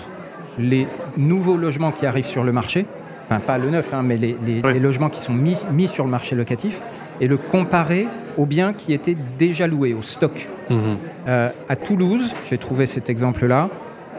les 0.59 0.87
nouveaux 1.17 1.57
logements 1.57 1.91
qui 1.91 2.07
arrivent 2.07 2.25
sur 2.25 2.45
le 2.45 2.53
marché, 2.53 2.87
enfin 3.29 3.41
pas 3.41 3.59
le 3.59 3.69
neuf, 3.69 3.93
hein, 3.93 4.03
mais 4.05 4.17
les, 4.17 4.37
les- 4.47 4.63
Oui. 4.65 4.73
les 4.75 4.81
logements 4.81 5.11
qui 5.11 5.21
sont 5.21 5.35
mis, 5.35 5.57
mis 5.73 5.89
sur 5.89 6.05
le 6.05 6.11
marché 6.11 6.37
locatif, 6.37 6.81
et 7.21 7.27
le 7.27 7.37
comparer 7.37 8.07
aux 8.37 8.47
biens 8.47 8.73
qui 8.73 8.93
étaient 8.93 9.17
déjà 9.39 9.67
loués, 9.67 9.93
au 9.95 10.03
stock. 10.03 10.47
Mhm. 10.71 10.77
Euh, 11.29 11.49
à 11.69 11.77
Toulouse, 11.77 12.33
j'ai 12.49 12.59
trouvé 12.59 12.87
cet 12.87 13.11
exemple-là, 13.11 13.69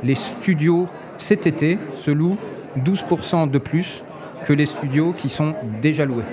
les 0.04 0.16
studios 0.16 0.88
cet 1.18 1.48
été 1.48 1.78
se 1.96 2.12
louent 2.12 2.38
12% 2.84 3.50
de 3.50 3.58
plus 3.58 4.04
que 4.46 4.54
les 4.54 4.66
studios 4.68 5.14
qui 5.18 5.30
sont 5.30 5.56
déjà 5.82 6.06
loués. 6.06 6.24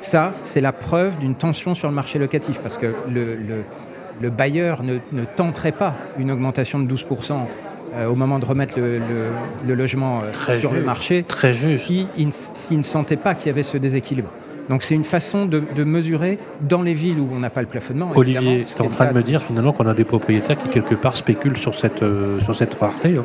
Ça, 0.00 0.32
c'est 0.42 0.60
la 0.60 0.72
preuve 0.72 1.18
d'une 1.18 1.34
tension 1.34 1.74
sur 1.74 1.88
le 1.88 1.94
marché 1.94 2.18
locatif, 2.18 2.60
parce 2.60 2.76
que 2.76 2.86
le, 3.12 3.34
le- 3.34 3.64
le 4.18 4.30
bailleur 4.30 4.82
ne, 4.82 4.94
ne 5.12 5.24
tenterait 5.26 5.72
pas 5.72 5.92
une 6.18 6.30
augmentation 6.30 6.78
de 6.78 6.90
12% 6.94 7.34
euh, 7.94 8.06
au 8.06 8.14
moment 8.14 8.38
de 8.38 8.46
remettre 8.46 8.74
le, 8.78 9.74
logement 9.74 10.20
euh, 10.22 10.32
sur 10.58 10.72
le 10.72 10.82
marché 10.82 11.22
s'il 12.54 12.78
ne 12.78 12.82
sentait 12.82 13.16
pas 13.16 13.34
qu'il 13.34 13.48
y 13.48 13.50
avait 13.50 13.62
ce 13.62 13.76
déséquilibre. 13.76 14.30
Donc 14.68 14.82
c'est 14.82 14.94
une 14.94 15.04
façon 15.04 15.46
de, 15.46 15.62
de 15.76 15.84
mesurer 15.84 16.38
dans 16.60 16.82
les 16.82 16.94
villes 16.94 17.18
où 17.20 17.28
on 17.34 17.38
n'a 17.38 17.50
pas 17.50 17.60
le 17.60 17.66
plafonnement. 17.68 18.10
Olivier, 18.14 18.64
qui 18.64 18.82
en 18.82 18.88
train 18.88 19.06
de 19.06 19.14
me 19.14 19.22
dire 19.22 19.42
finalement 19.42 19.72
qu'on 19.72 19.86
a 19.86 19.94
des 19.94 20.04
propriétaires 20.04 20.58
qui 20.60 20.68
quelque 20.68 20.94
part 20.94 21.16
spéculent 21.16 21.56
sur 21.56 21.74
cette, 21.74 22.02
euh, 22.02 22.40
sur 22.42 22.54
cette 22.54 22.74
rareté. 22.74 23.16
hein. 23.16 23.22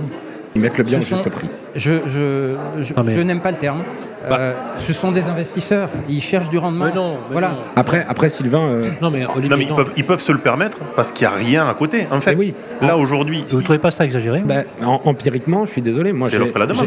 Ils 0.54 0.62
mettent 0.62 0.78
le 0.78 0.84
bien 0.84 1.00
au 1.00 1.02
juste 1.02 1.30
prix. 1.30 1.48
Je, 1.76 1.94
je, 2.08 2.56
je 2.82 3.22
n'aime 3.22 3.40
pas 3.40 3.52
le 3.52 3.58
terme. 3.58 3.84
Bah. 4.30 4.38
Euh, 4.40 4.54
ce 4.78 4.94
sont 4.94 5.12
des 5.12 5.28
investisseurs. 5.28 5.90
Ils 6.08 6.22
cherchent 6.22 6.50
du 6.50 6.58
rendement. 6.58 6.86
Mais 6.86 6.94
non, 6.94 7.12
mais 7.14 7.32
voilà. 7.32 7.50
non. 7.50 7.56
Après, 7.76 8.06
après 8.08 8.30
Sylvain, 8.30 8.60
euh, 8.62 8.84
Non, 9.02 9.10
mais 9.10 9.26
Olivier, 9.26 9.50
Non 9.50 9.58
mais 9.58 9.64
ils 9.64 9.70
non. 9.70 9.76
peuvent, 9.76 9.92
ils 9.98 10.06
peuvent 10.06 10.22
se 10.22 10.32
le 10.32 10.38
permettre 10.38 10.78
parce 10.96 11.12
qu'il 11.12 11.28
n'y 11.28 11.34
a 11.34 11.38
rien 11.38 11.68
à 11.68 11.74
côté. 11.74 12.06
En 12.12 12.22
fait, 12.22 12.34
Eh 12.34 12.36
oui. 12.36 12.54
là 12.82 12.98
aujourd'hui, 12.98 13.44
Vous 13.50 13.58
ne 13.58 13.64
trouvez 13.64 13.80
pas 13.80 13.92
ça 13.92 14.06
exagéré 14.06 14.42
bah, 14.46 14.62
en- 14.86 15.02
empiriquement, 15.06 15.66
je 15.66 15.72
suis 15.72 15.82
désolé, 15.82 16.14
moi 16.14 16.30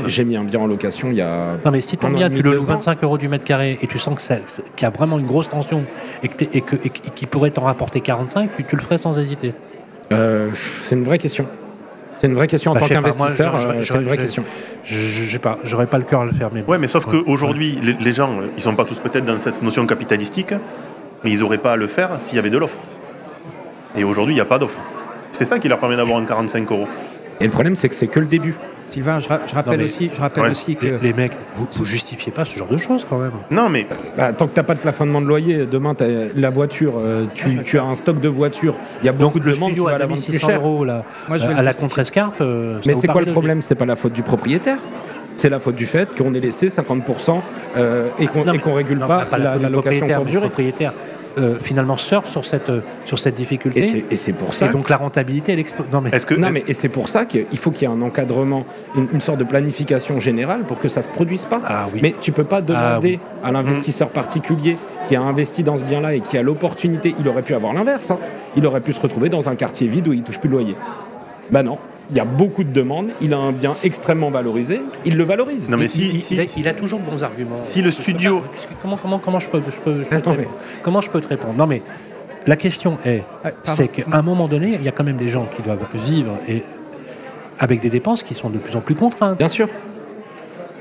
j'ai 0.06 0.24
mis 0.24 0.36
un 0.36 0.44
bien 0.44 0.60
en 0.60 0.66
location 0.66 1.08
il 1.10 1.16
y 1.16 1.20
a 1.22 1.56
Non 1.64 1.70
mais 1.70 1.80
si 1.80 1.96
ton 1.96 2.08
bien 2.10 2.30
tu 2.30 2.42
le 2.42 2.52
loues 2.54 2.62
ans. 2.62 2.74
25 2.74 3.02
euros 3.02 3.18
du 3.18 3.28
mètre 3.28 3.44
carré 3.44 3.78
et 3.82 3.86
tu 3.86 3.98
sens 3.98 4.18
qu'il 4.76 4.82
y 4.82 4.86
a 4.86 4.90
vraiment 4.90 5.18
une 5.18 5.26
grosse 5.26 5.48
tension 5.48 5.84
et 6.22 6.26
et 6.26 6.28
que- 6.28 6.44
et 6.54 6.60
que- 6.60 6.76
et 6.86 7.10
qu'il 7.14 7.28
pourrait 7.28 7.50
t'en 7.50 7.62
rapporter 7.62 8.00
45, 8.00 8.50
tu, 8.56 8.64
tu 8.64 8.76
le 8.76 8.82
ferais 8.82 8.98
sans 8.98 9.18
hésiter. 9.18 9.52
Euh, 10.12 10.50
c'est 10.82 10.94
une 10.94 11.04
vraie 11.04 11.18
question. 11.18 11.46
C'est 12.16 12.26
une 12.28 12.34
vraie 12.34 12.46
question 12.46 12.70
en 12.70 12.74
Bah, 12.74 12.80
tant 12.80 12.86
qu'investisseur. 12.88 13.54
euh, 13.56 13.80
je- 13.80 13.86
c'est 13.86 13.94
une 13.98 14.04
vraie 14.04 14.16
question. 14.18 14.44
Je, 14.84 15.24
sais 15.30 15.38
pas, 15.38 15.58
j'aurais 15.64 15.86
pas 15.86 15.98
le 15.98 16.04
cœur 16.04 16.20
à 16.20 16.24
le 16.26 16.32
faire. 16.32 16.50
Mais 16.52 16.62
Ouais, 16.66 16.78
mais 16.78 16.88
sauf 16.88 17.06
Ouais. 17.06 17.20
qu'aujourd'hui, 17.24 17.78
les, 17.82 17.94
les 17.94 18.12
gens, 18.12 18.30
ils 18.56 18.62
sont 18.62 18.74
pas 18.74 18.84
tous 18.84 18.98
peut-être 18.98 19.24
dans 19.24 19.38
cette 19.38 19.62
notion 19.62 19.86
capitalistique, 19.86 20.52
mais 21.24 21.30
ils 21.30 21.40
n'auraient 21.40 21.58
pas 21.58 21.72
à 21.72 21.76
le 21.76 21.86
faire 21.86 22.10
s'il 22.20 22.36
y 22.36 22.38
avait 22.38 22.50
de 22.50 22.58
l'offre. 22.58 22.78
Et 23.96 24.04
aujourd'hui, 24.04 24.34
il 24.34 24.36
n'y 24.36 24.40
a 24.40 24.44
pas 24.46 24.58
d'offre. 24.58 24.78
C'est 25.32 25.44
ça 25.44 25.58
qui 25.58 25.68
leur 25.68 25.78
permet 25.78 25.96
d'avoir 25.96 26.18
un 26.18 26.24
45 26.24 26.70
euros. 26.70 26.88
Et 27.40 27.44
le 27.44 27.50
problème, 27.50 27.74
c'est 27.76 27.88
que 27.88 27.94
c'est 27.94 28.06
que 28.06 28.20
le 28.20 28.26
début. 28.26 28.54
Sylvain, 28.90 29.18
je, 29.18 29.28
ra- 29.28 29.40
je 29.46 29.54
rappelle, 29.54 29.78
mais- 29.78 29.84
aussi, 29.84 30.10
je 30.14 30.20
rappelle 30.20 30.44
Ouais. 30.44 30.50
aussi 30.50 30.76
que 30.76 30.86
les, 30.86 30.98
les 30.98 31.12
mecs, 31.12 31.32
vous, 31.56 31.66
vous 31.72 31.84
justifiez 31.84 32.30
pas 32.32 32.44
ce 32.44 32.56
genre 32.58 32.68
de 32.68 32.76
choses 32.76 33.06
quand 33.08 33.18
même. 33.18 33.32
Non, 33.50 33.68
mais 33.68 33.86
Bah, 34.16 34.32
tant 34.32 34.46
que 34.46 34.52
tu 34.54 34.60
n'as 34.60 34.64
pas 34.64 34.74
de 34.74 34.80
plafonnement 34.80 35.20
de 35.20 35.26
loyer, 35.26 35.66
demain, 35.66 35.94
t'as 35.94 36.06
la 36.36 36.50
voiture, 36.50 36.94
euh, 36.98 37.24
tu, 37.34 37.62
tu 37.64 37.78
as 37.78 37.84
un 37.84 37.94
stock 37.94 38.20
de 38.20 38.28
voitures, 38.28 38.76
il 39.02 39.06
y 39.06 39.08
a 39.08 39.12
beaucoup 39.12 39.40
de 39.40 39.50
demandes, 39.50 39.74
tu 39.74 39.80
vas 39.80 39.90
à 39.94 39.98
la 39.98 40.06
vendre 40.06 40.20
plus 40.22 40.32
2600 40.32 40.46
cher. 40.48 40.60
euros 40.60 40.84
là, 40.84 41.02
Moi, 41.28 41.38
je 41.38 41.46
vais 41.46 41.54
à 41.54 41.56
la 41.56 41.62
justifier. 41.72 41.80
contre-escarpe. 41.88 42.40
euh, 42.40 42.78
Mais 42.86 42.94
c'est 42.94 43.08
quoi 43.08 43.22
le 43.22 43.32
problème 43.32 43.62
C'est 43.62 43.74
pas 43.74 43.86
la 43.86 43.96
faute 43.96 44.12
du 44.12 44.22
propriétaire? 44.22 44.78
C'est 45.36 45.48
la 45.48 45.58
faute 45.58 45.74
du 45.74 45.86
fait 45.86 46.16
qu'on 46.16 46.32
ait 46.34 46.38
laissé 46.40 46.68
50% 46.68 47.40
euh, 47.76 48.08
et 48.20 48.26
qu'on 48.28 48.44
qu'on 48.58 48.74
régule 48.74 48.98
non, 48.98 49.08
pas, 49.08 49.24
pas 49.24 49.36
la, 49.36 49.54
faute 49.54 49.62
la 49.62 49.68
du 49.68 49.74
location 49.74 50.06
propriétaire, 50.06 50.16
courte 50.18 50.18
mais 50.18 50.24
le 50.26 50.30
durée. 50.30 50.48
propriétaire 50.48 50.92
euh, 51.38 51.56
finalement 51.60 51.96
surfe 51.96 52.30
sur 52.30 52.44
cette, 52.44 52.70
euh, 52.70 52.80
sur 53.04 53.18
cette 53.18 53.34
difficulté. 53.34 54.04
Et 54.10 54.16
c'est- 54.16 54.32
pour 54.32 54.52
ça. 54.54 54.66
Et 54.66 54.68
donc 54.70 54.88
la 54.88 54.96
rentabilité, 54.96 55.52
elle 55.52 55.58
explose. 55.58 55.86
Non 55.92 56.00
mais 56.00 56.10
est-ce 56.10 56.26
que. 56.26 56.34
Non, 56.34 56.50
mais 56.50 56.64
et 56.68 56.74
c'est 56.74 56.88
pour 56.88 57.08
ça 57.08 57.24
qu'il 57.24 57.58
faut 57.58 57.70
qu'il 57.70 57.88
y 57.88 57.90
ait 57.90 57.94
un 57.94 58.02
encadrement, 58.02 58.64
une, 58.96 59.08
une 59.12 59.20
sorte 59.20 59.38
de 59.38 59.44
planification 59.44 60.20
générale 60.20 60.60
pour 60.62 60.78
que 60.80 60.88
ça 60.88 61.02
se 61.02 61.08
produise 61.08 61.44
pas. 61.44 61.60
Ah 61.66 61.86
oui. 61.92 62.00
Mais 62.02 62.14
tu 62.20 62.32
peux 62.32 62.44
pas 62.44 62.60
demander 62.62 63.18
Ah 63.42 63.48
à 63.48 63.52
l'investisseur 63.52 64.08
particulier 64.10 64.76
qui 65.08 65.16
a 65.16 65.20
investi 65.22 65.62
dans 65.62 65.76
ce 65.76 65.84
bien-là 65.84 66.14
et 66.14 66.20
qui 66.20 66.38
a 66.38 66.42
l'opportunité, 66.42 67.14
il 67.18 67.28
aurait 67.28 67.42
pu 67.42 67.54
avoir 67.54 67.72
l'inverse. 67.74 68.10
hein. 68.10 68.18
Il 68.56 68.64
aurait 68.66 68.80
pu 68.80 68.92
se 68.92 69.00
retrouver 69.00 69.28
dans 69.28 69.48
un 69.48 69.54
quartier 69.56 69.86
vide 69.88 70.08
où 70.08 70.12
il 70.12 70.22
touche 70.22 70.38
plus 70.40 70.48
le 70.48 70.54
loyer. 70.58 70.76
Bah 71.50 71.62
non, 71.62 71.78
il 72.10 72.16
y 72.16 72.20
a 72.20 72.24
beaucoup 72.24 72.64
de 72.64 72.72
demandes, 72.72 73.10
il 73.20 73.32
a 73.34 73.38
un 73.38 73.52
bien 73.52 73.74
extrêmement 73.82 74.30
valorisé, 74.30 74.80
il 75.04 75.16
le 75.16 75.24
valorise. 75.24 75.68
Non, 75.68 75.76
mais 75.78 75.84
il, 75.84 75.88
si- 75.88 76.10
il- 76.12 76.20
si- 76.20 76.34
il 76.34 76.40
a, 76.40 76.44
il 76.56 76.68
a 76.68 76.74
toujours 76.74 77.00
de 77.00 77.04
bons 77.10 77.22
arguments. 77.22 77.60
si 77.62 77.80
le 77.82 77.90
studio- 77.90 78.40
pas- 78.40 78.46
comment, 78.82 78.96
comment, 78.96 79.18
comment 79.18 79.38
je 79.38 79.48
peux, 79.48 79.62
je 79.70 79.80
peux, 79.80 80.02
je 80.02 80.08
peux 80.08 80.20
te 80.20 80.28
répondre? 80.28 80.48
Comment 80.82 81.00
je 81.00 81.10
peux 81.10 81.20
te 81.20 81.28
répondre? 81.28 81.54
Non 81.54 81.66
mais 81.66 81.80
la 82.46 82.56
question 82.56 82.98
est, 83.06 83.22
Ah, 83.44 83.50
c'est 83.76 83.88
qu'à 83.88 84.04
un 84.12 84.22
moment 84.22 84.48
donné, 84.48 84.74
il 84.74 84.82
y 84.82 84.88
a 84.88 84.92
quand 84.92 85.04
même 85.04 85.16
des 85.16 85.28
gens 85.30 85.46
qui 85.56 85.62
doivent 85.62 85.86
vivre 85.94 86.32
et 86.46 86.62
avec 87.58 87.80
des 87.80 87.88
dépenses 87.88 88.22
qui 88.22 88.34
sont 88.34 88.50
de 88.50 88.58
plus 88.58 88.76
en 88.76 88.80
plus 88.80 88.94
contraintes. 88.94 89.38
Bien 89.38 89.48
sûr. 89.48 89.68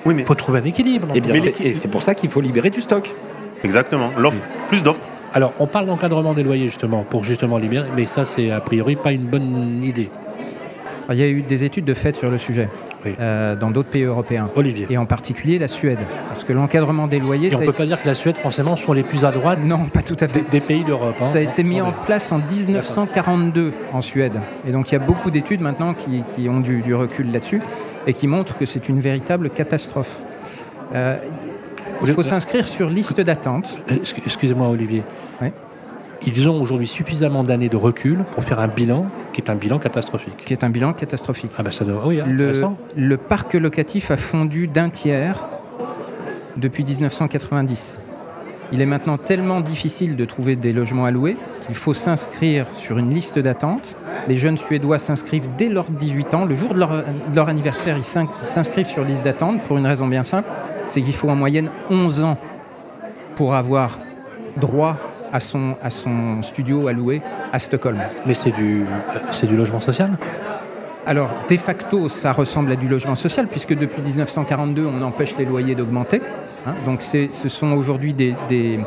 Oui, 0.06 0.14
mais. 0.14 0.24
Il 0.24 0.26
faut 0.26 0.36
trouver 0.36 0.60
un 0.60 0.64
équilibre. 0.66 1.08
Et 1.16 1.22
bien 1.22 1.36
c'est 1.74 1.88
pour 1.90 2.04
ça 2.04 2.16
qu'il 2.16 2.30
faut 2.30 2.42
libérer 2.42 2.70
du 2.70 2.82
stock. 2.82 3.10
Exactement. 3.64 4.10
L'offre. 4.18 4.40
Plus 4.68 4.84
d'offres. 4.84 5.00
Alors, 5.34 5.54
on 5.60 5.66
parle 5.68 5.86
d'encadrement 5.88 6.34
des 6.34 6.44
loyers 6.44 6.68
justement 6.68 7.04
pour 7.10 7.24
justement 7.24 7.58
libérer, 7.58 7.88
mais 7.96 8.06
ça 8.06 8.26
c'est 8.26 8.52
a 8.52 8.60
priori 8.60 8.96
pas 8.98 9.14
une 9.14 9.24
bonne 9.24 9.82
idée. 9.84 10.10
Il 11.12 11.18
y 11.18 11.24
a 11.24 11.28
eu 11.28 11.42
des 11.42 11.63
études 11.63 11.86
de 11.86 11.94
fait 11.94 12.16
sur 12.16 12.32
le 12.32 12.38
sujet 12.38 12.70
Oui. 13.06 13.13
euh, 13.20 13.56
dans 13.56 13.72
d'autres 13.72 13.89
pays 13.89 14.04
européens. 14.04 14.48
Olivier. 14.56 14.88
Et 14.89 14.98
en 14.98 15.06
particulier 15.06 15.60
la 15.60 15.68
Suède. 15.68 15.98
Parce 16.30 16.44
que 16.44 16.54
l'encadrement 16.54 17.08
des 17.08 17.20
loyers, 17.20 17.52
Et 17.52 17.56
on 17.56 17.62
a- 17.62 17.66
peut 17.66 17.72
pas 17.74 17.86
dire 17.86 18.02
que 18.02 18.08
la 18.08 18.16
Suède 18.16 18.38
forcément 18.38 18.76
sont 18.78 18.94
les 18.94 19.04
plus 19.04 19.26
à 19.26 19.32
droite 19.32 19.60
non, 19.66 19.86
pas 19.86 20.02
tout 20.02 20.16
à 20.22 20.28
fait. 20.28 20.42
des, 20.42 20.50
des 20.50 20.60
pays 20.62 20.84
d'Europe. 20.84 21.16
hein. 21.22 21.26
Ça 21.34 21.39
a 21.39 21.42
été 21.42 21.63
mis 21.63 21.82
en 21.82 21.92
place 21.92 22.32
en 22.32 22.38
1942 22.39 23.74
en 23.92 24.02
Suède. 24.02 24.34
Et 24.68 24.72
donc 24.72 24.92
il 24.92 24.94
y 24.94 24.96
a 24.96 25.00
beaucoup 25.00 25.30
d'études 25.32 25.62
maintenant 25.62 25.94
qui, 25.94 26.24
qui 26.36 26.48
ont 26.50 26.60
du, 26.60 26.82
du 26.82 26.94
recul 26.96 27.32
là-dessus 27.32 27.62
et 28.08 28.13
qui 28.13 28.28
montrent 28.28 28.58
que 28.58 28.66
c'est 28.66 28.88
une 28.89 29.00
véritable 29.02 29.50
catastrophe. 29.50 30.18
Euh, 30.96 31.18
il 32.06 32.12
faut 32.13 32.24
s'inscrire 32.24 32.68
sur 32.68 32.89
liste 32.89 33.20
d'attente. 33.22 33.78
Excu- 33.89 34.22
Excusez-moi 34.26 34.68
Olivier. 34.70 35.04
Oui. 35.42 35.50
Ils 36.26 36.48
ont 36.48 36.62
aujourd'hui 36.62 36.88
suffisamment 36.88 37.44
d'années 37.44 37.70
de 37.70 37.76
recul 37.76 38.24
pour 38.32 38.44
faire 38.44 38.60
un 38.60 38.68
bilan 38.68 39.08
qui 39.34 39.42
est 39.42 39.50
un 39.50 39.56
bilan 39.56 39.80
catastrophique. 39.80 40.38
qui 40.46 40.54
est 40.54 40.64
un 40.64 40.70
bilan 40.70 40.94
catastrophique. 40.94 41.52
Ah 41.58 41.64
ben 41.64 41.72
ça 41.72 41.84
doit. 41.86 42.06
Oui, 42.06 42.22
hein, 42.22 42.26
Le, 42.28 42.54
le 42.96 43.18
parc 43.18 43.54
locatif 43.56 44.12
a 44.12 44.18
fondu 44.18 44.68
d'un 44.68 44.90
tiers 44.90 45.44
depuis 46.56 46.84
1990. 46.84 48.00
Il 48.72 48.82
est 48.82 48.86
maintenant 48.86 49.18
tellement 49.18 49.60
difficile 49.60 50.16
de 50.16 50.26
trouver 50.26 50.56
des 50.56 50.74
logements 50.74 51.06
à 51.06 51.12
louer 51.12 51.38
qu'il 51.66 51.76
faut 51.76 51.94
s'inscrire 51.94 52.66
sur 52.78 52.98
une 52.98 53.14
liste 53.14 53.38
d'attente. 53.38 53.96
Les 54.28 54.36
jeunes 54.36 54.58
Suédois 54.58 55.00
s'inscrivent 55.00 55.50
dès 55.58 55.70
leurs 55.70 55.90
18 55.92 56.34
ans. 56.34 56.46
Le 56.46 56.56
jour 56.56 56.74
de 56.74 56.80
leur, 56.80 56.90
de 56.92 57.36
leur 57.36 57.50
anniversaire, 57.50 57.98
ils 57.98 58.04
s'inscrivent 58.46 58.88
sur 58.88 59.04
liste 59.04 59.26
d'attente 59.26 59.62
pour 59.62 59.78
une 59.78 59.86
raison 59.86 60.08
bien 60.08 60.24
simple, 60.24 60.48
c'est 60.90 61.02
qu'il 61.02 61.14
faut 61.14 61.30
en 61.30 61.36
moyenne 61.36 61.70
11 61.90 62.24
ans 62.24 62.38
pour 63.36 63.54
avoir 63.56 64.00
droit 64.58 64.98
à 65.34 65.39
son, 65.41 65.76
à 65.84 65.89
son 65.89 66.41
studio 66.43 66.88
à 66.88 66.93
louer 66.93 67.22
à 67.52 67.60
Stockholm. 67.60 67.98
Mais 68.26 68.34
c'est 68.36 68.52
du, 68.52 68.86
c'est 69.32 69.48
du 69.48 69.58
logement 69.58 69.82
social? 69.82 70.12
Alors, 71.06 71.30
de 71.50 71.58
facto, 71.58 72.08
ça 72.08 72.32
ressemble 72.32 72.72
à 72.72 72.76
du 72.78 72.88
logement 72.88 73.15
social, 73.15 73.48
puisque 73.48 73.76
depuis 73.78 74.02
1942, 74.02 74.86
on 74.86 75.02
empêche 75.02 75.36
les 75.38 75.43
loyers 75.46 75.76
d'augmenter. 75.76 76.22
hein. 76.65 76.76
donc, 76.86 77.02
c'est- 77.02 77.30
ce 77.34 77.50
sont 77.50 77.74
aujourd'hui 77.74 78.13
des, 78.13 78.34
des, 78.48 78.80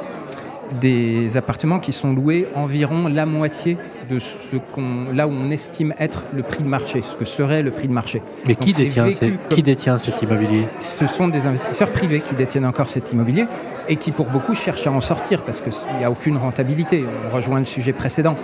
des 0.81 1.37
appartements 1.37 1.79
qui 1.79 1.93
sont 1.93 2.13
loués 2.13 2.47
environ 2.55 3.09
la 3.09 3.27
moitié 3.27 3.77
de 4.11 4.19
ce 4.19 4.57
qu'on, 4.73 5.13
là 5.13 5.27
où 5.27 5.33
on 5.33 5.51
estime 5.51 5.95
être 5.99 6.25
le 6.35 6.43
prix 6.43 6.63
de 6.65 6.69
marché, 6.69 7.03
ce 7.03 7.15
que 7.15 7.25
serait 7.25 7.63
le 7.63 7.71
prix 7.71 7.89
de 7.89 7.93
marché. 7.93 8.23
Mais 8.47 8.55
Donc, 8.55 8.65
qui 8.65 8.73
détient, 8.73 9.05
vécu 9.05 9.17
c'est- 9.21 9.29
comme- 9.29 9.39
qui 9.57 9.63
détient 9.63 9.99
cet 9.99 10.21
immobilier? 10.23 10.65
Ce 10.81 11.07
sont 11.07 11.29
des 11.29 11.47
investisseurs 11.47 11.91
privés 11.91 12.21
qui 12.21 12.35
détiennent 12.35 12.67
encore 12.67 12.89
cet 12.89 13.13
immobilier 13.13 13.47
et 13.89 13.97
qui, 13.97 14.11
pour 14.13 14.27
beaucoup, 14.27 14.55
cherchent 14.55 14.87
à 14.87 14.93
en 14.93 15.01
sortir 15.01 15.43
parce 15.43 15.61
qu'il 15.61 15.73
n'y 15.99 16.05
a 16.05 16.11
aucune 16.11 16.37
rentabilité. 16.37 17.05
On 17.31 17.35
rejoint 17.35 17.59
le 17.59 17.65
sujet 17.65 17.93
précédent. 17.93 18.37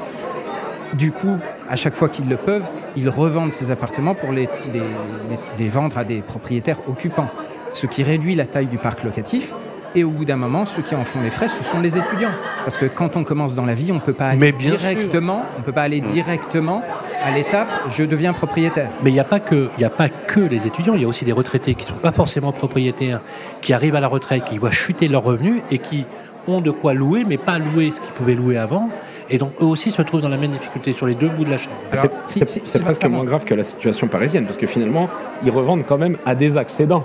Du 0.95 1.11
coup, 1.11 1.37
à 1.71 1.77
chaque 1.77 1.95
fois 1.95 2.09
qu'ils 2.09 2.29
le 2.29 2.37
peuvent, 2.37 2.69
ils 2.97 3.09
revendent 3.09 3.53
ces 3.53 3.71
appartements 3.71 4.15
pour 4.15 4.31
les, 4.31 4.49
les- 4.73 4.81
les- 4.81 5.39
les 5.65 5.69
vendre 5.71 5.97
à 5.97 6.05
des 6.05 6.21
propriétaires 6.21 6.79
occupants, 6.89 7.29
ce 7.73 7.87
qui 7.87 8.03
réduit 8.03 8.35
la 8.35 8.45
taille 8.45 8.67
du 8.67 8.77
parc 8.79 9.03
locatif. 9.03 9.53
Et 9.95 10.05
au 10.05 10.11
bout 10.11 10.25
d'un 10.25 10.37
moment, 10.37 10.65
ceux 10.65 10.81
qui 10.83 10.95
en 10.95 11.05
font 11.05 11.21
les 11.21 11.31
frais, 11.31 11.49
ce 11.49 11.63
sont 11.71 11.81
les 11.81 11.99
étudiants. 11.99 12.31
Parce 12.65 12.77
que 12.79 12.87
quand 12.87 13.17
on 13.17 13.25
commence 13.25 13.55
dans 13.55 13.67
la 13.67 13.75
vie, 13.75 13.93
on 13.93 13.97
ne 13.97 14.01
peut 14.01 14.15
pas 14.15 14.29
aller 14.29 14.39
Mais 14.39 14.53
bien 14.53 14.75
directement, 14.77 15.43
on 15.59 15.63
peut 15.63 15.73
pas 15.73 15.83
aller 15.83 16.01
directement 16.01 16.83
à 17.25 17.31
l'étape 17.31 17.69
je 17.91 18.05
deviens 18.05 18.33
propriétaire. 18.33 18.89
Mais 19.05 19.11
il 19.11 19.15
n'y 19.15 19.21
a, 19.21 19.25
pas 19.25 19.39
que- 19.41 19.69
il 19.77 19.83
y 19.83 19.85
a 19.85 19.91
pas 19.91 20.09
que 20.09 20.41
les 20.41 20.67
étudiants, 20.67 20.95
il 20.95 21.03
y 21.03 21.05
a 21.05 21.09
aussi 21.09 21.25
des 21.27 21.33
retraités 21.33 21.75
qui 21.75 21.85
ne 21.87 21.91
sont 21.93 21.99
pas 22.01 22.13
forcément 22.13 22.53
propriétaires, 22.53 23.21
qui 23.61 23.73
arrivent 23.75 23.95
à 23.95 24.01
la 24.01 24.09
retraite, 24.09 24.45
qui 24.45 24.57
voient 24.59 24.71
chuter 24.71 25.09
leurs 25.09 25.25
revenus 25.25 25.63
et 25.71 25.79
qui 25.79 26.05
ont 26.49 26.61
de 26.61 26.71
quoi 26.71 26.95
louer, 26.95 27.25
mais 27.29 27.37
pas 27.37 27.59
louer 27.59 27.93
ce 27.93 28.01
qu'ils 28.01 28.13
pouvaient 28.13 28.35
louer 28.35 28.57
avant. 28.57 28.89
Et 29.31 29.39
donc 29.39 29.53
eux 29.61 29.67
aussi 29.67 29.91
se 29.91 30.03
trouvent 30.03 30.23
dans 30.23 30.29
la 30.29 30.37
même 30.37 30.51
difficulté 30.51 30.93
sur 30.93 31.07
les 31.07 31.15
deux 31.15 31.29
bouts 31.29 31.45
de 31.45 31.51
la 31.51 31.59
chaîne. 31.59 31.71
Alors, 31.93 32.05
C'est- 32.27 32.33
si- 32.33 32.39
C'est 32.41 32.49
si- 32.49 32.61
c'est 32.65 32.79
si- 32.79 32.85
presque 32.85 33.05
moins 33.07 33.25
grave 33.25 33.45
que 33.45 33.55
la 33.55 33.63
situation 33.63 34.09
parisienne, 34.09 34.45
parce 34.47 34.59
que 34.59 34.67
finalement, 34.67 35.09
ils 35.45 35.51
revendent 35.51 35.85
quand 35.87 35.99
même 35.99 36.17
à 36.27 36.35
des 36.35 36.57
accédants. 36.57 37.05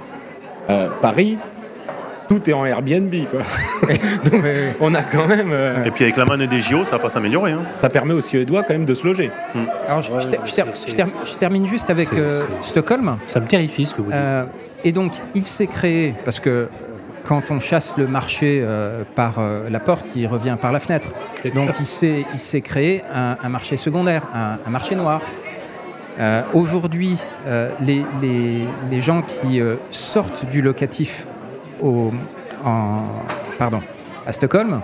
Euh, 0.70 0.88
Paris, 1.02 1.38
tout 2.30 2.50
est 2.50 2.54
en 2.54 2.66
Airbnb. 2.66 3.14
Quoi. 3.32 3.42
Donc, 4.32 4.44
on 4.82 4.94
a 4.96 5.02
quand 5.04 5.28
même. 5.28 5.50
euh, 5.52 5.84
Et 5.86 5.92
puis 5.92 6.04
avec 6.04 6.18
la 6.18 6.26
manne 6.26 6.46
des 6.46 6.60
JO, 6.60 6.84
ça 6.84 6.92
va 6.92 7.00
pas 7.00 7.10
s'améliorer. 7.10 7.52
hein. 7.54 7.62
ça 7.76 7.90
permet 7.90 8.14
aux 8.14 8.22
Suédois 8.22 8.64
quand 8.64 8.74
même 8.74 8.86
de 8.86 8.94
se 8.94 9.06
loger. 9.08 9.32
Alors, 9.88 10.02
je, 10.02 10.12
Ouais, 10.12 10.22
je 10.22 10.28
ter- 10.28 10.40
mais 10.42 10.48
je 10.48 10.54
ter- 10.56 10.66
c'est- 10.74 10.92
je 10.92 10.96
ter- 10.96 11.08
je 11.26 11.34
termine 11.34 11.66
juste 11.66 11.90
avec 11.90 12.10
c'est- 12.10 12.20
euh, 12.20 12.44
c'est- 12.62 12.70
Stockholm. 12.70 13.18
Ça 13.28 13.40
me 13.40 13.48
terrifie 13.48 13.86
ce 13.86 13.94
que 13.94 14.02
vous 14.02 14.12
dites. 14.12 14.16
Euh, 14.20 14.46
et 14.84 14.92
donc, 14.92 15.14
il 15.36 15.46
s'est 15.46 15.68
créé, 15.68 16.14
parce 16.26 16.40
que 16.40 16.68
quand 17.24 17.44
on 17.50 17.60
chasse 17.60 17.94
le 17.98 18.08
marché 18.08 18.62
euh, 18.64 19.04
par 19.16 19.36
euh, 19.40 19.70
la 19.70 19.80
porte, 19.80 20.16
il 20.16 20.28
revient 20.28 20.56
par 20.62 20.72
la 20.72 20.80
fenêtre. 20.80 21.08
Donc, 21.56 21.72
il 21.80 21.86
s'est, 21.86 22.26
il 22.34 22.40
s'est 22.40 22.62
créé 22.62 23.04
un, 23.14 23.38
un 23.44 23.50
marché 23.50 23.76
secondaire, 23.78 24.24
un, 24.36 24.58
un 24.66 24.70
marché 24.70 24.96
noir. 24.96 25.22
Euh, 26.20 26.42
Aujourd'hui, 26.54 27.18
euh, 27.46 27.70
les, 27.80 28.04
les- 28.22 28.66
les 28.90 29.02
gens 29.02 29.22
qui 29.22 29.62
euh, 29.62 29.76
sortent 29.92 30.46
du 30.50 30.62
locatif 30.62 31.28
au, 31.82 32.12
en, 32.66 33.04
pardon, 33.58 33.80
à 34.26 34.32
Stockholm, 34.32 34.82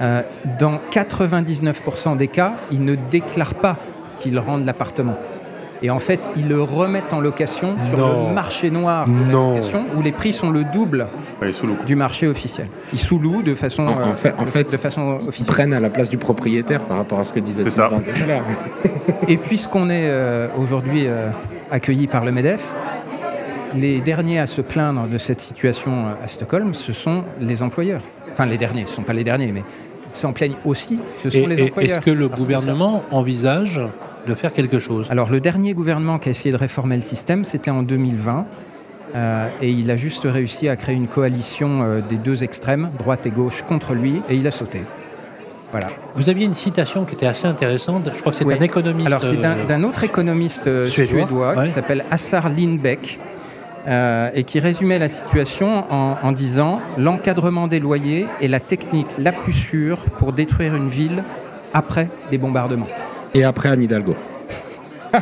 euh, 0.00 0.22
dans 0.58 0.78
99% 0.92 2.16
des 2.16 2.28
cas, 2.28 2.52
ils 2.70 2.84
ne 2.84 2.94
déclarent 2.94 3.54
pas 3.54 3.76
qu'ils 4.18 4.38
rendent 4.38 4.64
l'appartement. 4.64 5.16
Et 5.82 5.88
en 5.88 5.98
fait, 5.98 6.20
ils 6.36 6.46
le 6.46 6.62
remettent 6.62 7.14
en 7.14 7.20
location 7.20 7.74
sur 7.88 7.98
Non. 7.98 8.28
le 8.28 8.34
marché 8.34 8.70
noir 8.70 9.06
de 9.06 9.12
la 9.12 9.32
Non. 9.32 9.54
location, 9.54 9.82
où 9.96 10.02
les 10.02 10.12
prix 10.12 10.34
sont 10.34 10.50
le 10.50 10.62
double 10.64 11.06
Ouais, 11.40 11.52
du 11.86 11.96
marché 11.96 12.26
officiel. 12.26 12.66
Ils 12.92 12.98
sous-louent 12.98 13.42
de 13.42 13.54
façon, 13.54 13.86
En- 13.86 13.92
en 13.92 14.10
euh, 14.10 14.12
fait- 14.12 14.34
en 14.36 14.42
de- 14.42 14.48
fait, 14.48 14.70
de 14.70 14.76
façon 14.76 15.18
Ils 15.22 15.28
officielle. 15.28 15.46
prennent 15.54 15.72
à 15.72 15.80
la 15.80 15.88
place 15.88 16.10
du 16.10 16.18
propriétaire 16.18 16.80
par 16.82 16.98
rapport 16.98 17.18
à 17.20 17.24
ce 17.24 17.32
que 17.32 17.40
disait 17.40 17.62
C'est 17.62 17.70
ça. 17.70 17.88
Sylvain 17.88 18.02
tout 18.02 18.22
à 18.22 18.26
l'heure. 18.26 18.42
Et 19.26 19.38
puisqu'on 19.38 19.88
est 19.88 20.04
euh, 20.10 20.48
aujourd'hui 20.58 21.04
euh, 21.06 21.30
accueilli 21.70 22.06
par 22.08 22.26
le 22.26 22.32
MEDEF, 22.32 22.72
les 23.74 24.00
derniers 24.00 24.38
à 24.38 24.46
se 24.46 24.60
plaindre 24.60 25.06
de 25.06 25.18
cette 25.18 25.40
situation 25.40 26.06
à 26.22 26.26
Stockholm, 26.28 26.74
ce 26.74 26.92
sont 26.92 27.24
les 27.40 27.62
employeurs. 27.62 28.02
Enfin, 28.32 28.46
les 28.46 28.58
derniers, 28.58 28.84
ce 28.86 28.90
ne 28.92 28.96
sont 28.96 29.02
pas 29.02 29.12
les 29.12 29.24
derniers, 29.24 29.52
mais 29.52 29.62
ils 30.10 30.16
s'en 30.16 30.32
plaignent 30.32 30.56
aussi, 30.64 30.98
ce 31.22 31.30
sont 31.30 31.38
Et- 31.38 31.46
les 31.46 31.62
employeurs. 31.64 31.98
Est-ce 31.98 32.04
que 32.04 32.10
le 32.10 32.28
gouvernement 32.28 33.04
envisage 33.10 33.80
de 34.26 34.34
faire 34.34 34.52
quelque 34.52 34.78
chose? 34.78 35.06
Alors, 35.10 35.30
le 35.30 35.40
dernier 35.40 35.72
gouvernement 35.74 36.18
qui 36.18 36.28
a 36.28 36.30
essayé 36.30 36.52
de 36.52 36.56
réformer 36.58 36.96
le 36.96 37.02
système, 37.02 37.44
c'était 37.44 37.70
en 37.70 37.82
2020. 37.82 38.46
euh, 39.16 39.48
et 39.60 39.68
il 39.72 39.90
a 39.90 39.96
juste 39.96 40.22
réussi 40.24 40.68
à 40.68 40.76
créer 40.76 40.94
une 40.94 41.08
coalition 41.08 41.82
euh, 41.82 42.00
des 42.00 42.14
deux 42.14 42.44
extrêmes, 42.44 42.90
droite 42.96 43.26
et 43.26 43.30
gauche, 43.30 43.62
contre 43.62 43.92
lui, 43.94 44.22
et 44.30 44.36
il 44.36 44.46
a 44.46 44.52
sauté. 44.52 44.82
Voilà. 45.72 45.88
Vous 46.14 46.28
aviez 46.30 46.46
une 46.46 46.54
citation 46.54 47.04
qui 47.04 47.14
était 47.16 47.26
assez 47.26 47.46
intéressante. 47.48 48.08
Je 48.14 48.20
crois 48.20 48.30
que 48.30 48.38
c'est 48.38 48.44
Oui. 48.44 48.54
un 48.56 48.62
économiste. 48.62 49.06
Alors, 49.08 49.20
c'est 49.20 49.34
d'un 49.40 49.82
euh, 49.82 49.88
autre 49.88 50.04
économiste 50.04 50.84
Suédois, 50.84 51.26
suédois, 51.26 51.54
ouais. 51.56 51.66
qui 51.66 51.72
s'appelle 51.72 52.04
Assar 52.12 52.48
Lindbeck 52.50 53.18
euh, 53.88 54.30
et 54.34 54.44
qui 54.44 54.60
résumait 54.60 54.98
la 54.98 55.08
situation 55.08 55.84
en, 55.92 56.16
en 56.22 56.32
disant 56.32 56.80
L'encadrement 56.98 57.66
des 57.66 57.80
loyers 57.80 58.26
est 58.42 58.48
la 58.48 58.60
technique 58.60 59.08
la 59.18 59.32
plus 59.32 59.52
sûre 59.52 59.98
pour 60.18 60.32
détruire 60.32 60.74
une 60.76 60.88
ville 60.88 61.22
après 61.72 62.08
les 62.30 62.38
bombardements. 62.38 62.88
Et 63.34 63.44
après 63.44 63.68
Anne 63.68 63.82
Hidalgo. 63.82 64.14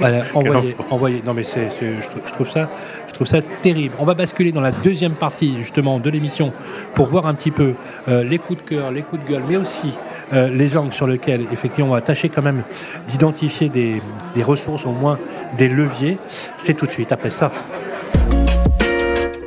Voilà, 0.00 0.22
envoyez, 0.34 0.76
envoyez. 0.90 1.22
Non, 1.24 1.34
mais 1.34 1.44
c'est, 1.44 1.70
c'est- 1.70 2.00
je, 2.00 2.08
trouve, 2.08 2.22
je 2.26 2.32
trouve 2.32 2.50
ça, 2.50 2.68
je 3.08 3.12
trouve 3.14 3.26
ça 3.26 3.40
terrible. 3.62 3.94
On 3.98 4.04
va 4.04 4.14
basculer 4.14 4.52
dans 4.52 4.60
la 4.60 4.70
deuxième 4.72 5.12
partie 5.12 5.54
justement 5.56 5.98
de 5.98 6.10
l'émission 6.10 6.52
pour 6.94 7.06
voir 7.08 7.26
un 7.26 7.34
petit 7.34 7.50
peu 7.50 7.74
euh, 8.08 8.24
les 8.24 8.38
coups 8.38 8.62
de 8.64 8.68
cœur, 8.68 8.90
les 8.90 9.02
coups 9.02 9.24
de 9.24 9.28
gueule, 9.30 9.42
mais 9.48 9.56
aussi 9.56 9.92
euh, 10.32 10.48
les 10.48 10.76
angles 10.76 10.92
sur 10.92 11.06
lesquels 11.06 11.42
effectivement 11.52 11.90
on 11.90 11.94
va 11.94 12.00
tâcher 12.00 12.28
quand 12.28 12.42
même 12.42 12.62
d'identifier 13.08 13.68
des, 13.68 14.00
des 14.34 14.42
ressources, 14.42 14.86
au 14.86 14.92
moins 14.92 15.18
des 15.58 15.68
leviers. 15.68 16.18
C'est 16.56 16.74
tout 16.74 16.86
de 16.86 16.92
suite 16.92 17.12
après 17.12 17.30
ça. 17.30 17.50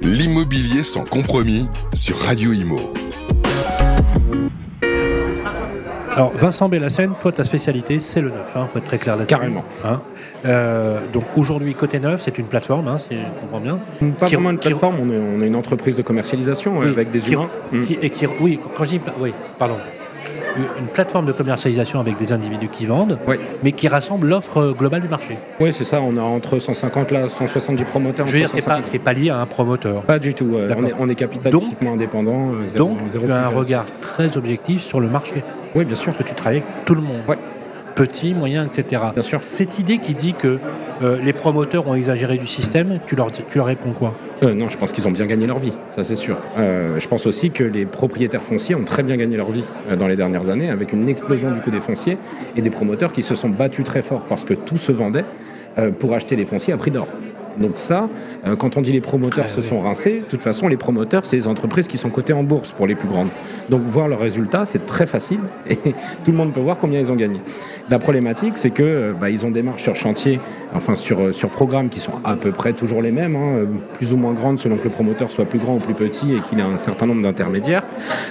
L'immobilier 0.01 0.83
sans 0.83 1.03
compromis 1.03 1.67
sur 1.93 2.17
Radio 2.19 2.53
Imo. 2.53 2.79
Alors 6.15 6.31
Vincent 6.31 6.67
Bellassène, 6.67 7.11
toi 7.21 7.31
ta 7.31 7.43
spécialité 7.43 7.99
c'est 7.99 8.21
le 8.21 8.29
neuf, 8.29 8.47
hein, 8.55 8.67
faut 8.73 8.79
être 8.79 8.85
très 8.85 8.97
clair 8.97 9.15
là-dessus. 9.17 9.35
Carrément. 9.35 9.63
Hein. 9.85 10.01
Euh, 10.45 10.97
donc 11.13 11.25
aujourd'hui 11.35 11.75
côté 11.75 11.99
neuf, 11.99 12.21
c'est 12.23 12.39
une 12.39 12.45
plateforme, 12.47 12.87
hein, 12.87 12.97
si 12.97 13.09
je 13.11 13.39
comprends 13.41 13.59
bien. 13.59 13.79
Pas 14.19 14.25
Qui- 14.25 14.33
vraiment 14.35 14.49
une 14.49 14.57
qui- 14.57 14.67
plateforme, 14.69 14.95
on 14.99 15.11
est, 15.13 15.17
on 15.19 15.41
est 15.43 15.47
une 15.47 15.55
entreprise 15.55 15.95
de 15.95 16.01
commercialisation 16.01 16.79
Oui, 16.79 16.87
avec 16.87 17.11
des 17.11 17.19
qui- 17.19 17.33
humains. 17.33 17.49
Mm. 17.71 17.83
qui- 17.83 17.97
et 18.01 18.09
qui, 18.09 18.25
oui, 18.41 18.59
quand 18.75 18.83
je 18.85 18.89
dis, 18.91 19.01
oui, 19.19 19.31
pardon, 19.59 19.77
une 20.79 20.87
plateforme 20.87 21.25
de 21.25 21.31
commercialisation 21.31 21.99
avec 21.99 22.17
des 22.17 22.33
individus 22.33 22.67
qui 22.69 22.85
vendent, 22.85 23.17
Oui. 23.27 23.35
mais 23.63 23.71
qui 23.71 23.87
rassemble 23.87 24.27
l'offre 24.27 24.73
globale 24.77 25.01
du 25.01 25.07
marché. 25.07 25.37
Oui, 25.59 25.71
c'est 25.71 25.83
ça, 25.83 26.01
on 26.01 26.17
a 26.17 26.21
entre 26.21 26.59
150 26.59 27.11
là, 27.11 27.29
170 27.29 27.83
promoteurs. 27.85 28.27
Je 28.27 28.33
veux 28.33 28.39
dire, 28.39 28.49
c'est 28.49 28.57
pas, 28.65 28.75
150. 28.77 28.85
c'est 28.91 28.99
pas 28.99 29.13
lié 29.13 29.29
à 29.29 29.39
un 29.39 29.45
promoteur. 29.45 30.01
Pas 30.03 30.19
du 30.19 30.33
tout, 30.33 30.51
euh, 30.55 30.73
on 30.77 30.85
est, 30.85 30.93
on 30.99 31.09
est 31.09 31.15
capitalistiquement 31.15 31.93
indépendant. 31.93 32.51
euh, 32.53 32.67
zéro- 32.67 32.89
Donc, 32.89 32.97
zéro 33.09 33.25
tu 33.25 33.31
as 33.31 33.45
un 33.45 33.49
regard 33.49 33.85
très 34.01 34.37
objectif 34.37 34.81
sur 34.83 34.99
le 34.99 35.07
marché, 35.07 35.43
Oui, 35.75 35.85
bien 35.85 35.95
sûr. 35.95 36.05
parce 36.11 36.17
que 36.17 36.23
tu 36.27 36.33
travailles 36.35 36.57
avec 36.67 36.85
tout 36.85 36.95
le 36.95 37.01
monde. 37.01 37.21
Ouais. 37.27 37.37
Petit, 37.97 38.35
moyen, 38.35 38.63
etc. 38.63 39.01
Bien 39.15 39.23
sûr. 39.23 39.41
Cette 39.41 39.79
idée 39.79 39.97
qui 39.97 40.13
dit 40.13 40.33
que 40.33 40.59
euh, 41.01 41.17
les 41.23 41.33
promoteurs 41.33 41.87
ont 41.87 41.95
exagéré 41.95 42.37
du 42.37 42.45
système, 42.45 42.99
tu 43.07 43.15
leur, 43.15 43.31
dis- 43.31 43.43
tu 43.49 43.57
leur 43.57 43.65
réponds 43.65 43.91
quoi? 43.91 44.13
Euh, 44.43 44.53
non, 44.53 44.69
je 44.69 44.77
pense 44.77 44.91
qu'ils 44.91 45.07
ont 45.07 45.11
bien 45.11 45.25
gagné 45.25 45.47
leur 45.47 45.57
vie, 45.57 45.73
ça 45.95 46.03
c'est 46.03 46.15
sûr. 46.15 46.37
Euh, 46.59 46.99
je 46.99 47.07
pense 47.07 47.25
aussi 47.25 47.49
que 47.49 47.63
les 47.63 47.87
propriétaires 47.87 48.43
fonciers 48.43 48.75
ont 48.75 48.83
très 48.83 49.01
bien 49.01 49.17
gagné 49.17 49.35
leur 49.35 49.49
vie 49.49 49.63
euh, 49.89 49.95
dans 49.95 50.07
les 50.07 50.15
dernières 50.15 50.47
années, 50.49 50.69
avec 50.69 50.93
une 50.93 51.09
explosion 51.09 51.49
du 51.49 51.59
coût 51.59 51.71
des 51.71 51.79
fonciers 51.79 52.19
et 52.55 52.61
des 52.61 52.69
promoteurs 52.69 53.11
qui 53.11 53.23
se 53.23 53.33
sont 53.33 53.49
battus 53.49 53.83
très 53.83 54.03
fort 54.03 54.21
parce 54.29 54.43
que 54.43 54.53
tout 54.53 54.77
se 54.77 54.91
vendait 54.91 55.25
pour 55.99 56.13
acheter 56.13 56.35
les 56.35 56.45
fonciers 56.45 56.73
à 56.73 56.77
prix 56.77 56.89
d'or. 56.89 57.07
Donc 57.59 57.73
ça, 57.75 58.07
euh, 58.45 58.55
quand 58.55 58.77
on 58.77 58.81
dit 58.81 58.91
les 58.91 59.01
promoteurs 59.01 59.45
Ah, 59.47 59.49
se 59.49 59.61
oui. 59.61 59.67
sont 59.67 59.79
rincés, 59.81 60.19
de 60.19 60.25
toute 60.25 60.43
façon, 60.43 60.67
les 60.67 60.77
promoteurs, 60.77 61.25
c'est 61.25 61.35
les 61.37 61.47
entreprises 61.47 61.87
qui 61.87 61.97
sont 61.97 62.09
cotées 62.09 62.33
en 62.33 62.43
bourse 62.43 62.71
pour 62.71 62.87
les 62.87 62.95
plus 62.95 63.07
grandes. 63.07 63.29
Donc 63.69 63.81
voir 63.81 64.07
leurs 64.07 64.19
résultats, 64.19 64.65
c'est 64.65 64.85
très 64.85 65.05
facile 65.07 65.39
et 65.69 65.75
tout 65.77 66.31
le 66.31 66.37
monde 66.37 66.53
peut 66.53 66.59
voir 66.59 66.77
combien 66.77 66.99
ils 66.99 67.11
ont 67.11 67.15
gagné. 67.15 67.39
La 67.89 67.99
problématique, 67.99 68.57
c'est 68.57 68.69
que 68.69 68.83
euh, 68.83 69.13
bah, 69.19 69.29
ils 69.29 69.45
ont 69.45 69.51
des 69.51 69.61
marges 69.63 69.81
sur 69.81 69.95
chantier, 69.95 70.39
enfin 70.75 70.93
sur, 70.95 71.21
euh, 71.21 71.31
sur 71.31 71.49
programmes 71.49 71.87
qui 71.89 71.99
sont 72.01 72.11
à 72.25 72.35
peu 72.35 72.51
près 72.51 72.73
toujours 72.73 73.01
les 73.01 73.11
mêmes, 73.11 73.35
hein, 73.35 73.65
plus 73.93 74.11
ou 74.13 74.17
moins 74.17 74.33
grandes 74.33 74.59
selon 74.59 74.75
que 74.77 74.83
le 74.83 74.89
promoteur 74.89 75.31
soit 75.31 75.45
plus 75.45 75.59
grand 75.59 75.75
ou 75.75 75.79
plus 75.79 75.93
petit 75.93 76.35
et 76.35 76.41
qu'il 76.41 76.59
ait 76.59 76.63
un 76.63 76.77
certain 76.77 77.05
nombre 77.05 77.21
d'intermédiaires. 77.21 77.83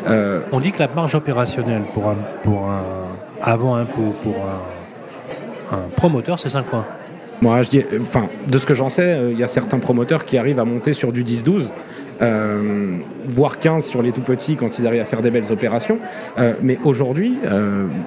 Euh, 0.08 0.40
On 0.52 0.60
dit 0.60 0.72
que 0.72 0.78
la 0.78 0.88
marge 0.88 1.14
opérationnelle 1.14 1.82
pour 1.94 2.08
un, 2.08 2.16
pour 2.42 2.66
un 2.70 2.82
avant 3.42 3.76
impôt 3.76 4.14
pour 4.22 4.36
un, 5.72 5.76
un 5.76 5.88
promoteur, 5.96 6.38
c'est 6.38 6.48
5 6.50 6.64
points. 6.66 6.84
De 7.42 8.59
ce 8.59 8.66
que 8.66 8.75
j'en 8.75 8.88
sais, 8.88 9.03
euh, 9.03 9.33
il 9.33 9.38
y 9.38 9.44
a 9.44 9.49
certains 9.49 9.79
promoteurs 9.79 10.25
qui 10.25 10.38
arrivent 10.38 10.61
à 10.61 10.64
monter 10.64 10.92
sur 10.92 11.12
du 11.12 11.22
10-12. 11.22 11.68
euh, 12.22 12.96
voire 13.29 13.59
15 13.59 13.85
sur 13.85 14.01
les 14.01 14.11
tout 14.11 14.22
petits 14.22 14.57
quand 14.57 14.79
ils 14.79 14.87
arrivent 14.87 15.03
à 15.03 15.05
faire 15.05 15.20
des 15.20 15.31
belles 15.31 15.53
opérations. 15.53 15.99
Euh, 16.38 16.55
mais 16.62 16.79
aujourd'hui, 16.83 17.37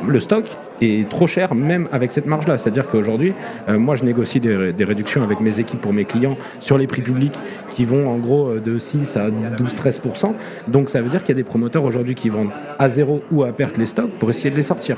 le 0.07 0.19
stock 0.19 0.45
est 0.81 1.07
trop 1.09 1.27
cher, 1.27 1.53
même 1.53 1.87
avec 1.91 2.11
cette 2.11 2.25
marge-là. 2.25 2.57
C'est-à-dire 2.57 2.87
qu'aujourd'hui, 2.87 3.33
moi, 3.67 3.95
je 3.95 4.03
négocie 4.03 4.39
des, 4.39 4.83
réductions 4.83 5.21
avec 5.21 5.41
mes 5.41 5.59
équipes 5.59 5.81
pour 5.81 5.93
mes 5.93 6.05
clients 6.05 6.37
sur 6.59 6.79
les 6.79 6.87
prix 6.87 7.03
publics 7.03 7.35
qui 7.69 7.85
vont 7.85 8.09
en 8.09 8.17
gros 8.17 8.55
de 8.55 8.79
6 8.79 9.15
à 9.17 9.29
12-13%. 9.29 10.33
Donc 10.67 10.89
ça 10.89 11.03
veut 11.03 11.09
dire 11.09 11.21
qu'il 11.21 11.35
y 11.35 11.37
a 11.37 11.41
des 11.43 11.47
promoteurs 11.47 11.83
aujourd'hui 11.83 12.15
qui 12.15 12.29
vendent 12.29 12.51
à 12.79 12.89
zéro 12.89 13.21
ou 13.29 13.43
à 13.43 13.51
perte 13.51 13.77
les 13.77 13.85
stocks 13.85 14.09
pour 14.17 14.31
essayer 14.31 14.49
de 14.49 14.55
les 14.55 14.63
sortir. 14.63 14.97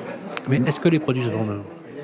Mais 0.50 0.62
est-ce 0.66 0.80
que 0.80 0.88
les 0.88 1.00
produits 1.00 1.24
se 1.24 1.32
vendent 1.32 1.60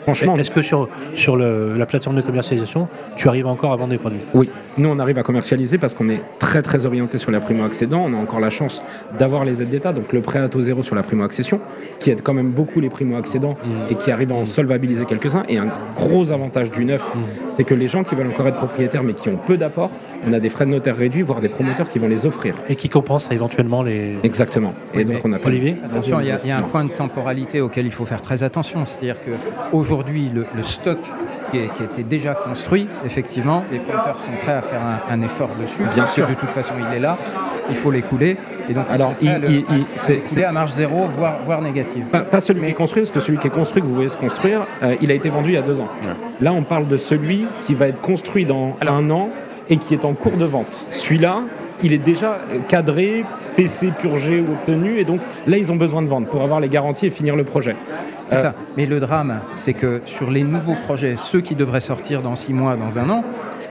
Franchement, 0.08 0.38
Est-ce 0.38 0.52
que 0.52 0.62
sur, 0.62 0.88
sur 1.16 1.36
le- 1.36 1.76
la 1.78 1.86
plateforme 1.86 2.16
de 2.16 2.22
commercialisation, 2.22 2.88
tu 3.18 3.28
arrives 3.28 3.46
encore 3.46 3.74
à 3.74 3.76
vendre 3.76 3.90
des 3.90 3.98
produits? 3.98 4.22
Oui, 4.34 4.50
nous 4.78 4.88
on 4.88 5.00
arrive 5.00 5.18
à 5.18 5.24
commercialiser 5.24 5.78
parce 5.78 5.94
qu'on 5.94 6.08
est 6.08 6.22
très 6.40 6.62
très 6.62 6.86
orienté 6.86 7.18
sur 7.18 7.30
la 7.30 7.42
primo-accédant. 7.42 8.06
On 8.08 8.14
a 8.14 8.18
encore 8.18 8.40
la 8.40 8.50
chance 8.50 8.82
d'avoir 9.20 9.44
les 9.44 9.62
aides 9.62 9.70
d'État, 9.70 9.92
donc 9.92 10.14
le 10.14 10.22
prêt 10.22 10.40
à 10.40 10.48
taux 10.48 10.62
zéro 10.62 10.82
sur 10.82 10.96
la 10.96 11.04
primo-accession, 11.04 11.60
qui 12.00 12.10
aide 12.10 12.22
quand 12.24 12.34
même 12.34 12.52
beaucoup 12.52 12.80
les 12.80 12.88
primo-accédants 12.90 13.58
et 13.92 13.96
qui 13.96 14.10
arrive 14.10 14.32
à 14.32 14.36
en 14.36 14.46
solvabiliser 14.46 15.04
quelques-uns. 15.04 15.44
Et 15.50 15.58
un 15.58 15.68
gros 15.94 16.32
avantage 16.32 16.72
du 16.72 16.86
neuf, 16.86 17.04
c'est 17.50 17.66
que 17.66 17.74
les 17.76 17.90
gens 17.90 18.06
qui 18.06 18.16
veulent 18.16 18.28
encore 18.28 18.48
être 18.48 18.56
propriétaires 18.60 19.04
mais 19.04 19.14
qui 19.14 19.28
ont 19.28 19.36
peu 19.36 19.58
d'apport, 19.58 19.92
on 20.26 20.34
a 20.34 20.40
des 20.40 20.50
frais 20.50 20.66
de 20.66 20.72
notaire 20.72 20.96
réduits, 20.98 21.22
voire 21.22 21.40
des 21.40 21.50
promoteurs 21.50 21.90
qui 21.90 22.00
vont 22.00 22.08
les 22.08 22.26
offrir. 22.26 22.56
Et 22.70 22.76
qui 22.76 22.90
compensent 22.90 23.30
éventuellement 23.32 23.84
les. 23.84 24.18
Exactement. 24.24 24.74
Et 24.94 25.04
donc 25.04 25.18
on 25.24 25.34
a 25.34 25.40
pas- 25.40 25.48
Olivier 25.48 25.76
Attention, 25.86 26.20
il 26.22 26.28
y, 26.28 26.32
a- 26.32 26.40
il 26.44 26.50
y 26.50 26.52
a 26.52 26.58
un 26.58 26.62
point 26.62 26.84
de 26.84 26.90
temporalité 26.90 27.62
auquel 27.62 27.86
il 27.86 27.92
faut 27.92 28.06
faire 28.06 28.22
très 28.22 28.44
attention. 28.44 28.86
C'est-à-dire 28.86 29.16
qu'aujourd'hui, 29.72 30.30
le, 30.34 30.46
le 30.56 30.64
stock 30.64 31.00
qui, 31.52 31.58
est- 31.58 31.70
qui 31.78 31.84
était 31.84 32.04
déjà 32.04 32.34
construit, 32.34 32.88
effectivement, 33.06 33.64
les 33.72 33.80
promoteurs 33.80 34.18
sont 34.18 34.32
prêts 34.44 34.54
à 34.54 34.62
faire 34.62 34.82
un, 34.82 35.14
un 35.14 35.22
effort 35.22 35.50
dessus. 35.60 35.78
Bien 35.94 36.04
parce 36.04 36.14
sûr. 36.14 36.26
que 36.28 36.34
de 36.34 36.38
toute 36.40 36.50
façon, 36.50 36.74
il 36.92 36.96
est 36.98 37.00
là. 37.00 37.18
Il 37.70 37.76
faut 37.76 37.92
l'écouler. 37.92 38.38
Et 38.70 38.74
donc, 38.74 38.86
Alors, 38.90 39.10
à 39.10 39.14
il- 39.22 39.42
le- 39.42 39.50
il- 39.50 39.66
il- 40.38 40.44
à 40.44 40.50
à 40.50 40.52
marge 40.54 40.72
zéro, 40.74 41.08
voire, 41.18 41.36
voire 41.46 41.62
négative. 41.62 42.06
Pas, 42.06 42.20
pas 42.22 42.40
celui 42.40 42.62
qui 42.62 42.68
est 42.68 42.74
construit, 42.74 43.04
parce 43.04 43.12
que 43.12 43.20
celui 43.20 43.38
qui 43.38 43.48
est 43.48 43.52
construit, 43.52 43.82
que 43.82 43.88
vous 43.88 43.94
voyez 43.94 44.10
se 44.10 44.18
construire, 44.18 44.66
euh, 44.84 44.96
il 45.02 45.12
a 45.12 45.14
été 45.14 45.30
vendu 45.30 45.50
il 45.52 45.56
y 45.56 45.58
a 45.58 45.62
deux 45.62 45.80
ans. 45.82 45.90
Là, 46.42 46.54
on 46.54 46.64
parle 46.64 46.88
de 46.88 46.96
celui 46.98 47.46
qui 47.64 47.76
va 47.76 47.88
être 47.88 48.00
construit 48.02 48.46
dans 48.46 48.74
un 48.86 49.10
an 49.10 49.30
et 49.70 49.78
qui 49.78 49.94
est 49.94 50.06
en 50.06 50.14
cours 50.14 50.38
de 50.38 50.46
vente. 50.46 50.86
Celui-là, 50.92 51.42
il 51.84 51.94
est 51.94 51.98
déjà 52.00 52.40
cadré, 52.68 53.24
PC 53.56 53.92
purgé 54.00 54.40
ou 54.40 54.54
obtenu, 54.54 54.98
et 55.00 55.04
donc 55.06 55.20
là, 55.46 55.58
ils 55.58 55.72
ont 55.72 55.76
besoin 55.76 56.02
de 56.02 56.08
vendre 56.08 56.28
pour 56.28 56.42
avoir 56.42 56.60
les 56.60 56.70
garanties 56.70 57.08
et 57.08 57.10
finir 57.12 57.36
le 57.36 57.44
projet. 57.44 57.76
C'est 58.26 58.36
Euh, 58.38 58.42
ça. 58.42 58.54
Mais 58.76 58.86
le 58.86 59.00
drame, 59.00 59.40
c'est 59.54 59.74
que 59.74 60.02
sur 60.06 60.32
les 60.32 60.44
nouveaux 60.44 60.76
projets, 60.86 61.16
ceux 61.18 61.42
qui 61.42 61.56
devraient 61.56 61.80
sortir 61.80 62.22
dans 62.22 62.36
six 62.36 62.54
mois, 62.54 62.76
dans 62.76 62.98
un 62.98 63.10
an, 63.10 63.24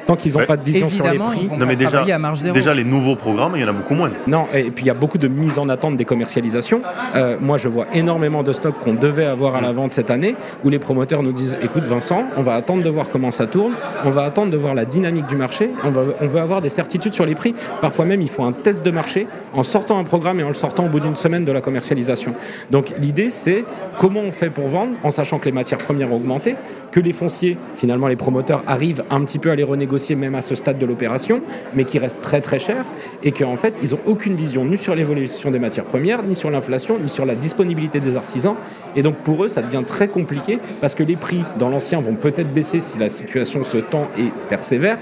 Tant 0.07 0.17
qu'ils 0.17 0.33
n'ont 0.33 0.39
Ouais. 0.41 0.47
pas 0.47 0.57
de 0.57 0.63
vision 0.65 0.89
sur 0.89 1.05
les 1.11 1.19
prix. 1.19 1.47
Non, 1.51 1.57
mais 1.61 1.67
pas 1.67 1.75
déjà, 1.75 1.91
travailler 1.91 2.13
à 2.13 2.19
marge 2.19 2.39
zéro. 2.39 2.55
déjà, 2.55 2.73
les 2.75 2.85
nouveaux 2.85 3.17
programmes, 3.17 3.53
il 3.57 3.61
y 3.63 3.65
en 3.65 3.69
a 3.69 3.73
beaucoup 3.73 3.95
moins. 3.95 4.11
Non, 4.27 4.47
et 4.55 4.71
puis 4.71 4.85
il 4.85 4.87
y 4.89 4.91
a 4.91 4.95
beaucoup 4.95 5.19
de 5.19 5.29
mise 5.29 5.59
en 5.59 5.69
attente 5.69 5.97
des 5.97 6.05
commercialisations. 6.05 6.81
Euh, 7.15 7.37
moi, 7.41 7.57
je 7.59 7.69
vois 7.69 7.87
énormément 7.93 8.43
de 8.43 8.53
stocks 8.53 8.79
qu'on 8.85 8.95
devait 8.95 9.25
avoir 9.25 9.57
à 9.57 9.61
la 9.61 9.73
vente 9.73 9.93
cette 9.95 10.11
année, 10.11 10.37
où 10.65 10.69
les 10.69 10.79
promoteurs 10.79 11.23
nous 11.23 11.33
disent 11.33 11.57
écoute, 11.63 11.85
Vincent, 11.85 12.23
on 12.37 12.43
va 12.43 12.55
attendre 12.55 12.83
de 12.83 12.89
voir 12.91 13.09
comment 13.09 13.31
ça 13.31 13.47
tourne, 13.47 13.73
on 14.05 14.11
va 14.11 14.23
attendre 14.25 14.51
de 14.53 14.57
voir 14.57 14.75
la 14.75 14.85
dynamique 14.85 15.27
du 15.27 15.37
marché, 15.37 15.71
on, 15.85 15.91
va, 15.91 16.03
on 16.21 16.27
veut 16.27 16.41
avoir 16.41 16.61
des 16.61 16.69
certitudes 16.69 17.15
sur 17.15 17.27
les 17.27 17.35
prix. 17.35 17.55
Parfois 17.81 18.05
même, 18.05 18.23
il 18.23 18.29
faut 18.29 18.45
un 18.45 18.53
test 18.53 18.85
de 18.85 18.91
marché 18.91 19.27
en 19.55 19.63
sortant 19.63 19.99
un 19.99 20.05
programme 20.05 20.39
et 20.41 20.45
en 20.45 20.49
le 20.49 20.55
sortant 20.55 20.87
au 20.87 20.89
bout 20.89 21.01
d'une 21.01 21.17
semaine 21.17 21.45
de 21.45 21.53
la 21.53 21.61
commercialisation. 21.61 22.33
Donc 22.71 22.93
l'idée, 23.01 23.31
c'est 23.31 23.65
comment 23.99 24.21
on 24.21 24.33
fait 24.33 24.51
pour 24.51 24.69
vendre, 24.69 24.93
en 25.03 25.11
sachant 25.11 25.39
que 25.39 25.47
les 25.47 25.53
matières 25.53 25.79
premières 25.79 26.13
ont 26.13 26.17
augmenté, 26.17 26.55
que 26.97 27.01
les 27.01 27.13
fonciers, 27.13 27.59
finalement, 27.75 28.09
les 28.09 28.17
promoteurs 28.17 28.63
arrivent 28.67 29.05
un 29.11 29.21
petit 29.21 29.39
peu 29.39 29.51
à 29.51 29.55
les 29.55 29.65
renégocier 29.65 30.17
même 30.17 30.35
à 30.35 30.41
ce 30.41 30.55
stade 30.55 30.79
de 30.79 30.87
l'opération, 30.87 31.43
mais 31.75 31.85
qui 31.85 31.99
restent 31.99 32.23
très 32.23 32.41
très 32.41 32.59
chers 32.59 32.87
et 33.23 33.33
qu'en 33.33 33.57
fait, 33.57 33.75
ils 33.83 33.91
n'ont 33.91 34.01
aucune 34.07 34.35
vision 34.35 34.65
ni 34.65 34.79
sur 34.79 34.95
l'évolution 34.95 35.51
des 35.51 35.59
matières 35.59 35.85
premières, 35.85 36.23
ni 36.23 36.35
sur 36.35 36.51
l'inflation, 36.51 36.99
ni 36.99 37.11
sur 37.11 37.27
la 37.27 37.35
disponibilité 37.35 38.01
des 38.01 38.17
artisans. 38.17 38.55
Et 38.97 39.03
donc 39.03 39.17
pour 39.17 39.45
eux, 39.45 39.49
ça 39.49 39.61
devient 39.61 39.83
très 39.87 40.09
compliqué 40.09 40.59
parce 40.81 40.95
que 40.95 41.03
les 41.03 41.17
prix 41.17 41.45
dans 41.59 41.69
l'ancien 41.69 42.01
vont 42.01 42.15
peut-être 42.15 42.51
baisser 42.55 42.81
si 42.81 42.97
la 42.97 43.11
situation 43.11 43.63
se 43.63 43.77
tend 43.77 44.07
et 44.19 44.33
persévère. 44.49 44.97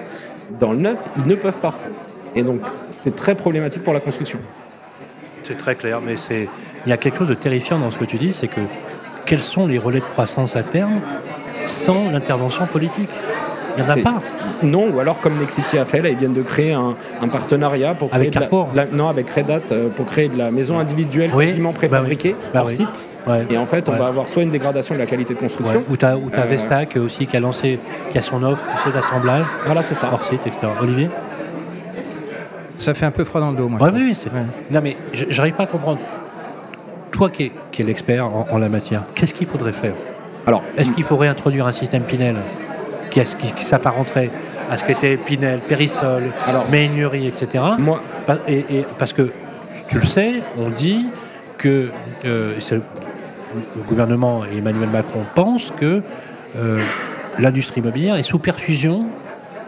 Dans 0.58 0.72
le 0.72 0.78
neuf, 0.78 0.98
ils 1.16 1.28
ne 1.28 1.36
peuvent 1.36 1.58
pas. 1.58 1.78
Et 2.34 2.42
donc 2.42 2.60
c'est 2.90 3.14
très 3.14 3.36
problématique 3.36 3.84
pour 3.84 3.94
la 3.94 4.00
construction. 4.00 4.40
C'est 5.44 5.58
très 5.58 5.76
clair, 5.76 6.00
mais 6.04 6.16
c'est 6.16 6.48
il 6.86 6.90
y 6.90 6.92
a 6.92 6.96
quelque 6.96 7.18
chose 7.18 7.28
de 7.28 7.34
terrifiant 7.34 7.78
dans 7.78 7.92
ce 7.92 7.98
que 7.98 8.04
tu 8.04 8.16
dis, 8.16 8.32
c'est 8.32 8.48
que 8.48 8.62
quels 9.26 9.42
sont 9.42 9.68
les 9.68 9.78
relais 9.78 10.00
de 10.00 10.04
croissance 10.04 10.56
à 10.56 10.64
terme 10.64 11.00
sans 11.66 12.10
l'intervention 12.10 12.66
politique 12.66 13.10
Il 13.76 13.82
n'y 13.84 13.90
en 13.90 13.94
a 13.94 13.96
pas. 13.96 14.14
Non, 14.62 14.88
ou 14.88 15.00
alors 15.00 15.18
comme 15.20 15.36
Nexity 15.38 15.78
a 15.78 15.84
fait, 15.84 16.00
là, 16.00 16.08
ils 16.08 16.16
viennent 16.16 16.32
de 16.32 16.42
créer 16.42 16.72
un, 16.72 16.94
un 17.20 17.28
partenariat 17.28 17.94
pour 17.94 18.08
créer 18.08 18.20
Avec 18.20 18.30
de 18.30 18.34
la- 18.36 18.40
Carrefour. 18.42 18.68
de 18.70 18.76
la- 18.76 18.86
non, 18.86 19.08
avec 19.08 19.28
Redat 19.30 19.60
euh, 19.72 19.88
pour 19.88 20.06
créer 20.06 20.28
de 20.28 20.38
la 20.38 20.52
maison 20.52 20.78
individuelle 20.78 21.30
Oui, 21.34 21.46
quasiment 21.46 21.70
bah 21.70 21.74
oui. 21.74 21.88
préfabriquée 21.88 22.36
Bah 22.54 22.60
hors 22.60 22.68
oui. 22.68 22.76
site. 22.76 23.08
Ouais. 23.26 23.44
Et 23.50 23.58
en 23.58 23.66
fait, 23.66 23.88
on 23.88 23.92
Ouais. 23.92 23.98
va 23.98 24.06
avoir 24.06 24.28
soit 24.28 24.44
une 24.44 24.50
dégradation 24.50 24.94
de 24.94 25.00
la 25.00 25.06
qualité 25.06 25.34
de 25.34 25.40
construction. 25.40 25.78
Ouais. 25.80 25.84
Ou 25.90 25.96
tu 25.96 26.04
as, 26.04 26.14
Euh, 26.14 26.46
Vestac 26.48 26.96
aussi 26.96 27.26
qui 27.26 27.36
a 27.36 27.40
lancé, 27.40 27.80
qui 28.12 28.18
a 28.18 28.22
son 28.22 28.42
offre 28.44 28.62
tu 28.84 28.90
sais, 28.90 28.94
d'assemblage, 28.96 29.44
Voilà, 29.66 29.82
c'est 29.82 29.94
ça. 29.94 30.08
hors 30.12 30.24
site, 30.24 30.46
etc. 30.46 30.68
Olivier 30.80 31.08
Ça 32.76 32.94
fait 32.94 33.06
un 33.06 33.10
peu 33.10 33.24
froid 33.24 33.40
dans 33.40 33.50
le 33.50 33.56
dos, 33.56 33.68
moi. 33.68 33.80
Ouais, 33.82 33.90
oui, 33.92 34.02
oui, 34.08 34.14
c'est- 34.14 34.30
Non, 34.70 34.80
mais 34.82 34.96
je- 35.12 35.24
j'arrive 35.30 35.54
pas 35.54 35.64
à 35.64 35.66
comprendre. 35.66 35.98
Toi 37.10 37.30
qui 37.30 37.44
es, 37.44 37.52
qui 37.70 37.82
es 37.82 37.84
l'expert 37.84 38.26
en, 38.26 38.46
en 38.50 38.58
la 38.58 38.68
matière, 38.68 39.02
qu'est-ce 39.14 39.32
qu'il 39.34 39.46
faudrait 39.46 39.72
faire? 39.72 39.94
Alors, 40.46 40.62
Est-ce 40.76 40.92
qu'il 40.92 41.04
faut 41.04 41.16
réintroduire 41.16 41.66
un 41.66 41.72
système 41.72 42.02
Pinel 42.02 42.36
qui, 43.10 43.20
qui, 43.22 43.52
qui 43.52 43.64
s'apparenterait 43.64 44.30
à 44.70 44.78
ce 44.78 44.84
qu'était 44.84 45.16
Pinel, 45.16 45.60
Périsol, 45.60 46.24
Alors- 46.46 46.66
etc. 47.28 47.64
moi, 47.78 48.00
Pa- 48.26 48.38
et, 48.48 48.64
et- 48.70 48.86
parce 48.98 49.12
que 49.12 49.30
tu 49.88 49.98
le 49.98 50.06
sais, 50.06 50.34
on 50.58 50.70
dit 50.70 51.06
que 51.58 51.88
euh, 52.24 52.52
le 52.74 53.82
gouvernement 53.86 54.42
et 54.52 54.58
Emmanuel 54.58 54.88
Macron 54.90 55.20
pensent 55.34 55.72
que 55.78 56.02
euh, 56.56 56.80
l'industrie 57.38 57.80
immobilière 57.80 58.16
est 58.16 58.22
sous 58.22 58.38
perfusion 58.38 59.06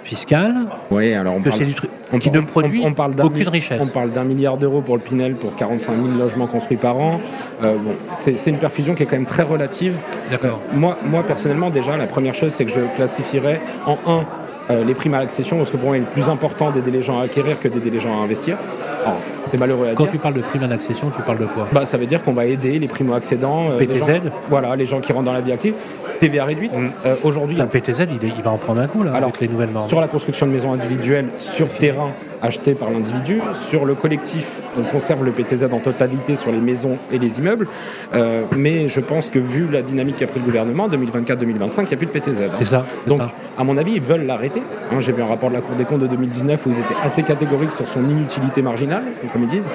fiscale, 0.07 0.55
oui, 0.91 1.13
alors 1.15 1.35
on 1.35 1.41
que 1.43 1.49
parle, 1.49 1.59
c'est 1.59 1.65
du 1.67 1.75
truc 1.75 1.91
on- 2.13 2.19
qui 2.19 2.31
ne 2.31 2.41
produit 2.41 2.83
on 2.85 2.93
parle 2.95 3.15
d'un 3.15 3.25
aucune 3.25 3.49
richesse. 3.49 3.81
On 3.83 3.87
parle 3.87 4.11
d'un 4.13 4.25
milliard 4.25 4.57
d'euros 4.57 4.81
pour 4.81 4.97
le 4.97 5.03
Pinel 5.03 5.35
pour 5.35 5.55
45 5.57 5.95
000 5.97 6.17
logements 6.19 6.47
construits 6.47 6.77
par 6.77 6.97
an. 6.99 7.21
Euh, 7.63 7.75
bon, 7.77 7.95
c'est 8.15 8.37
c'est 8.39 8.51
une 8.51 8.59
perfusion 8.59 8.95
qui 8.95 9.03
est 9.03 9.07
quand 9.07 9.17
même 9.17 9.27
très 9.27 9.43
relative. 9.43 9.97
D'accord. 10.31 10.61
Moi, 10.73 10.97
moi, 11.05 11.23
personnellement, 11.25 11.71
déjà, 11.71 11.97
la 11.97 12.07
première 12.07 12.35
chose, 12.35 12.53
c'est 12.53 12.65
que 12.65 12.71
je 12.73 12.81
classifierais 12.97 13.61
en 13.87 13.99
un 14.07 14.25
euh, 14.71 14.85
les 14.85 14.95
primes 14.95 15.15
à 15.15 15.19
l'accession, 15.19 15.57
parce 15.59 15.71
que 15.71 15.77
pour 15.77 15.89
moi, 15.89 15.97
il 15.97 16.03
est 16.03 16.07
plus 16.07 16.29
important 16.29 16.71
d'aider 16.71 16.91
les 16.91 17.03
gens 17.03 17.21
à 17.21 17.25
acquérir 17.25 17.59
que 17.61 17.69
d'aider 17.69 17.91
les 17.91 18.01
gens 18.01 18.21
à 18.21 18.25
investir. 18.25 18.57
Alors, 19.05 19.19
c'est 19.45 19.59
malheureux 19.59 19.89
à 19.89 19.95
Quand 19.95 20.05
dire. 20.05 20.13
tu 20.13 20.19
parles 20.19 20.35
de 20.35 20.41
prime 20.41 20.63
à 20.65 20.67
l'accession, 20.67 21.11
tu 21.15 21.23
parles 21.23 21.39
de 21.39 21.47
quoi? 21.47 21.69
Bah, 21.73 21.85
ça 21.85 21.97
veut 21.97 22.07
dire 22.07 22.25
qu'on 22.25 22.33
va 22.33 22.47
aider 22.47 22.79
les 22.79 22.89
primo-accédants, 22.89 23.67
euh, 23.71 23.79
les 23.79 23.87
PTZ? 23.87 23.99
gens, 23.99 24.07
voilà, 24.51 24.75
les 24.77 24.87
gens 24.87 25.01
qui 25.01 25.13
rentrent 25.13 25.25
dans 25.27 25.33
la 25.33 25.41
vie 25.41 25.53
active. 25.53 25.75
TVA 26.19 26.45
réduite. 26.47 26.73
Euh, 27.05 27.15
Aujourd'hui, 27.25 27.57
le 27.57 27.67
PTZ, 27.67 28.07
il, 28.11 28.27
est- 28.27 28.33
il 28.37 28.43
va 28.43 28.51
en 28.51 28.57
prendre 28.57 28.81
un 28.81 28.87
coup 28.87 29.03
là, 29.03 29.11
Alors, 29.15 29.29
avec 29.29 29.41
les 29.41 29.49
nouvelles 29.49 29.69
normes. 29.71 29.89
sur 29.89 30.01
la 30.01 30.09
construction 30.09 30.47
de 30.47 30.53
maisons 30.53 30.73
individuelles, 30.73 31.27
sur 31.37 31.69
terrain 31.69 32.11
acheté 32.43 32.75
par 32.75 32.91
l'individu, 32.91 33.41
sur 33.53 33.85
le 33.85 33.95
collectif, 33.95 34.61
on 34.79 34.83
conserve 34.83 35.25
le 35.25 35.31
PTZ 35.33 35.65
en 35.73 35.79
totalité 35.81 36.37
sur 36.37 36.53
les 36.53 36.61
maisons 36.61 36.97
et 37.13 37.19
les 37.19 37.39
immeubles. 37.39 37.67
Euh, 38.15 38.43
mais 38.57 38.89
je 38.89 39.01
pense 39.01 39.31
que 39.31 39.39
vu 39.39 39.69
la 39.71 39.83
dynamique 39.83 40.17
qu'a 40.17 40.27
pris 40.27 40.41
le 40.41 40.45
gouvernement, 40.45 40.89
2024-2025, 40.89 41.83
il 41.83 41.89
n'y 41.89 41.95
a 41.95 41.97
plus 41.97 42.07
de 42.07 42.13
PTZ. 42.13 42.41
hein. 42.43 42.51
C'est 42.53 42.65
ça. 42.67 42.85
Donc, 43.07 43.21
ça. 43.21 43.31
à 43.59 43.65
mon 43.65 43.77
avis, 43.77 43.93
ils 43.95 44.01
veulent 44.01 44.27
l'arrêter. 44.27 44.63
Hein, 44.93 45.01
J'ai 45.01 45.13
vu 45.13 45.23
un 45.23 45.27
rapport 45.27 45.49
de 45.51 45.55
la 45.55 45.61
Cour 45.61 45.77
des 45.77 45.85
comptes 45.85 46.01
de 46.01 46.07
2019 46.07 46.67
où 46.67 46.71
ils 46.71 46.79
étaient 46.79 46.95
assez 47.03 47.23
catégoriques 47.23 47.73
sur 47.73 47.89
son 47.89 48.05
inutilité 48.09 48.63
marginale, 48.63 49.05
comme 49.33 49.43
ils 49.45 49.49
disent. 49.49 49.69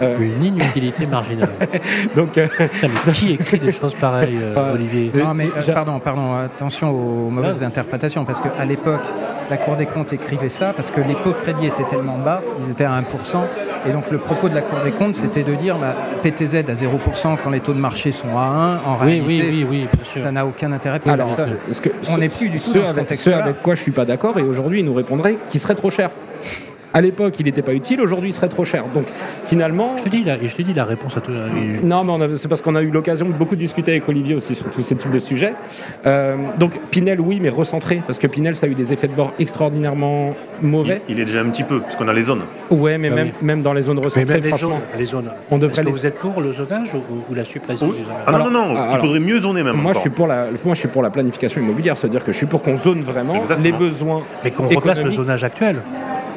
Euh, 0.00 0.18
Une 0.18 0.42
inutilité 0.42 1.06
marginale. 1.06 1.50
donc, 2.16 2.36
euh, 2.38 2.48
Putain, 2.48 2.88
mais 3.06 3.12
qui 3.12 3.32
écrit 3.34 3.58
des 3.60 3.70
choses 3.72 3.94
pareilles, 3.94 4.38
Olivier 4.72 5.10
Non, 5.14 5.34
mais 5.34 5.46
euh, 5.46 5.72
pardon, 5.72 6.00
pardon, 6.00 6.34
attention 6.34 6.90
aux 6.90 7.30
mauvaises 7.30 7.62
interprétations, 7.62 8.24
parce 8.24 8.40
qu'à 8.40 8.64
l'époque, 8.64 9.02
la 9.52 9.58
Cour 9.58 9.76
des 9.76 9.84
comptes 9.84 10.14
écrivait 10.14 10.48
ça, 10.48 10.72
parce 10.74 10.90
que 10.90 11.02
les 11.02 11.14
taux 11.14 11.28
de 11.32 11.34
crédit 11.36 11.66
étaient 11.66 11.84
tellement 11.84 12.16
bas, 12.16 12.40
ils 12.64 12.70
étaient 12.72 12.84
à 12.84 12.92
1%, 12.98 13.02
et 13.86 13.92
donc 13.92 14.10
le 14.10 14.16
propos 14.16 14.48
de 14.48 14.54
la 14.54 14.62
Cour 14.62 14.78
des 14.82 14.90
comptes, 14.92 15.14
c'était 15.14 15.42
de 15.42 15.54
dire 15.54 15.76
bah, 15.76 15.94
PTZ 16.22 16.54
à 16.54 16.72
0% 16.72 17.36
quand 17.42 17.50
les 17.50 17.60
taux 17.60 17.74
de 17.74 17.78
marché 17.78 18.12
sont 18.12 18.34
à 18.38 18.40
1, 18.40 18.76
en 18.76 18.94
Oui, 19.04 19.20
réalité, 19.30 19.66
oui, 19.68 19.86
ça 20.22 20.32
n'a 20.32 20.46
aucun 20.46 20.72
intérêt 20.72 21.00
pour 21.00 21.12
alors, 21.12 21.26
personne. 21.26 21.56
ce 21.70 21.80
que- 21.82 21.90
On 22.10 22.16
n'est 22.16 22.30
plus 22.30 22.48
du 22.48 22.58
tout 22.60 22.72
ce 22.72 22.78
dans 22.78 22.86
ce 22.86 22.90
avec, 22.92 23.02
contexte-là. 23.04 23.36
ce 23.38 23.42
avec 23.42 23.62
quoi 23.62 23.74
je 23.74 23.82
suis 23.82 23.92
pas 23.92 24.06
d'accord, 24.06 24.38
et 24.38 24.42
aujourd'hui, 24.42 24.80
ils 24.80 24.86
nous 24.86 24.94
répondraient 24.94 25.36
qu'il 25.50 25.60
serait 25.60 25.74
trop 25.74 25.90
cher. 25.90 26.08
À 26.94 27.00
l'époque, 27.00 27.34
il 27.40 27.46
n'était 27.46 27.62
pas 27.62 27.72
utile, 27.72 28.00
aujourd'hui, 28.02 28.30
il 28.30 28.32
serait 28.32 28.48
trop 28.48 28.64
cher. 28.64 28.84
Donc, 28.94 29.06
finalement, 29.46 29.94
Je 29.96 30.02
te 30.02 30.08
dis, 30.10 30.24
la, 30.24 30.36
je 30.42 30.54
te 30.54 30.62
dis 30.62 30.74
la 30.74 30.84
réponse 30.84 31.16
à 31.16 31.20
tout. 31.20 31.32
euh, 31.32 31.48
Non, 31.84 32.04
mais 32.18 32.36
c'est 32.36 32.48
parce 32.48 32.60
qu'on 32.60 32.74
a 32.74 32.82
eu 32.82 32.90
l'occasion 32.90 33.26
de 33.26 33.32
beaucoup 33.32 33.56
discuter 33.56 33.92
avec 33.92 34.08
Olivier 34.08 34.34
aussi 34.34 34.54
sur 34.54 34.68
tous 34.70 34.82
ces 34.82 34.94
types 34.96 35.10
de 35.10 35.18
sujets. 35.18 35.54
Euh, 36.06 36.36
donc 36.58 36.72
Pinel, 36.90 37.20
oui, 37.20 37.38
mais 37.42 37.48
recentré, 37.48 38.02
parce 38.06 38.18
que 38.18 38.26
Pinel, 38.26 38.56
ça 38.56 38.66
a 38.66 38.68
eu 38.68 38.74
des 38.74 38.92
effets 38.92 39.06
de 39.08 39.12
bord 39.14 39.32
extraordinairement 39.38 40.34
mauvais. 40.60 41.00
il 41.08 41.18
est 41.18 41.24
déjà 41.24 41.40
un 41.40 41.48
petit 41.48 41.62
peu, 41.64 41.80
parce 41.80 41.96
qu'on 41.96 42.08
a 42.08 42.12
les 42.12 42.22
zones. 42.22 42.42
Ouais, 42.70 42.98
mais 42.98 43.08
Bah 43.08 43.16
même, 43.16 43.26
oui. 43.28 43.32
même 43.46 43.62
dans 43.62 43.72
les 43.72 43.82
zones 43.82 43.96
Mais 43.96 44.04
recentrées, 44.04 44.24
même 44.34 44.42
les 44.42 44.48
franchement. 44.50 44.68
zones, 44.70 44.98
les 44.98 45.04
zones. 45.06 45.30
on 45.50 45.58
devrait 45.58 45.82
les- 45.84 45.90
vous 45.90 46.06
êtes 46.06 46.18
pour 46.18 46.40
le 46.40 46.52
zonage 46.52 46.94
ou, 46.94 46.98
ou 47.30 47.34
la 47.34 47.44
suppression 47.44 47.86
Oui. 47.88 47.96
du 47.98 48.02
zonage 48.04 48.20
Ah 48.26 48.32
non, 48.32 48.50
non, 48.50 48.74
non, 48.74 48.76
il 48.92 48.98
faudrait 48.98 49.20
mieux 49.20 49.40
zoner 49.40 49.62
même. 49.62 49.76
Moi, 49.76 49.92
je 49.94 49.98
suis 50.00 50.10
pour 50.10 50.26
la, 50.26 50.48
moi, 50.64 50.74
je 50.74 50.80
suis 50.80 50.88
pour 50.88 51.02
la 51.02 51.10
planification 51.10 51.60
immobilière, 51.60 51.96
c'est-à-dire 51.96 52.22
que 52.24 52.32
je 52.32 52.36
suis 52.36 52.46
pour 52.46 52.62
qu'on 52.62 52.76
zone 52.76 53.00
vraiment 53.00 53.36
Exactement. 53.36 53.64
les 53.64 53.72
besoins. 53.72 54.22
Mais 54.44 54.50
qu'on 54.50 54.66
remplace 54.66 55.00
le 55.02 55.10
zonage 55.10 55.42
actuel. 55.44 55.76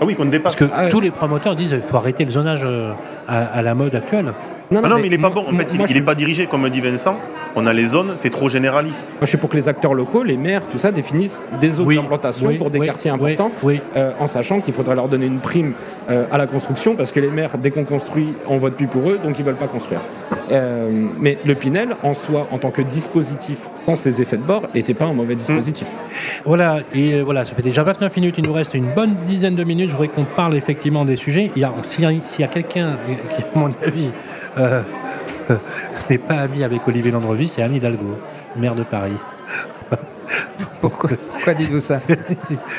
Ah 0.02 0.06
oui, 0.06 0.16
qu'on 0.16 0.26
dépasse. 0.26 0.56
Parce 0.56 0.72
que 0.72 0.76
Ah 0.76 0.90
tous 0.90 1.00
les 1.00 1.12
promoteurs 1.12 1.56
disent 1.56 1.70
qu'il 1.72 1.82
faut 1.84 1.98
arrêter 1.98 2.26
le 2.26 2.32
zonage 2.32 2.64
euh, 2.66 2.92
à, 3.28 3.46
à 3.46 3.62
la 3.62 3.76
mode 3.76 3.96
actuelle. 3.96 4.34
Ah 4.74 4.88
non, 4.88 4.98
mais 4.98 5.08
il 5.08 5.12
n'est 5.12 5.18
pas 5.18 5.30
bon. 5.30 5.42
En 5.42 5.56
fait, 5.56 5.68
il 5.72 5.78
moi, 5.78 5.86
il 5.88 5.94
je 5.94 6.00
n'est 6.00 6.06
pas 6.06 6.16
dirigé, 6.16 6.48
comme 6.48 6.68
dit 6.70 6.82
Vincent. 6.82 7.18
On 7.58 7.66
a 7.68 7.74
les 7.74 7.86
zones, 7.86 8.14
c'est 8.18 8.30
trop 8.30 8.50
généraliste. 8.50 9.04
Moi, 9.12 9.20
je 9.22 9.28
suis 9.28 9.38
pour 9.38 9.50
que 9.50 9.56
les 9.56 9.70
acteurs 9.70 9.94
locaux, 9.94 10.24
les 10.24 10.36
maires, 10.36 10.62
tout 10.70 10.78
ça, 10.78 10.92
définissent 10.92 11.40
des 11.62 11.72
zones 11.72 11.88
Oui, 11.88 11.96
d'implantation 11.96 12.48
oui, 12.48 12.58
pour 12.58 12.70
des 12.70 12.80
oui, 12.80 12.86
quartiers 12.86 13.12
oui, 13.12 13.32
importants, 13.34 13.52
oui. 13.64 13.80
euh, 13.96 14.12
en 14.20 14.28
sachant 14.28 14.60
qu'il 14.60 14.74
faudrait 14.74 14.96
leur 14.96 15.08
donner 15.08 15.26
une 15.28 15.40
prime 15.40 15.72
euh, 16.10 16.26
à 16.32 16.38
la 16.38 16.48
construction, 16.48 16.96
parce 16.96 17.14
que 17.14 17.20
les 17.22 17.30
maires, 17.30 17.52
dès 17.58 17.72
qu'on 17.72 17.86
construit, 17.86 18.34
on 18.50 18.58
vote 18.58 18.74
plus 18.76 18.88
pour 18.88 19.10
eux, 19.10 19.20
donc 19.24 19.40
ils 19.40 19.46
veulent 19.46 19.56
pas 19.56 19.68
construire. 19.68 20.02
Euh, 20.52 21.08
mais 21.20 21.38
le 21.46 21.56
Pinel, 21.56 21.96
en 22.04 22.14
soi, 22.14 22.48
en 22.52 22.58
tant 22.58 22.72
que 22.72 22.82
dispositif, 22.82 23.70
sans 23.78 23.96
ses 23.96 24.22
effets 24.22 24.38
de 24.38 24.44
bord, 24.44 24.64
n'était 24.76 24.94
pas 24.94 25.06
un 25.06 25.14
mauvais 25.14 25.36
dispositif. 25.36 25.88
Voilà, 26.44 26.80
et 26.94 27.14
euh, 27.14 27.22
voilà, 27.24 27.46
ça 27.46 27.56
fait 27.56 27.62
déjà 27.64 27.84
29 27.84 28.16
minutes, 28.18 28.36
il 28.38 28.46
nous 28.46 28.54
reste 28.54 28.74
une 28.74 28.92
bonne 28.94 29.16
dizaine 29.28 29.56
de 29.56 29.64
minutes. 29.64 29.88
Je 29.92 29.96
voudrais 29.96 30.10
qu'on 30.10 30.26
parle 30.26 30.56
effectivement 30.58 31.06
des 31.06 31.16
sujets. 31.16 31.52
Il 31.56 31.62
y 31.62 31.66
a- 31.66 31.72
S'il 31.84 32.04
y 32.04 32.06
a, 32.08 32.12
s'il 32.26 32.42
y 32.42 32.44
a 32.44 32.48
quelqu'un 32.48 32.98
qui, 33.38 33.44
à 33.44 33.58
mon 33.60 33.72
avis, 33.86 34.10
euh, 34.58 34.82
n'est 36.10 36.18
pas 36.18 36.36
ami 36.40 36.64
avec 36.64 36.88
Olivier 36.88 37.12
Landrevis, 37.12 37.48
c'est 37.50 37.62
Anne 37.62 37.76
Hidalgo, 37.76 38.18
maire 38.56 38.76
de 38.76 38.84
Paris. 38.84 39.14
Pourquoi, 40.82 41.10
pourquoi 41.32 41.54
dites-vous 41.56 41.80
ça 41.80 41.98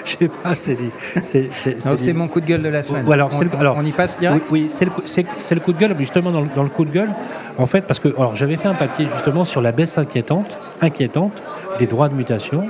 Je 0.05 0.17
sais 0.17 0.29
pas, 0.29 0.55
c'est 0.61 0.75
dit. 0.75 0.91
C'est 1.23 1.49
c'est- 1.53 2.13
mon 2.13 2.29
coup 2.29 2.41
de 2.41 2.47
gueule 2.47 2.63
de 2.63 2.69
la 2.69 2.83
semaine. 2.83 3.05
Ou 3.07 3.13
alors, 3.13 3.31
on, 3.33 3.39
c'est 3.39 3.45
le- 3.45 3.51
on- 3.53 3.59
alors- 3.61 3.77
on 3.79 3.85
y 3.85 3.91
passe 3.91 4.19
direct 4.19 4.45
oui, 4.51 4.67
c'est 4.69 4.85
le, 4.85 4.91
coup- 4.93 5.03
le 5.03 5.73
de 5.73 5.79
gueule, 5.79 5.91
mais 5.93 6.05
justement 6.05 6.31
dans 6.31 6.41
le, 6.43 6.49
dans 6.55 6.63
le 6.63 6.69
coup 6.69 6.85
de 6.85 6.91
gueule, 6.91 7.11
en 7.59 7.67
fait, 7.67 7.81
parce 7.83 7.99
que 7.99 8.09
alors 8.17 8.37
j'avais 8.37 8.57
fait 8.57 8.69
un 8.69 8.75
papier 8.75 9.07
justement 9.13 9.45
sur 9.45 9.61
la 9.61 9.73
baisse 9.73 9.99
inquiétante, 9.99 10.57
inquiétante 10.81 11.43
des 11.81 11.87
droits 11.87 12.09
de 12.09 12.15
mutation, 12.15 12.69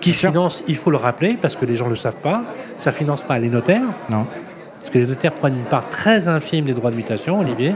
qui 0.00 0.12
finance, 0.12 0.62
il 0.68 0.76
faut 0.76 0.90
le 0.90 0.96
rappeler, 0.98 1.36
parce 1.40 1.56
que 1.56 1.64
les 1.64 1.74
gens 1.76 1.86
ne 1.86 1.90
le 1.90 1.96
savent 1.96 2.16
pas, 2.16 2.42
ça 2.78 2.92
finance 2.92 3.22
pas 3.22 3.38
les 3.38 3.48
notaires, 3.48 3.82
Non. 4.10 4.24
parce 4.80 4.90
que 4.92 4.98
les 4.98 5.06
notaires 5.06 5.32
prennent 5.32 5.56
une 5.56 5.64
part 5.64 5.88
très 5.88 6.28
infime 6.28 6.64
des 6.64 6.74
droits 6.74 6.90
de 6.90 6.96
mutation, 6.96 7.40
Olivier. 7.40 7.74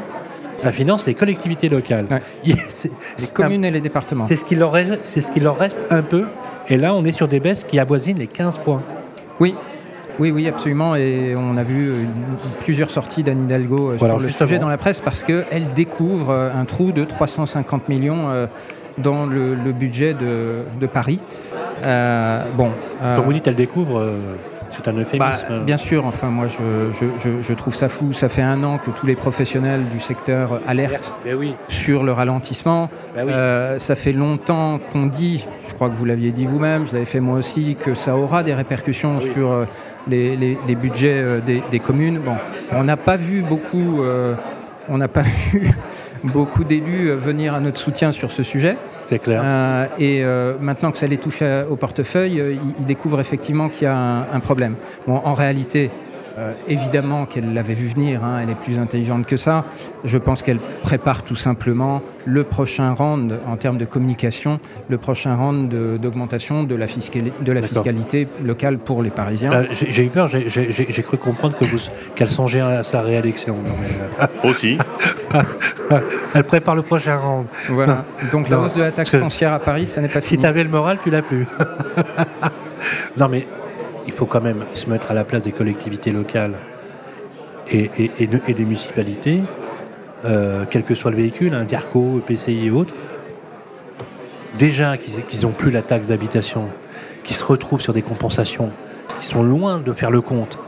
Ça 0.58 0.72
finance 0.72 1.06
les 1.06 1.14
collectivités 1.14 1.68
locales. 1.68 2.06
Ouais. 2.10 2.22
Les 2.44 3.24
un- 3.24 3.26
communes 3.32 3.64
et 3.64 3.70
les 3.70 3.80
départements. 3.80 4.26
C'est 4.26 4.36
ce 4.36 4.44
qu'il 4.44 4.58
leur 4.58 4.72
reste, 4.72 4.98
c'est 5.06 5.20
ce 5.20 5.30
qu'il 5.30 5.42
leur 5.42 5.58
reste 5.58 5.78
un 5.90 6.02
peu. 6.02 6.24
Et 6.68 6.76
là, 6.76 6.94
on 6.94 7.04
est 7.04 7.12
sur 7.12 7.28
des 7.28 7.40
baisses 7.40 7.62
qui 7.64 7.78
avoisinent 7.78 8.18
les 8.18 8.26
15 8.26 8.58
points. 8.58 8.82
Oui. 9.40 9.54
Oui, 10.18 10.30
oui, 10.30 10.48
absolument. 10.48 10.96
Et 10.96 11.34
on 11.36 11.56
a 11.58 11.62
vu 11.62 11.92
plusieurs 12.60 12.90
sorties 12.90 13.22
d'Anne 13.22 13.42
Hidalgo 13.44 13.90
euh, 13.90 13.96
Voilà, 13.98 14.14
sur 14.14 14.20
le 14.22 14.26
justement. 14.28 14.48
sujet 14.48 14.58
dans 14.58 14.68
la 14.68 14.78
presse 14.78 14.98
parce 15.00 15.22
qu'elle 15.22 15.72
découvre 15.74 16.30
euh, 16.30 16.50
un 16.54 16.64
trou 16.64 16.90
de 16.92 17.04
350 17.04 17.88
millions 17.90 18.30
euh, 18.30 18.46
dans 18.98 19.26
le, 19.26 19.54
le 19.54 19.72
budget 19.72 20.14
de, 20.14 20.62
de 20.80 20.86
Paris. 20.86 21.20
Euh, 21.84 22.42
bon. 22.56 22.70
euh, 23.02 23.16
Quand 23.16 23.22
vous 23.22 23.32
dites, 23.34 23.46
elle 23.46 23.56
découvre, 23.56 24.00
c'est 24.70 24.88
un 24.88 24.92
bah, 24.92 25.00
euphémisme. 25.02 25.64
bien 25.64 25.76
sûr, 25.76 26.06
enfin 26.06 26.28
moi 26.28 26.46
je, 26.48 26.92
je- 26.92 27.06
je- 27.22 27.42
je 27.42 27.52
trouve 27.54 27.74
ça 27.74 27.88
fou. 27.88 28.12
Ça 28.12 28.28
fait 28.28 28.42
un 28.42 28.62
an 28.64 28.78
que 28.78 28.90
tous 28.90 29.06
les 29.06 29.14
professionnels 29.16 29.88
du 29.88 30.00
secteur 30.00 30.60
alertent 30.66 31.12
oui. 31.38 31.54
sur 31.68 32.02
le 32.04 32.12
ralentissement. 32.12 32.88
Oui. 33.16 33.22
Euh, 33.28 33.78
ça 33.78 33.94
fait 33.94 34.12
longtemps 34.12 34.78
qu'on 34.92 35.06
dit, 35.06 35.44
je 35.68 35.74
crois 35.74 35.88
que 35.88 35.94
vous 35.94 36.04
l'aviez 36.04 36.32
dit 36.32 36.46
vous-même, 36.46 36.86
je 36.86 36.92
l'avais 36.92 37.04
fait 37.04 37.20
moi 37.20 37.38
aussi, 37.38 37.76
que 37.76 37.94
ça 37.94 38.16
aura 38.16 38.42
des 38.42 38.54
répercussions 38.54 39.18
Oui. 39.20 39.30
sur 39.32 39.52
euh, 39.52 39.64
les, 40.08 40.36
les- 40.36 40.58
les 40.66 40.74
budgets 40.74 41.18
euh, 41.18 41.40
des, 41.40 41.62
des 41.70 41.78
communes. 41.80 42.18
Bon, 42.24 42.36
on 42.72 42.84
n'a 42.84 42.96
pas 42.96 43.16
vu 43.16 43.42
beaucoup, 43.42 44.02
euh, 44.02 44.34
on 44.88 44.98
n'a 44.98 45.08
pas 45.08 45.22
vu 45.52 45.70
beaucoup 46.24 46.64
d'élus 46.64 47.08
euh, 47.10 47.16
venir 47.16 47.54
à 47.54 47.60
notre 47.60 47.78
soutien 47.78 48.10
sur 48.12 48.30
ce 48.30 48.42
sujet. 48.42 48.76
C'est 49.04 49.18
clair. 49.18 49.40
Euh, 49.44 49.86
et 49.98 50.22
euh, 50.24 50.54
maintenant 50.60 50.90
que 50.90 50.98
ça 50.98 51.06
les 51.06 51.18
touche 51.18 51.42
à- 51.42 51.66
au 51.68 51.76
portefeuille, 51.76 52.34
ils, 52.34 52.60
ils 52.80 52.84
découvrent 52.86 53.20
effectivement 53.20 53.68
qu'il 53.68 53.84
y 53.84 53.86
a 53.86 53.96
un, 53.96 54.20
un 54.32 54.40
problème. 54.40 54.74
Bon, 55.06 55.20
en 55.24 55.34
réalité, 55.34 55.90
euh, 56.38 56.52
évidemment 56.68 57.24
qu'elle 57.26 57.54
l'avait 57.54 57.74
vu 57.74 57.86
venir, 57.86 58.22
hein, 58.24 58.40
elle 58.42 58.50
est 58.50 58.54
plus 58.54 58.78
intelligente 58.78 59.26
que 59.26 59.36
ça. 59.36 59.64
Je 60.04 60.18
pense 60.18 60.42
qu'elle 60.42 60.58
prépare 60.82 61.22
tout 61.22 61.34
simplement 61.36 62.02
le 62.26 62.44
prochain 62.44 62.92
round 62.92 63.38
en 63.46 63.56
termes 63.56 63.78
de 63.78 63.84
communication, 63.84 64.58
le 64.88 64.98
prochain 64.98 65.34
round 65.34 65.68
de- 65.68 65.96
d'augmentation 65.96 66.64
de, 66.64 66.74
la, 66.74 66.86
fiscali- 66.86 67.32
de 67.40 67.52
la 67.52 67.60
D'accord. 67.60 67.84
fiscalité 67.84 68.28
locale 68.44 68.78
pour 68.78 69.02
les 69.02 69.10
Parisiens. 69.10 69.52
Euh, 69.52 69.64
j'ai 69.70 69.90
j'ai 69.90 70.04
eu 70.04 70.08
peur, 70.08 70.26
j'ai- 70.26 70.48
j'ai 70.48 70.70
j'ai- 70.72 70.86
j'ai 70.90 71.02
cru 71.02 71.16
comprendre 71.16 71.56
que 71.56 71.64
vous- 71.64 71.78
qu'elle 72.16 72.30
songeait 72.30 72.60
à 72.60 72.82
sa 72.82 73.00
réélection. 73.00 73.54
Non, 73.56 73.70
mais, 74.42 74.50
Aussi. 74.50 74.76
euh, 75.34 76.00
elle 76.34 76.44
prépare 76.44 76.74
le 76.74 76.82
prochain 76.82 77.16
round. 77.16 77.46
Voilà. 77.68 78.04
Donc 78.32 78.48
la 78.48 78.56
Non, 78.58 78.64
hausse 78.64 78.74
de 78.76 78.82
la 78.82 78.92
taxe 78.92 79.16
foncière 79.16 79.52
à 79.52 79.58
Paris, 79.60 79.86
ça 79.86 80.00
n'est 80.00 80.08
pas 80.08 80.20
Si 80.20 80.30
fini. 80.30 80.42
tu 80.42 80.46
avais 80.48 80.64
le 80.64 80.70
moral, 80.70 80.98
tu 81.02 81.10
l'as 81.10 81.22
plus. 81.22 81.46
non, 83.16 83.28
mais 83.28 83.46
il 84.06 84.12
faut 84.12 84.26
quand 84.26 84.40
même 84.40 84.64
se 84.74 84.88
mettre 84.88 85.10
à 85.10 85.14
la 85.14 85.24
place 85.24 85.42
des 85.42 85.52
collectivités 85.52 86.12
locales 86.12 86.54
et, 87.68 87.90
et- 87.98 88.10
et 88.20 88.26
de- 88.26 88.40
et 88.46 88.54
des 88.54 88.64
municipalités, 88.64 89.42
euh, 90.24 90.64
quel 90.70 90.82
que 90.84 90.94
soit 90.94 91.10
le 91.10 91.16
véhicule, 91.16 91.54
un 91.54 91.64
DIRCO, 91.64 92.20
PCI 92.26 92.66
et 92.66 92.70
autres. 92.70 92.94
Déjà 94.58 94.96
qu'ils 94.96 95.42
n'ont 95.42 95.52
plus 95.52 95.70
la 95.70 95.82
taxe 95.82 96.06
d'habitation, 96.06 96.64
qu'ils 97.24 97.36
se 97.36 97.44
retrouvent 97.44 97.80
sur 97.80 97.92
des 97.92 98.02
compensations 98.02 98.70
qui 99.20 99.26
sont 99.26 99.42
loin 99.42 99.78
de 99.78 99.92
faire 99.92 100.10
le 100.10 100.20
compte. 100.20 100.58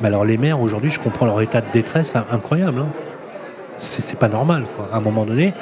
Mais 0.00 0.08
alors 0.08 0.24
les 0.24 0.36
maires, 0.38 0.60
aujourd'hui, 0.60 0.90
je 0.90 1.00
comprends 1.00 1.26
leur 1.26 1.40
état 1.40 1.60
de 1.60 1.66
détresse 1.72 2.14
hein, 2.14 2.24
incroyable. 2.30 2.80
hein. 2.80 2.88
C'est 3.80 4.18
pas 4.18 4.28
normal, 4.28 4.64
quoi, 4.76 4.88
à 4.92 4.96
un 4.96 5.00
moment 5.00 5.24
donné. 5.24 5.54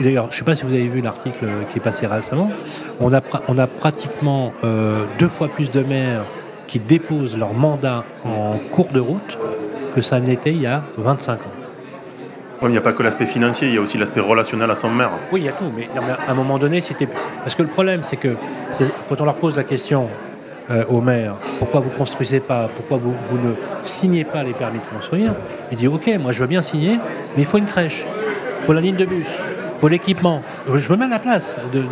D'ailleurs, 0.00 0.26
je 0.30 0.34
ne 0.34 0.38
sais 0.40 0.44
pas 0.44 0.56
si 0.56 0.64
vous 0.64 0.72
avez 0.72 0.88
vu 0.88 1.00
l'article 1.00 1.46
qui 1.70 1.78
est 1.78 1.80
passé 1.80 2.08
récemment. 2.08 2.50
On 2.98 3.12
a, 3.14 3.20
on 3.46 3.56
a 3.56 3.68
pratiquement 3.68 4.52
euh, 4.64 5.04
deux 5.20 5.28
fois 5.28 5.46
plus 5.46 5.70
de 5.70 5.80
maires 5.80 6.24
qui 6.72 6.78
déposent 6.78 7.36
leur 7.36 7.52
mandat 7.52 8.02
en 8.24 8.56
cours 8.70 8.88
de 8.94 8.98
route 8.98 9.36
que 9.94 10.00
ça 10.00 10.18
n'était 10.20 10.52
il 10.52 10.62
y 10.62 10.66
a 10.66 10.82
25 10.96 11.34
ans. 11.34 11.36
Mais 12.62 12.68
Il 12.68 12.70
n'y 12.70 12.78
a 12.78 12.80
pas 12.80 12.94
que 12.94 13.02
l'aspect 13.02 13.26
financier, 13.26 13.68
il 13.68 13.74
y 13.74 13.76
a 13.76 13.82
aussi 13.82 13.98
l'aspect 13.98 14.20
relationnel 14.20 14.70
à 14.70 14.74
son 14.74 14.88
maire. 14.88 15.10
Oui, 15.30 15.40
il 15.40 15.44
y 15.44 15.48
a 15.50 15.52
tout, 15.52 15.70
mais, 15.76 15.90
non, 15.94 16.00
mais 16.00 16.14
à 16.26 16.30
un 16.30 16.34
moment 16.34 16.56
donné, 16.58 16.80
c'était. 16.80 17.06
Parce 17.40 17.54
que 17.54 17.62
le 17.62 17.68
problème, 17.68 18.00
c'est 18.02 18.16
que 18.16 18.36
quand 19.06 19.20
on 19.20 19.26
leur 19.26 19.34
pose 19.34 19.54
la 19.54 19.64
question 19.64 20.06
euh, 20.70 20.82
au 20.88 21.02
maire, 21.02 21.34
pourquoi 21.58 21.80
vous 21.80 21.90
construisez 21.90 22.40
pas, 22.40 22.70
pourquoi 22.74 22.96
vous, 22.96 23.12
vous 23.28 23.36
ne 23.46 23.52
signez 23.82 24.24
pas 24.24 24.42
les 24.42 24.54
permis 24.54 24.78
de 24.78 24.96
construire, 24.96 25.34
il 25.70 25.76
dit 25.76 25.88
ok, 25.88 26.08
moi 26.22 26.32
je 26.32 26.40
veux 26.40 26.46
bien 26.46 26.62
signer, 26.62 26.98
mais 27.36 27.42
il 27.42 27.44
faut 27.46 27.58
une 27.58 27.66
crèche, 27.66 28.02
il 28.60 28.64
faut 28.64 28.72
la 28.72 28.80
ligne 28.80 28.96
de 28.96 29.04
bus, 29.04 29.26
il 29.28 29.78
faut 29.78 29.88
l'équipement. 29.88 30.40
Je 30.74 30.90
me 30.90 30.96
mets 30.96 31.04
à 31.04 31.08
la 31.08 31.18
place. 31.18 31.54
De- 31.70 31.84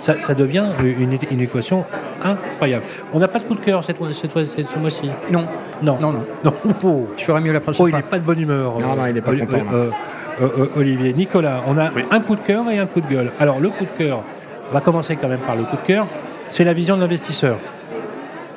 ça, 0.00 0.20
ça 0.20 0.34
devient 0.34 0.64
une, 0.82 1.18
une 1.30 1.40
équation 1.40 1.84
incroyable. 2.24 2.84
On 3.12 3.18
n'a 3.18 3.28
pas 3.28 3.38
de 3.38 3.44
coup 3.44 3.54
de 3.54 3.60
cœur 3.60 3.84
cette, 3.84 3.96
cette, 4.12 4.32
cette- 4.44 4.68
ce 4.68 4.78
mois-ci? 4.78 5.10
Non, 5.30 5.44
Non. 5.82 5.98
non, 6.00 6.12
non. 6.12 6.24
Non. 6.44 6.54
Oh. 6.84 7.06
Tu 7.16 7.24
feras 7.26 7.40
mieux 7.40 7.52
la 7.52 7.60
prochaine 7.60 7.84
Oh, 7.84 7.88
il 7.88 7.94
n'est 7.94 8.02
pas 8.02 8.18
de 8.18 8.24
bonne 8.24 8.40
humeur. 8.40 8.78
Non, 8.80 8.94
non, 8.96 9.06
il 9.08 9.16
est 9.16 9.20
pas 9.20 9.34
content, 9.34 9.58
euh, 9.72 9.90
euh, 10.40 10.48
euh, 10.58 10.68
Olivier, 10.76 11.12
Nicolas, 11.12 11.62
on 11.66 11.78
a 11.78 11.90
Oui. 11.94 12.02
un 12.10 12.20
coup 12.20 12.36
de 12.36 12.40
cœur 12.42 12.68
et 12.70 12.78
un 12.78 12.86
coup 12.86 13.00
de 13.00 13.08
gueule. 13.08 13.30
Alors, 13.40 13.58
le 13.60 13.68
coup 13.70 13.84
de 13.84 14.04
cœur, 14.04 14.20
on 14.70 14.74
va 14.74 14.80
commencer 14.80 15.16
quand 15.16 15.28
même 15.28 15.40
par 15.40 15.56
le 15.56 15.62
coup 15.64 15.76
de 15.76 15.86
cœur. 15.86 16.06
C'est 16.48 16.64
la 16.64 16.72
vision 16.72 16.96
de 16.96 17.00
l'investisseur. 17.00 17.56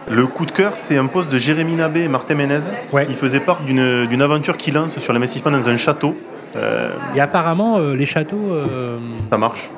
Le 0.09 0.25
coup 0.25 0.45
de 0.45 0.51
cœur, 0.51 0.71
c'est 0.75 0.97
un 0.97 1.05
poste 1.05 1.31
de 1.31 1.37
Jérémy 1.37 1.75
Nabé 1.75 2.01
et 2.01 2.07
Martin 2.07 2.33
Ménez 2.35 2.59
Ouais. 2.91 3.05
qui 3.05 3.13
faisait 3.13 3.39
part 3.39 3.61
d'une 3.61 4.07
d'une 4.07 4.21
aventure 4.23 4.57
qu'ils 4.57 4.73
lancent 4.73 4.97
sur 4.97 5.13
l'investissement 5.13 5.51
dans 5.51 5.69
un 5.69 5.77
château. 5.77 6.15
Euh, 6.55 6.89
Et 7.15 7.21
apparemment, 7.21 7.77
euh, 7.77 7.93
les 7.95 8.05
châteaux, 8.07 8.51
euh, 8.51 8.97
ça 9.29 9.37
marche. 9.37 9.69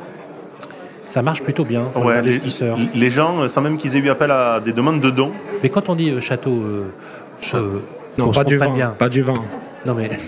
Ça 1.11 1.21
marche 1.21 1.41
plutôt 1.43 1.65
bien 1.65 1.83
pour 1.91 2.03
les 2.03 2.07
Ouais, 2.15 2.21
les, 2.21 2.29
investisseurs. 2.37 2.77
les 2.93 3.09
gens, 3.09 3.41
euh, 3.41 3.47
sans 3.49 3.61
même 3.61 3.77
qu'ils 3.77 3.95
aient 3.97 3.99
eu 3.99 4.09
appel 4.09 4.31
à 4.31 4.59
des 4.61 4.71
demandes 4.71 5.01
de 5.01 5.09
dons, 5.09 5.31
Mais 5.61 5.69
quand 5.69 5.89
on 5.89 5.95
dit 5.95 6.09
euh, 6.09 6.19
château, 6.21 6.51
euh, 6.51 6.85
euh, 7.53 7.79
Non, 8.17 8.31
pas 8.31 8.43
se 8.43 8.47
du 8.47 8.57
vin. 8.57 8.69
bien. 8.69 8.89
Pas 8.97 9.09
du 9.09 9.21
vin. 9.21 9.33
Non 9.85 9.93
mais 9.93 10.09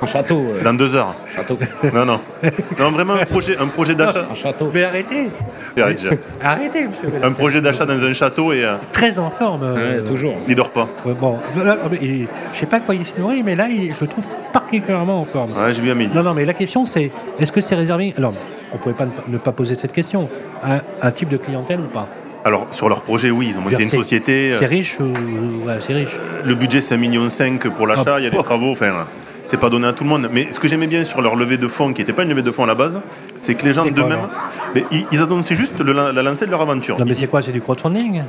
Un 0.00 0.06
château. 0.06 0.38
euh, 0.48 0.62
dans 0.64 0.72
deux 0.72 0.94
heures. 0.96 1.14
château. 1.34 1.58
Non, 1.92 2.06
non. 2.06 2.20
Non, 2.78 2.90
vraiment 2.92 3.14
un 3.14 3.26
projet, 3.26 3.58
un 3.58 3.66
projet 3.66 3.94
d'achat. 3.94 4.24
Un 4.30 4.34
château. 4.34 4.70
mais 4.72 4.84
arrêtez, 4.84 5.28
arrêtez, 6.42 6.86
monsieur. 6.86 7.08
Un 7.22 7.32
projet 7.32 7.60
d'achat 7.60 7.84
dans 7.84 8.02
un 8.02 8.12
château 8.14 8.54
et 8.54 8.64
euh, 8.64 8.76
très 8.92 9.18
en 9.18 9.28
forme. 9.28 9.64
euh, 9.64 9.98
Ouais, 10.00 10.04
toujours. 10.08 10.34
il 10.48 10.54
dort 10.54 10.70
pas. 10.70 10.88
ouais, 11.04 11.12
bon, 11.12 11.36
je 11.54 12.26
sais 12.58 12.64
pas 12.66 12.80
quoi 12.80 12.94
il 12.94 13.04
se 13.04 13.20
nourrit, 13.20 13.42
mais 13.42 13.54
là, 13.56 13.68
il- 13.68 13.92
je 13.92 14.00
le 14.00 14.06
trouve 14.06 14.24
particulièrement 14.52 15.20
en 15.20 15.24
forme. 15.26 15.50
Ouais, 15.52 15.74
j'ai 15.74 15.82
vu 15.82 15.90
à 15.90 15.94
midi. 15.94 16.14
Non, 16.14 16.22
non, 16.22 16.32
mais 16.32 16.46
la 16.46 16.54
question 16.54 16.86
c'est 16.86 17.10
est-ce 17.38 17.52
que 17.52 17.60
c'est 17.60 17.74
réservé 17.74 18.14
Alors, 18.16 18.32
on 18.76 18.88
ne 18.88 18.94
pouvait 18.94 18.94
pas 19.06 19.10
ne 19.28 19.38
pas- 19.38 19.52
poser 19.52 19.74
cette 19.74 19.92
question. 19.92 20.28
Un, 20.62 20.78
un 21.02 21.10
type 21.10 21.28
de 21.28 21.36
clientèle 21.36 21.80
ou 21.80 21.84
pas? 21.92 22.08
Alors, 22.44 22.66
sur 22.70 22.88
leur 22.88 23.02
projet, 23.02 23.30
oui, 23.30 23.48
ils 23.50 23.58
ont 23.58 23.62
monté 23.62 23.82
une 23.82 23.90
société. 23.90 24.52
euh, 24.52 24.56
C'est 24.58 24.66
riche 24.66 25.00
ou 25.00 25.04
ouais, 25.66 25.78
c'est 25.80 25.94
riche? 25.94 26.16
Le 26.44 26.54
budget, 26.54 26.80
c'est 26.80 26.96
1,5 26.96 26.98
million 27.00 27.26
pour 27.74 27.86
l'achat. 27.86 28.04
Ah, 28.06 28.20
Il 28.20 28.24
y 28.24 28.26
a 28.26 28.30
des 28.30 28.36
oh. 28.38 28.42
travaux. 28.42 28.70
Enfin, 28.70 29.06
c'est 29.46 29.56
pas 29.58 29.68
donné 29.70 29.86
à 29.88 29.92
tout 29.92 30.04
le 30.04 30.10
monde. 30.10 30.28
Mais 30.32 30.48
ce 30.52 30.60
que 30.60 30.68
j'aimais 30.68 30.86
bien 30.86 31.02
sur 31.04 31.22
leur 31.22 31.34
levée 31.34 31.56
de 31.56 31.66
fonds, 31.68 31.92
qui 31.92 32.00
n'était 32.02 32.12
pas 32.12 32.22
une 32.22 32.28
levée 32.28 32.42
de 32.42 32.52
fonds 32.52 32.64
à 32.64 32.66
la 32.68 32.74
base, 32.76 33.00
c'est 33.40 33.54
que 33.54 33.64
les 33.64 33.72
gens 33.72 33.84
d'eux-mêmes, 33.86 34.28
ils, 34.92 35.06
ils 35.10 35.22
annonçaient 35.22 35.56
juste 35.56 35.80
le- 35.80 35.92
la 36.12 36.22
lancée 36.22 36.46
de 36.46 36.50
leur 36.50 36.60
aventure. 36.60 36.98
Non, 36.98 37.04
mais 37.06 37.14
c'est 37.14 37.26
quoi? 37.26 37.42
C'est 37.42 37.52
du 37.52 37.60
crowdfunding? 37.60 38.22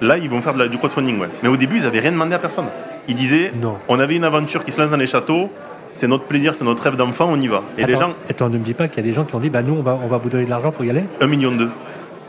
Là, 0.00 0.18
ils 0.18 0.28
vont 0.28 0.42
faire 0.42 0.52
de 0.54 0.58
la- 0.60 0.68
du 0.68 0.76
crowdfunding, 0.78 1.18
ouais. 1.20 1.28
Mais 1.42 1.48
au 1.48 1.56
début, 1.56 1.78
ils 1.78 1.84
n'avaient 1.84 2.00
rien 2.00 2.12
demandé 2.12 2.34
à 2.34 2.38
personne. 2.38 2.66
Ils 3.08 3.14
disaient 3.16 3.50
Non. 3.60 3.76
on 3.88 3.98
avait 3.98 4.14
une 4.16 4.24
aventure 4.24 4.64
qui 4.64 4.70
se 4.70 4.80
lance 4.80 4.90
dans 4.90 4.96
les 4.96 5.06
châteaux, 5.06 5.50
c'est 5.90 6.06
notre 6.06 6.24
plaisir, 6.24 6.54
c'est 6.56 6.64
notre 6.64 6.82
rêve 6.82 6.96
d'enfant, 6.96 7.28
on 7.30 7.40
y 7.40 7.46
va. 7.48 7.62
Et 7.78 7.84
les 7.84 7.96
gens, 7.96 8.10
attends, 8.28 8.48
ne 8.48 8.58
me 8.58 8.64
dis 8.64 8.74
pas 8.74 8.88
qu'il 8.88 8.98
y 9.04 9.06
a 9.06 9.10
des 9.10 9.14
gens 9.14 9.24
qui 9.24 9.34
ont 9.34 9.40
dit 9.40 9.50
bah, 9.50 9.62
nous, 9.62 9.74
on 9.74 9.82
va, 9.82 9.98
on 10.02 10.08
va 10.08 10.18
vous 10.18 10.28
donner 10.28 10.44
de 10.44 10.50
l'argent 10.50 10.72
pour 10.72 10.84
y 10.84 10.90
aller. 10.90 11.04
1 11.20 11.26
million 11.26 11.52
de, 11.54 11.68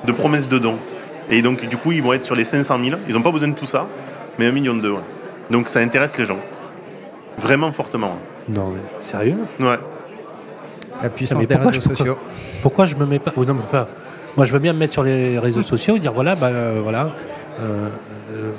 de 0.06 0.12
promesses 0.12 0.48
de 0.50 0.58
dons. 0.60 0.76
Et 1.30 1.41
donc, 1.41 1.67
du 1.67 1.76
coup, 1.78 1.91
ils 1.91 2.02
vont 2.02 2.13
être 2.13 2.24
sur 2.24 2.36
les 2.36 2.43
500 2.46 2.78
000. 2.84 2.98
Ils 3.10 3.15
n'ont 3.15 3.22
pas 3.22 3.32
besoin 3.32 3.50
de 3.50 3.56
tout 3.56 3.65
ça. 3.65 3.86
mais 4.39 4.46
1 4.48 4.52
million 4.52 4.76
de 4.76 4.89
ouais. 4.89 5.00
Donc 5.49 5.68
ça 5.68 5.80
intéresse 5.80 6.18
les 6.18 6.26
gens. 6.26 6.39
Vraiment 7.38 7.72
fortement. 7.72 8.18
Non, 8.49 8.70
mais 8.74 8.82
sérieux 9.01 9.38
Ouais. 9.60 9.78
La 11.03 11.10
puissance 11.10 11.38
Mais 11.39 11.45
des 11.45 11.53
pourquoi 11.55 11.72
réseaux 11.72 11.89
je- 11.89 11.95
sociaux. 11.95 12.18
Pourquoi 12.62 12.86
je 12.86 12.95
me 12.95 13.05
mets 13.05 13.20
pas. 13.20 13.32
Oh, 13.38 13.45
non, 13.45 13.53
mais 13.53 13.62
pas. 13.72 13.88
Moi, 14.36 14.45
je 14.45 14.53
veux 14.53 14.60
bien 14.60 14.74
me 14.74 14.80
mettre 14.80 14.93
sur 14.93 15.03
les 15.03 15.38
réseaux 15.38 15.62
sociaux 15.64 15.95
et 15.95 15.99
dire 15.99 16.14
voilà, 16.14 16.36
bah, 16.36 16.47
euh, 16.47 16.80
voilà. 16.82 17.12
euh, 17.62 17.89
euh, 18.36 18.51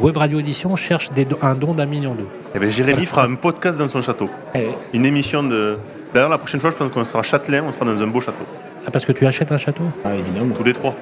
Web 0.00 0.16
Radio 0.16 0.38
Édition 0.40 0.74
cherche 0.76 1.10
des 1.12 1.24
do- 1.24 1.38
un 1.42 1.54
don 1.54 1.74
d'un 1.74 1.86
million 1.86 2.14
d'euros. 2.14 2.28
Eh 2.54 2.58
ben, 2.58 2.70
Jérémy 2.70 3.04
fera 3.06 3.24
un 3.24 3.34
podcast 3.34 3.78
dans 3.78 3.86
son 3.86 4.00
château. 4.00 4.30
Eh, 4.54 4.68
Une 4.94 5.04
émission 5.04 5.42
de. 5.42 5.76
D'ailleurs, 6.14 6.30
la 6.30 6.38
prochaine 6.38 6.60
fois, 6.60 6.70
je 6.70 6.76
pense 6.76 6.90
qu'on 6.90 7.04
sera 7.04 7.22
châtelain, 7.22 7.62
on 7.66 7.70
sera 7.72 7.84
dans 7.84 8.02
un 8.02 8.06
beau 8.06 8.20
château. 8.20 8.44
Ah, 8.86 8.90
parce 8.90 9.04
que 9.04 9.12
tu 9.12 9.26
achètes 9.26 9.52
un 9.52 9.58
château? 9.58 9.84
Ah, 10.04 10.14
évidemment. 10.16 10.54
Tous 10.54 10.64
les 10.64 10.72
trois. 10.72 10.94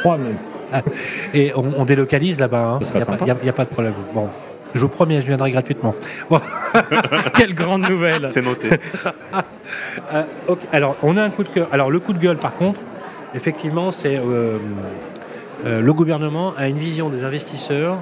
Trois 0.00 0.18
même. 0.18 0.36
Et 1.34 1.52
on, 1.56 1.64
on 1.78 1.84
délocalise 1.84 2.38
là-bas. 2.38 2.78
Ce 2.80 2.84
Il 2.84 2.88
serait 2.88 2.98
n'y 2.98 3.30
a, 3.30 3.34
pas- 3.34 3.60
a- 3.60 3.62
a 3.62 3.64
de 3.64 3.70
problème. 3.70 3.94
Bon. 4.14 4.28
Je 4.74 4.80
vous 4.80 4.88
promets, 4.88 5.20
je 5.20 5.26
viendrai 5.26 5.50
gratuitement. 5.50 5.94
Bon. 6.30 6.40
Quelle 7.34 7.54
grande 7.54 7.88
nouvelle 7.88 8.28
C'est 8.28 8.42
noté. 8.42 8.68
Euh, 10.12 10.22
Alors, 10.72 10.96
on 11.02 11.16
a 11.16 11.22
un 11.22 11.30
coup 11.30 11.44
de 11.44 11.48
cœur. 11.48 11.68
Alors, 11.72 11.90
le 11.90 11.98
coup 11.98 12.12
de 12.12 12.18
gueule, 12.18 12.36
par 12.36 12.54
contre, 12.56 12.78
effectivement, 13.34 13.90
c'est 13.90 14.16
euh, 14.18 14.58
euh, 15.64 15.80
le 15.80 15.92
gouvernement 15.94 16.52
a 16.58 16.68
une 16.68 16.76
vision 16.78 17.08
des 17.08 17.24
investisseurs. 17.24 17.98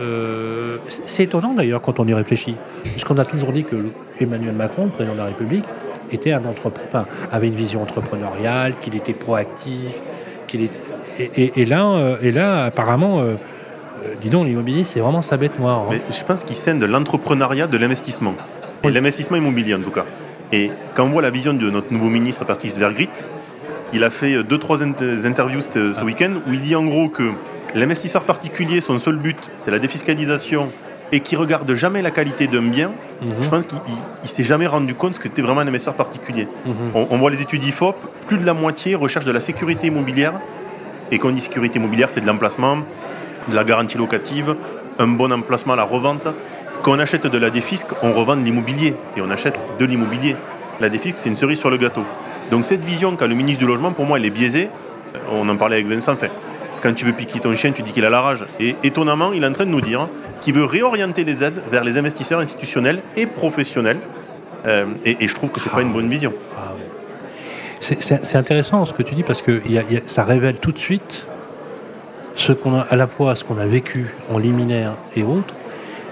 Euh, 0.00 0.76
c'est- 0.88 1.22
étonnant 1.24 1.54
d'ailleurs 1.54 1.80
quand 1.80 2.00
on 2.00 2.06
y 2.06 2.14
réfléchit, 2.14 2.56
puisqu'on 2.84 3.18
a 3.18 3.24
toujours 3.24 3.52
dit 3.52 3.64
que 3.64 3.76
Emmanuel 4.20 4.54
Macron, 4.54 4.84
le 4.84 4.90
président 4.90 5.14
de 5.14 5.18
la 5.20 5.26
République, 5.26 5.64
était 6.10 6.32
un 6.32 6.42
enfin, 6.46 7.06
avait 7.32 7.48
une 7.48 7.54
vision 7.54 7.82
entrepreneuriale, 7.82 8.74
qu'il 8.80 8.94
était 8.96 9.12
proactif, 9.14 10.02
qu'il 10.46 10.62
était. 10.62 10.80
Et, 11.18 11.30
et- 11.44 11.62
et 11.62 11.64
là, 11.64 11.86
euh, 11.92 12.16
et 12.22 12.32
là, 12.32 12.64
apparemment, 12.64 13.20
euh, 13.20 13.34
euh, 14.04 14.14
dis 14.20 14.28
donc, 14.28 14.46
l'immobilier, 14.46 14.84
c'est 14.84 15.00
vraiment 15.00 15.22
sa 15.22 15.36
bête 15.36 15.58
noire. 15.58 15.82
hein. 15.82 15.86
Mais 15.92 16.00
je 16.10 16.22
pense 16.24 16.42
qu'il 16.44 16.56
scène 16.56 16.78
de 16.78 16.86
l'entrepreneuriat 16.86 17.66
de 17.66 17.78
l'investissement. 17.78 18.34
Et 18.82 18.90
l'investissement 18.90 19.36
immobilier 19.38 19.74
en 19.74 19.80
tout 19.80 19.90
cas. 19.90 20.04
Et 20.52 20.70
quand 20.94 21.04
on 21.04 21.08
voit 21.08 21.22
la 21.22 21.30
vision 21.30 21.54
de 21.54 21.70
notre 21.70 21.90
nouveau 21.92 22.08
ministre 22.10 22.44
Patrice 22.44 22.76
Vergrit, 22.76 23.08
il 23.94 24.04
a 24.04 24.10
fait 24.10 24.42
deux, 24.44 24.58
trois 24.58 24.82
int- 24.82 25.24
interviews 25.26 25.62
ce, 25.62 25.92
ce 25.92 26.04
week-end 26.04 26.32
où 26.46 26.52
il 26.52 26.60
dit 26.60 26.74
en 26.76 26.84
gros 26.84 27.08
que 27.08 27.30
l'investisseur 27.74 28.22
particulier, 28.24 28.80
son 28.80 28.98
seul 28.98 29.16
but, 29.16 29.50
c'est 29.56 29.70
la 29.70 29.78
défiscalisation 29.78 30.68
et 31.12 31.20
qui 31.20 31.36
regarde 31.36 31.72
jamais 31.74 32.02
la 32.02 32.10
qualité 32.10 32.46
d'un 32.46 32.62
bien, 32.62 32.90
je 33.40 33.48
pense 33.48 33.66
qu'il 33.66 33.78
il- 33.88 33.94
il 34.24 34.28
s'est 34.28 34.42
jamais 34.42 34.66
rendu 34.66 34.94
compte 34.94 35.16
que 35.16 35.22
c'était 35.24 35.42
vraiment 35.42 35.60
un 35.60 35.66
investisseur 35.68 35.94
particulier. 35.94 36.48
on, 36.94 37.06
on 37.10 37.18
voit 37.18 37.30
les 37.30 37.40
études 37.42 37.62
IFOP, 37.64 37.94
plus 38.26 38.38
de 38.38 38.44
la 38.46 38.54
moitié 38.54 38.94
recherche 38.94 39.24
de 39.24 39.32
la 39.32 39.40
sécurité 39.40 39.88
immobilière. 39.88 40.32
Et 41.12 41.18
quand 41.18 41.28
on 41.28 41.32
dit 41.32 41.40
sécurité 41.40 41.78
immobilière, 41.78 42.08
c'est 42.10 42.20
de 42.20 42.26
l'emplacement, 42.26 42.78
de 43.48 43.54
la 43.54 43.62
garantie 43.64 43.98
locative, 43.98 44.56
un 44.98 45.06
bon 45.06 45.30
emplacement 45.32 45.74
à 45.74 45.76
la 45.76 45.84
revente. 45.84 46.26
Quand 46.82 46.92
on 46.92 46.98
achète 46.98 47.26
de 47.26 47.38
la 47.38 47.50
défisque, 47.50 47.88
on 48.02 48.12
revend 48.12 48.36
de 48.36 48.42
l'immobilier 48.42 48.94
et 49.16 49.20
on 49.20 49.30
achète 49.30 49.58
de 49.78 49.84
l'immobilier. 49.84 50.36
La 50.80 50.88
défisque, 50.88 51.18
c'est 51.18 51.28
une 51.28 51.36
cerise 51.36 51.58
sur 51.58 51.70
le 51.70 51.76
gâteau. 51.76 52.02
Donc 52.50 52.64
cette 52.64 52.84
vision 52.84 53.14
qu'a 53.16 53.26
le 53.26 53.34
ministre 53.34 53.60
du 53.60 53.66
Logement, 53.68 53.92
pour 53.92 54.06
moi, 54.06 54.18
elle 54.18 54.24
est 54.24 54.30
biaisée. 54.30 54.68
On 55.30 55.48
en 55.48 55.56
parlait 55.56 55.76
avec 55.76 55.86
Vincent. 55.88 56.12
Enfin, 56.14 56.26
quand 56.84 56.92
tu 56.94 57.04
veux 57.04 57.12
piquer 57.14 57.40
ton 57.40 57.52
chien, 57.56 57.72
tu 57.72 57.82
dis 57.82 57.90
qu'il 57.92 58.04
a 58.04 58.10
la 58.10 58.20
rage. 58.20 58.44
Et 58.60 58.76
étonnamment, 58.84 59.32
il 59.32 59.42
est 59.42 59.46
en 59.46 59.52
train 59.52 59.64
de 59.64 59.70
nous 59.70 59.80
dire 59.80 60.06
qu'il 60.42 60.54
veut 60.54 60.64
réorienter 60.64 61.24
les 61.24 61.42
aides 61.42 61.60
vers 61.70 61.82
les 61.82 61.98
investisseurs 61.98 62.38
institutionnels 62.38 63.00
et 63.16 63.26
professionnels. 63.26 63.98
Euh, 64.66 64.86
et, 65.04 65.16
et 65.24 65.26
je 65.28 65.34
trouve 65.34 65.50
que 65.50 65.58
c'est 65.60 65.70
pas 65.72 65.82
une 65.82 65.92
bonne 65.92 66.08
vision. 66.08 66.32
C'est- 67.80 68.36
intéressant 68.36 68.84
ce 68.86 68.92
que 68.92 69.02
tu 69.02 69.14
dis 69.14 69.22
parce 69.22 69.42
que 69.42 69.60
il 69.66 69.72
y 69.72 69.78
a- 69.78 69.82
il 69.90 69.94
y 69.94 69.98
a- 69.98 70.02
ça 70.06 70.24
révèle 70.24 70.56
tout 70.58 70.72
de 70.72 70.78
suite 70.78 71.26
ce 72.34 72.52
qu'on 72.52 72.74
a 72.76 72.80
à 72.82 72.96
la 72.96 73.06
fois 73.06 73.34
ce 73.34 73.44
qu'on 73.44 73.58
a 73.58 73.66
vécu 73.66 74.06
en 74.32 74.38
liminaire 74.38 74.92
et 75.16 75.22
autres, 75.22 75.54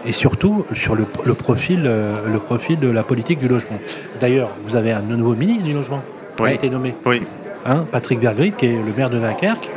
et 0.04 0.12
surtout 0.12 0.66
sur 0.74 0.94
le, 0.94 1.06
le 1.24 1.34
profil, 1.34 1.84
euh, 1.86 2.14
le 2.30 2.38
profil 2.38 2.78
de 2.78 2.88
la 2.90 3.02
politique 3.02 3.38
du 3.38 3.48
logement. 3.48 3.78
D'ailleurs, 4.20 4.50
vous 4.66 4.76
avez 4.76 4.92
un 4.92 5.00
nouveau 5.00 5.34
ministre 5.34 5.64
du 5.64 5.72
logement 5.72 6.02
qui 6.36 6.42
a 6.44 6.52
été 6.52 6.68
nommé, 6.68 6.94
Oui. 7.06 7.22
hein, 7.64 7.86
Patrick 7.90 8.20
Bergrit, 8.20 8.52
qui 8.52 8.66
est 8.66 8.76
le 8.76 8.92
maire 8.96 9.08
de 9.10 9.18
Dunkerque. 9.18 9.68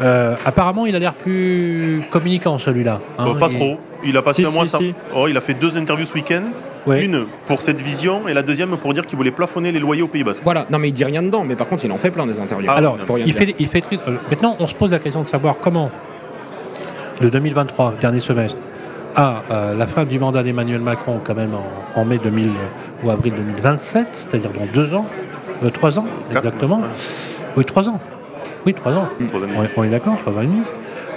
Euh, 0.00 0.34
apparemment, 0.46 0.86
il 0.86 0.94
a 0.96 0.98
l'air 0.98 1.12
plus 1.14 2.02
communicant 2.10 2.58
celui-là. 2.58 3.00
hein. 3.18 3.26
Euh, 3.28 3.34
pas 3.38 3.48
Il- 3.50 3.56
trop. 3.58 3.78
Il 4.04 4.16
a 4.16 4.22
passé 4.22 4.42
Si, 4.42 4.48
un 4.48 4.50
mois 4.50 4.66
si, 4.66 4.76
si. 4.78 4.94
Oh, 5.14 5.28
il 5.28 5.36
a 5.36 5.40
fait 5.40 5.54
deux 5.54 5.76
interviews 5.76 6.06
ce 6.06 6.14
week-end. 6.14 6.42
Ouais. 6.86 7.04
Une 7.04 7.26
pour 7.46 7.62
cette 7.62 7.80
vision 7.80 8.26
et 8.26 8.34
la 8.34 8.42
deuxième 8.42 8.76
pour 8.76 8.92
dire 8.92 9.06
qu'il 9.06 9.16
voulait 9.16 9.30
plafonner 9.30 9.70
les 9.70 9.78
loyers 9.78 10.02
au 10.02 10.08
Pays 10.08 10.24
Basque. 10.24 10.42
Voilà, 10.42 10.66
non 10.70 10.80
mais 10.80 10.88
il 10.88 10.92
dit 10.92 11.04
rien 11.04 11.22
dedans, 11.22 11.44
mais 11.44 11.54
par 11.54 11.68
contre 11.68 11.84
il 11.84 11.92
en 11.92 11.98
fait 11.98 12.10
plein 12.10 12.26
des 12.26 12.40
interviews. 12.40 12.68
Ah, 12.68 12.74
Alors, 12.78 12.96
pour 12.96 13.14
rien 13.14 13.24
il 13.24 13.32
dire. 13.32 13.38
fait, 13.46 13.54
il 13.60 13.68
fait 13.68 13.80
tri- 13.80 14.00
euh, 14.08 14.16
Maintenant, 14.28 14.56
on 14.58 14.66
se 14.66 14.74
pose 14.74 14.90
la 14.90 14.98
question 14.98 15.22
de 15.22 15.28
savoir 15.28 15.54
comment, 15.60 15.92
de 17.20 17.28
2023, 17.28 17.94
dernier 18.00 18.18
semestre, 18.18 18.58
à 19.14 19.42
euh, 19.52 19.74
la 19.76 19.86
fin 19.86 20.04
du 20.04 20.18
mandat 20.18 20.42
d'Emmanuel 20.42 20.80
Macron, 20.80 21.20
quand 21.22 21.36
même 21.36 21.50
en, 21.54 22.00
en 22.00 22.04
mai 22.04 22.18
2000 22.18 22.50
ou 23.04 23.10
avril 23.10 23.34
2027, 23.36 24.06
c'est-à-dire 24.12 24.50
dans 24.50 24.66
deux 24.74 24.92
ans, 24.96 25.06
euh, 25.62 25.70
trois 25.70 26.00
ans 26.00 26.06
exactement. 26.34 26.80
Oui, 27.56 27.64
trois 27.64 27.88
ans. 27.88 28.00
Oui, 28.66 28.74
trois 28.74 28.92
ans. 28.92 29.08
On 29.58 29.64
est, 29.64 29.70
on 29.76 29.84
est 29.84 29.88
d'accord, 29.88 30.18
trois 30.20 30.32
ans 30.34 30.42
et 30.42 30.46
demi. 30.46 30.62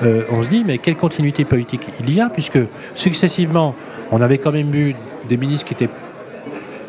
Euh, 0.04 0.24
on 0.32 0.44
se 0.44 0.50
dit, 0.50 0.64
mais 0.66 0.78
quelle 0.78 0.96
continuité 0.98 1.46
politique 1.46 1.82
il 2.02 2.14
y 2.14 2.20
a, 2.20 2.30
puisque 2.30 2.60
successivement, 2.96 3.76
on 4.12 4.20
avait 4.22 4.38
quand 4.38 4.52
même 4.52 4.70
vu 4.72 4.96
des 5.30 5.38
ministres 5.38 5.68
qui 5.68 5.74
étaient 5.74 5.90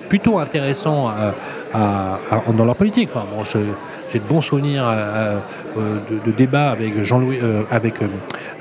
plutôt 0.09 0.39
intéressants 0.39 1.09
à- 1.09 1.35
à- 1.75 2.19
à- 2.31 2.53
dans 2.57 2.65
leur 2.65 2.77
politique. 2.77 3.11
Enfin, 3.15 3.27
bon, 3.35 3.45
je- 3.45 3.59
J'ai 4.13 4.21
de 4.21 4.25
bons 4.25 4.41
souvenirs 4.41 4.85
euh, 4.89 5.37
euh, 5.77 5.97
de, 6.09 6.31
de 6.31 6.37
débats 6.37 6.71
avec 6.71 7.03
Jean-Louis, 7.03 7.41
euh, 7.43 7.63
avec 7.73 7.95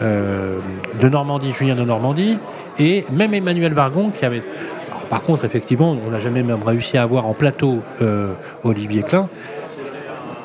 euh, 0.01 0.57
de 0.99 1.07
Normandie, 1.07 1.51
Julien 1.53 1.75
de 1.75 1.83
Normandie, 1.83 2.39
et 2.79 3.05
même 3.11 3.33
Emmanuel 3.35 3.73
Vargon 3.73 4.09
qui 4.09 4.25
avait. 4.25 4.41
Alors, 4.89 5.05
par 5.05 5.21
contre, 5.21 5.45
effectivement, 5.45 5.95
on 6.05 6.09
n'a 6.09 6.19
jamais 6.19 6.41
même 6.41 6.63
réussi 6.65 6.97
à 6.97 7.03
avoir 7.03 7.27
en 7.27 7.33
plateau 7.33 7.79
Olivier 8.63 9.03
Klein, 9.03 9.29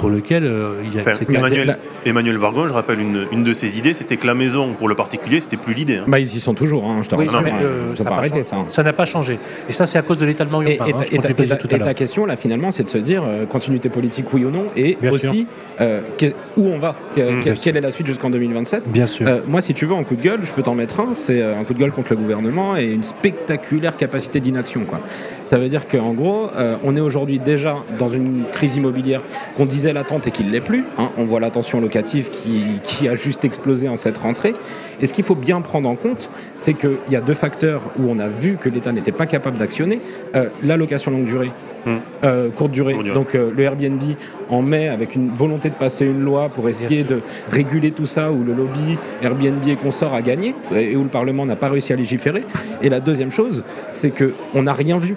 pour 0.00 0.08
lequel 0.08 0.44
euh, 0.44 0.80
il 0.82 0.94
y 0.94 0.98
a. 0.98 1.02
Enfin, 1.02 1.18
Emmanuel, 1.28 1.76
Emmanuel 2.06 2.36
Vargon, 2.36 2.66
je 2.68 2.72
rappelle 2.72 3.00
une, 3.00 3.26
une 3.32 3.44
de 3.44 3.52
ses 3.52 3.78
idées, 3.78 3.92
c'était 3.92 4.16
que 4.16 4.26
la 4.26 4.34
maison 4.34 4.72
pour 4.78 4.88
le 4.88 4.94
particulier, 4.94 5.40
c'était 5.40 5.56
plus 5.56 5.74
l'idée. 5.74 5.96
hein. 5.98 6.04
Bah 6.06 6.18
ils 6.18 6.34
y 6.34 6.40
sont 6.40 6.54
toujours, 6.54 6.84
hein, 6.84 7.00
je 7.02 7.08
te 7.08 7.14
Oui, 7.14 7.26
mais, 7.42 7.50
hein. 7.50 7.54
euh, 7.62 7.94
ça 7.94 8.04
n'a 8.04 8.10
pas 8.10 8.16
arrêté 8.16 8.36
changé. 8.36 8.42
ça. 8.44 8.56
hein. 8.56 8.66
Ça 8.70 8.82
n'a 8.82 8.92
pas 8.92 9.04
changé. 9.04 9.38
Et 9.68 9.72
ça, 9.72 9.86
c'est 9.86 9.98
à 9.98 10.02
cause 10.02 10.18
de 10.18 10.26
l'étalement 10.26 10.62
Et, 10.62 10.76
urbain. 10.76 10.86
et 10.86 10.92
hein, 10.92 10.96
et 11.10 11.18
ta- 11.18 11.28
tu 11.32 11.42
et 11.42 11.46
ta- 11.46 11.56
tout 11.56 11.68
à 11.70 11.74
et 11.76 11.78
ta 11.78 11.84
l'heure. 11.86 11.94
question 11.94 12.26
là 12.26 12.36
finalement 12.36 12.70
c'est 12.70 12.82
de 12.84 12.88
se 12.88 12.98
dire 12.98 13.22
euh, 13.26 13.46
continuité 13.46 13.88
politique 13.88 14.26
oui 14.32 14.44
ou 14.44 14.50
non 14.50 14.64
et 14.76 14.96
Bien 15.00 15.10
aussi 15.12 15.46
euh, 15.80 16.00
que- 16.18 16.26
où 16.56 16.66
on 16.68 16.78
va, 16.78 16.94
que- 17.16 17.20
Mmh. 17.20 17.40
que- 17.44 17.50
quelle 17.62 17.76
est 17.76 17.80
la 17.80 17.90
suite 17.90 18.06
jusqu'en 18.06 18.30
2027 18.30 18.88
Bien 18.90 19.06
sûr. 19.06 19.26
Euh, 19.28 19.40
moi, 19.46 19.60
si 19.60 19.74
tu 19.74 19.86
veux, 19.86 19.94
en 19.94 20.04
coup 20.04 20.14
de 20.16 20.22
gueule, 20.22 20.40
je 20.42 20.52
peux 20.52 20.62
t'en 20.62 20.74
mettre 20.74 21.00
un. 21.00 21.14
C'est 21.14 21.42
un 21.42 21.64
coup 21.64 21.74
de 21.74 21.78
gueule 21.78 21.92
contre 21.92 22.10
le 22.10 22.16
gouvernement 22.16 22.76
et 22.76 22.86
une 22.90 23.02
spectaculaire 23.04 23.96
capacité 23.96 24.40
d'inaction. 24.40 24.82
Quoi. 24.86 25.00
Ça 25.42 25.58
veut 25.58 25.68
dire 25.68 25.88
qu'en 25.88 26.12
gros, 26.12 26.48
euh, 26.56 26.76
on 26.84 26.96
est 26.96 27.00
aujourd'hui 27.00 27.38
déjà 27.38 27.76
dans 27.98 28.08
une 28.08 28.44
crise 28.52 28.76
immobilière 28.76 29.20
qu'on 29.56 29.66
disait 29.66 29.92
latente 29.92 30.26
et 30.26 30.30
qui 30.30 30.44
ne 30.44 30.50
l'est 30.50 30.60
plus. 30.60 30.84
hein. 30.98 31.10
On 31.18 31.24
voit 31.24 31.40
la 31.40 31.50
tension 31.50 31.80
locative 31.90 32.30
qui, 32.30 32.62
qui 32.84 33.08
a 33.08 33.16
juste 33.16 33.44
explosé 33.44 33.88
en 33.88 33.96
cette 33.96 34.18
rentrée. 34.18 34.54
Et 35.00 35.06
ce 35.06 35.12
qu'il 35.12 35.24
faut 35.24 35.34
bien 35.34 35.60
prendre 35.60 35.88
en 35.88 35.96
compte, 35.96 36.30
c'est 36.54 36.74
qu'il 36.74 36.98
y 37.10 37.16
a 37.16 37.20
deux 37.20 37.34
facteurs 37.34 37.82
où 37.98 38.08
on 38.08 38.18
a 38.18 38.28
vu 38.28 38.56
que 38.60 38.68
l'État 38.68 38.92
n'était 38.92 39.12
pas 39.12 39.26
capable 39.26 39.58
d'actionner. 39.58 40.00
Euh, 40.36 40.46
la 40.62 40.76
location 40.76 41.10
longue 41.10 41.24
durée, 41.24 41.50
Mm. 41.86 41.90
euh, 42.24 42.50
courte 42.50 42.72
durée. 42.72 42.92
Courte 42.92 43.04
durée. 43.04 43.14
Donc 43.14 43.34
euh, 43.34 43.50
le 43.56 43.62
Airbnb 43.62 44.02
en 44.50 44.60
mai 44.60 44.88
avec 44.88 45.14
une 45.14 45.30
volonté 45.30 45.70
de 45.70 45.74
passer 45.74 46.04
une 46.04 46.20
loi 46.20 46.50
pour 46.50 46.68
essayer 46.68 47.04
de 47.04 47.20
réguler 47.50 47.90
tout 47.90 48.04
ça 48.04 48.30
où 48.30 48.44
le 48.44 48.52
lobby 48.52 48.98
Airbnb 49.22 49.66
et 49.66 49.76
consorts 49.76 50.12
a 50.12 50.20
gagné 50.20 50.54
et 50.74 50.94
où 50.94 51.02
le 51.02 51.08
Parlement 51.08 51.46
n'a 51.46 51.56
pas 51.56 51.70
réussi 51.70 51.94
à 51.94 51.96
légiférer. 51.96 52.44
Et 52.82 52.90
la 52.90 53.00
deuxième 53.00 53.32
chose, 53.32 53.64
c'est 53.88 54.10
que 54.10 54.34
on 54.54 54.64
n'a 54.64 54.74
rien 54.74 54.98
vu. 54.98 55.16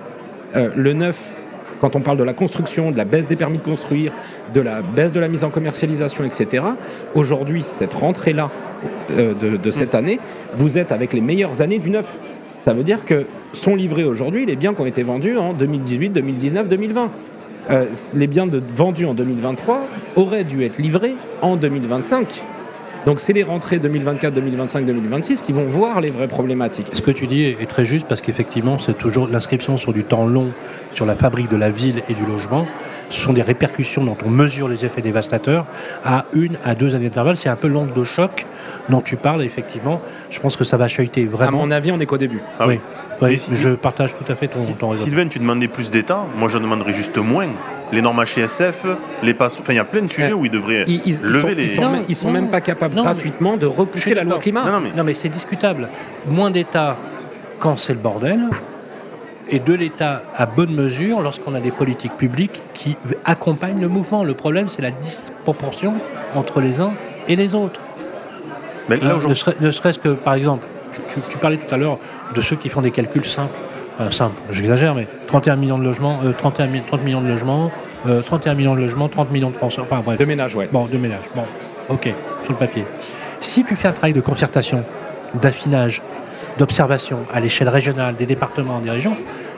Euh, 0.56 0.70
le 0.76 0.94
neuf, 0.94 1.34
quand 1.84 1.98
on 1.98 2.00
parle 2.00 2.18
de 2.18 2.24
la 2.24 2.32
construction, 2.34 2.92
de 2.92 2.98
la 2.98 3.04
baisse 3.04 3.28
des 3.28 3.36
permis 3.36 3.58
de 3.58 3.64
construire, 3.64 4.14
de 4.54 4.62
la 4.62 4.82
baisse 4.82 5.12
de 5.12 5.20
la 5.20 5.28
mise 5.28 5.44
en 5.44 5.50
commercialisation, 5.50 6.24
etc. 6.24 6.64
Aujourd'hui, 7.14 7.62
cette 7.62 7.94
rentrée-là 7.94 8.50
euh, 9.12 9.34
de, 9.34 9.58
de 9.58 9.72
cette 9.72 9.94
année, 9.94 10.18
vous 10.54 10.78
êtes 10.78 10.94
avec 10.94 11.12
les 11.12 11.20
meilleures 11.20 11.60
années 11.60 11.80
du 11.80 11.90
neuf. 11.90 12.18
Ça 12.58 12.74
veut 12.74 12.84
dire 12.84 13.04
que 13.04 13.26
sont 13.52 13.76
livrés 13.76 14.06
aujourd'hui 14.06 14.46
les 14.46 14.56
biens 14.56 14.74
qui 14.74 14.80
ont 14.80 14.86
été 14.86 15.04
vendus 15.04 15.36
en 15.36 15.52
2018, 15.52 16.12
2019, 16.12 16.70
2020. 16.70 17.10
Euh, 17.70 17.86
les 18.16 18.28
biens 18.28 18.48
de- 18.48 18.64
vendus 18.74 19.06
en 19.06 19.14
2023 19.14 19.82
auraient 20.16 20.46
dû 20.46 20.64
être 20.64 20.78
livrés 20.78 21.16
en 21.42 21.58
2025. 21.58 22.44
Donc 23.06 23.20
c'est 23.20 23.34
les 23.34 23.44
rentrées 23.44 23.80
2024, 23.80 24.34
2025, 24.34 24.86
2026 24.86 25.42
qui 25.42 25.52
vont 25.52 25.66
voir 25.66 26.00
les 26.00 26.10
vraies 26.10 26.28
problématiques. 26.28 26.88
Ce 26.94 27.02
que 27.02 27.12
tu 27.12 27.28
dis 27.28 27.44
est 27.44 27.70
très 27.70 27.84
juste 27.84 28.08
parce 28.08 28.22
qu'effectivement, 28.22 28.78
c'est 28.80 28.98
toujours 28.98 29.28
l'inscription 29.28 29.78
sur 29.78 29.94
du 29.94 30.04
temps 30.04 30.26
long 30.26 30.52
sur 30.94 31.06
la 31.06 31.16
fabrique 31.16 31.50
de 31.50 31.58
la 31.58 31.70
ville 31.70 32.02
et 32.08 32.14
du 32.14 32.26
logement 32.26 32.66
ce 33.14 33.22
sont 33.22 33.34
des 33.34 33.42
répercussions 33.42 34.04
dont 34.04 34.18
on 34.26 34.30
mesure 34.30 34.68
les 34.68 34.86
effets 34.86 35.02
dévastateurs 35.02 35.66
à 36.04 36.26
une 36.34 36.58
à 36.66 36.76
deux 36.76 36.96
années 36.96 37.10
d'intervalle. 37.10 37.38
C'est 37.38 37.50
un 37.50 37.56
peu 37.56 37.68
l'onde 37.68 37.94
de 37.94 38.04
choc 38.04 38.46
dont 38.90 39.02
tu 39.02 39.16
parles, 39.16 39.44
effectivement. 39.44 40.02
Je 40.30 40.40
pense 40.40 40.56
que 40.56 40.64
ça 40.64 40.78
va 40.78 40.88
chahuter 40.88 41.28
À 41.32 41.36
vraiment. 41.36 41.60
mon 41.60 41.72
avis, 41.72 41.92
on 41.92 41.98
n'est 41.98 42.06
qu'au 42.08 42.18
début. 42.18 42.42
Ah 42.60 42.68
oui, 42.68 42.76
oui. 42.76 42.80
oui, 43.22 43.30
Mais 43.30 43.36
si- 43.36 43.50
je 43.56 43.70
partage 43.70 44.16
tout 44.16 44.30
à 44.32 44.36
fait 44.36 44.48
ton, 44.48 44.66
ton 44.74 44.90
raisonnement. 44.90 45.06
Sylvain, 45.16 45.28
tu 45.28 45.40
demandais 45.40 45.68
plus 45.68 45.92
d'État. 45.92 46.26
Moi, 46.38 46.50
je 46.50 46.58
demanderais 46.58 46.94
juste 46.94 47.18
moins. 47.18 47.48
Les 47.92 48.02
normes 48.02 48.24
HSF, 48.24 48.86
les 49.22 49.34
passes. 49.36 49.60
Enfin, 49.60 49.74
il 49.74 49.76
y 49.76 49.80
a 49.80 49.86
plein 49.86 50.02
de 50.02 50.08
sujets 50.12 50.28
Ouais. 50.30 50.34
où 50.34 50.46
ils 50.46 50.52
devraient 50.52 50.84
Ils, 50.88 50.96
ils- 51.06 51.20
ils 51.20 51.22
lever 51.22 51.42
sont, 51.42 51.48
les. 51.56 51.64
ils 51.64 51.70
sont 51.70 51.82
Non, 51.84 51.90
même, 51.92 52.04
ils 52.10 52.16
sont 52.16 52.28
non, 52.28 52.34
même 52.34 52.50
pas 52.50 52.62
capables 52.62 52.96
non, 52.96 53.04
gratuitement 53.04 53.58
de 53.58 53.68
repousser 53.68 54.16
la 54.16 54.24
loi 54.24 54.40
climat. 54.40 54.66
Non, 54.66 54.72
non, 54.72 54.80
mais 54.80 54.90
Non, 54.98 55.04
mais 55.04 55.14
c'est 55.14 55.30
discutable. 55.30 55.90
Moins 56.28 56.50
d'État 56.50 56.98
quand 57.60 57.78
c'est 57.78 57.94
le 57.94 58.00
bordel, 58.00 58.40
et 59.50 59.60
de 59.60 59.74
l'État 59.74 60.22
à 60.36 60.46
bonne 60.46 60.74
mesure 60.74 61.22
lorsqu'on 61.22 61.54
a 61.56 61.60
des 61.60 61.72
politiques 61.72 62.16
publiques 62.18 62.62
qui 62.74 62.98
accompagnent 63.26 63.82
le 63.82 63.88
mouvement. 63.90 64.24
Le 64.24 64.34
problème, 64.34 64.70
c'est 64.70 64.82
la 64.82 64.92
disproportion 64.92 65.94
entre 66.36 66.62
les 66.62 66.82
uns 66.82 66.92
et 67.28 67.36
les 67.36 67.54
autres. 67.56 67.80
Mais 68.90 68.98
là, 68.98 69.04
Hein, 69.06 69.08
ne 69.10 69.14
aujourd'hui, 69.16 69.38
serait- 69.38 69.56
ne 69.62 69.72
serait-ce 69.72 70.00
que, 70.00 70.10
par 70.10 70.34
exemple, 70.34 70.66
tu, 70.92 71.00
tu- 71.14 71.22
tu 71.30 71.38
parlais 71.38 71.58
tout 71.58 71.74
à 71.74 71.78
l'heure 71.78 71.98
de 72.36 72.42
ceux 72.42 72.56
qui 72.56 72.70
font 72.70 72.82
des 72.82 72.92
calculs 72.92 73.26
simples. 73.26 73.56
Enfin, 74.00 74.12
simples, 74.12 74.42
j'exagère, 74.50 74.96
mais 74.96 75.08
31 75.28 75.56
millions 75.56 75.78
de 75.78 75.84
logements, 75.84 76.20
euh, 76.26 76.32
31 76.34 76.68
mi- 76.68 76.82
30 76.82 77.04
millions 77.04 77.22
de 77.22 77.28
logements, 77.28 77.72
euh, 78.08 78.22
31 78.22 78.56
millions 78.56 78.76
de 78.76 78.80
logements, 78.82 79.08
30 79.08 79.32
millions 79.32 79.52
de 79.52 79.56
Français. 79.58 79.82
Enfin 79.82 80.02
bref. 80.04 80.18
De 80.18 80.26
ménage, 80.26 80.56
ouais. 80.56 80.68
Bon, 80.72 80.86
de 80.86 80.98
ménage. 80.98 81.22
Bon, 81.36 81.44
ok, 81.90 82.12
sur 82.44 82.52
le 82.54 82.58
papier. 82.58 82.86
Si 83.40 83.64
tu 83.64 83.76
fais 83.76 83.88
un 83.90 83.92
travail 83.92 84.14
de 84.14 84.22
concertation, 84.22 84.84
d'affinage, 85.36 86.02
d'observation 86.58 87.20
à 87.34 87.40
l'échelle 87.40 87.70
régionale, 87.70 88.16
des 88.16 88.26
départements, 88.26 88.80
des 88.80 88.90
régions, 88.92 89.16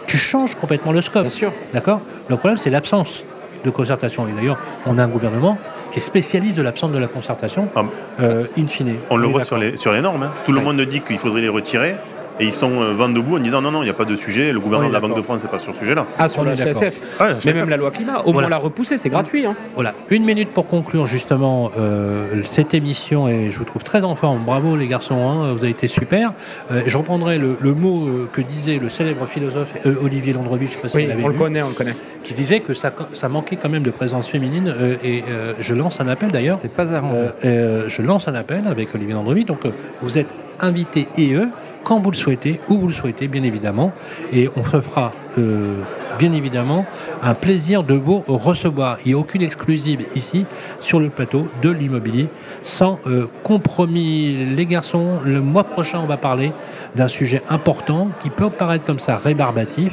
tu 0.08 0.18
changes 0.18 0.56
complètement 0.56 0.92
le 0.92 1.02
scope. 1.02 1.24
Bien 1.24 1.30
sûr. 1.30 1.52
D'accord? 1.74 2.02
Le 2.30 2.38
problème, 2.38 2.58
c'est 2.58 2.70
l'absence 2.70 3.22
de 3.64 3.70
concertation. 3.70 4.28
Et 4.28 4.32
d'ailleurs, 4.32 4.58
on 4.86 4.98
a 4.98 5.04
un 5.04 5.08
gouvernement 5.08 5.58
qui 5.92 6.00
est 6.00 6.02
spécialiste 6.02 6.58
de 6.58 6.62
l'absence 6.62 6.92
de 6.92 6.98
la 6.98 7.08
concertation, 7.08 7.68
Ah, 7.76 7.84
euh, 8.22 8.46
in 8.58 8.68
fine. 8.68 8.96
on 9.10 9.18
le 9.18 9.28
voit 9.28 9.44
sur 9.44 9.58
les, 9.58 9.78
sur 9.78 9.92
les 9.94 10.02
normes. 10.02 10.24
hein. 10.24 10.32
Tout 10.46 10.52
le 10.52 10.60
Ouais. 10.60 10.64
monde 10.66 10.82
dit 10.82 11.02
qu'il 11.02 11.18
faudrait 11.18 11.42
les 11.42 11.50
retirer. 11.50 11.96
Et 12.40 12.46
ils 12.46 12.54
sont 12.54 12.82
euh, 12.82 12.94
vent 12.94 13.10
debout 13.10 13.38
en 13.38 13.40
disant 13.40 13.62
non, 13.62 13.72
non, 13.72 13.82
il 13.82 13.86
n'y 13.86 13.90
a 13.92 13.94
pas 13.94 14.06
de 14.06 14.16
sujet. 14.16 14.52
Le 14.52 14.60
gouvernement 14.60 14.90
de 14.90 14.94
la 14.94 15.00
Banque 15.00 15.16
de. 15.16 15.22
France 15.22 15.44
n'est 15.44 15.50
pas 15.50 15.58
sur 15.60 15.74
ce 15.74 15.80
sujet-là. 15.80 16.06
Ah, 16.20 16.28
sur 16.28 16.44
la. 16.44 16.54
HSF. 16.56 17.00
Mais 17.46 17.54
même 17.54 17.70
la 17.70 17.78
loi 17.78 17.92
climat, 17.92 18.20
au 18.26 18.32
Voilà. 18.34 18.42
moins 18.42 18.50
la 18.50 18.58
repousser, 18.58 18.98
c'est 18.98 19.10
gratuit. 19.10 19.46
Hein. 19.46 19.56
Voilà, 19.76 19.94
une 20.10 20.24
minute 20.26 20.50
pour 20.50 20.68
conclure 20.68 21.06
justement 21.06 21.72
euh, 21.80 22.42
cette 22.44 22.74
émission 22.74 23.28
et 23.28 23.50
je 23.50 23.58
vous 23.60 23.66
trouve 23.66 23.84
très 23.84 24.04
en 24.04 24.16
forme. 24.16 24.40
Bravo 24.46 24.76
les 24.76 24.88
garçons, 24.88 25.16
hein, 25.16 25.54
vous 25.54 25.60
avez 25.60 25.70
été 25.70 25.88
super. 25.88 26.34
Euh, 26.72 26.82
je 26.86 26.98
reprendrai 26.98 27.38
le, 27.38 27.56
le 27.60 27.74
mot 27.74 28.08
euh, 28.08 28.30
que 28.32 28.42
disait 28.42 28.80
le 28.82 28.90
célèbre 28.90 29.26
philosophe 29.28 29.70
euh, 29.86 29.96
Olivier 30.04 30.34
Landreville, 30.34 30.68
je 30.68 30.74
sais 30.74 30.80
pas 30.80 30.90
si 30.90 30.98
Oui, 30.98 31.04
vous 31.04 31.10
l'avez 31.10 31.24
on 31.24 31.28
le 31.30 31.34
connaît, 31.36 31.62
on 31.64 31.70
le 31.70 31.74
connaît. 31.76 31.96
qui 32.24 32.34
disait 32.34 32.60
que 32.60 32.74
ça, 32.74 32.92
ça 33.14 33.30
manquait 33.30 33.56
quand 33.56 33.70
même 33.70 33.84
de 33.84 33.92
présence 33.92 34.28
féminine 34.28 34.74
euh, 34.78 34.96
et 35.04 35.24
euh, 35.30 35.54
je 35.60 35.74
lance 35.74 36.00
un 36.02 36.08
appel 36.08 36.32
d'ailleurs. 36.32 36.58
C'est 36.60 36.72
pas 36.72 36.92
arrangé. 36.94 37.18
Euh, 37.18 37.30
euh, 37.46 37.84
je 37.88 38.02
lance 38.02 38.28
un 38.28 38.36
appel 38.36 38.64
avec 38.68 38.94
Olivier 38.94 39.14
Landreville. 39.14 39.46
Donc, 39.46 39.66
euh, 39.66 39.70
vous 40.02 40.18
êtes 40.18 40.30
invité 40.60 41.08
et 41.18 41.34
eux 41.34 41.50
quand 41.86 42.00
vous 42.00 42.12
le 42.12 42.18
souhaitez, 42.18 42.60
où 42.68 42.80
vous 42.80 42.88
le 42.88 42.94
souhaitez, 42.94 43.30
bien 43.30 43.44
évidemment. 43.44 43.94
Et 44.34 44.50
on 44.58 44.64
se 44.64 44.82
fera, 44.82 45.14
euh, 45.38 45.76
bien 46.18 46.34
évidemment, 46.34 46.86
un 47.22 47.34
plaisir 47.34 47.84
de 47.84 47.94
vous 47.94 48.24
recevoir. 48.28 48.98
Il 49.06 49.10
n'y 49.10 49.14
a 49.14 49.18
aucune 49.18 49.42
exclusive 49.42 50.06
ici, 50.16 50.46
sur 50.80 51.00
le 51.00 51.10
plateau 51.10 51.48
de 51.62 51.70
l'immobilier, 51.70 52.28
sans 52.64 53.00
euh, 53.08 53.28
compromis. 53.44 54.46
Les 54.56 54.66
garçons, 54.66 55.20
le 55.24 55.42
mois 55.42 55.64
prochain, 55.64 56.00
on 56.00 56.08
va 56.08 56.18
parler 56.18 56.52
d'un 56.96 57.08
sujet 57.08 57.42
important 57.50 58.10
qui 58.22 58.30
peut 58.30 58.50
paraître 58.50 58.86
comme 58.86 59.00
ça 59.00 59.18
rébarbatif. 59.18 59.92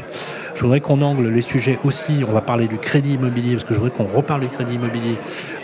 Je 0.54 0.62
voudrais 0.62 0.80
qu'on 0.80 1.00
angle 1.02 1.28
les 1.28 1.40
sujets 1.40 1.78
aussi. 1.84 2.24
On 2.28 2.32
va 2.32 2.40
parler 2.40 2.68
du 2.68 2.76
crédit 2.76 3.14
immobilier, 3.14 3.52
parce 3.54 3.64
que 3.64 3.74
je 3.74 3.80
voudrais 3.80 3.96
qu'on 3.96 4.06
reparle 4.06 4.42
du 4.42 4.48
crédit 4.48 4.74
immobilier 4.74 5.16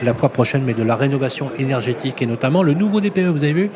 la 0.03 0.15
fois 0.15 0.29
prochaine, 0.31 0.63
mais 0.65 0.75
de 0.75 0.83
la 0.83 0.97
rénovation 0.97 1.51
énergétique 1.59 2.23
et 2.23 2.27
notamment 2.27 2.63
le 2.63 2.75
nouveau 2.75 3.01
DPE, 3.01 3.29
vous 3.29 3.45
avez 3.45 3.53
vu 3.53 3.71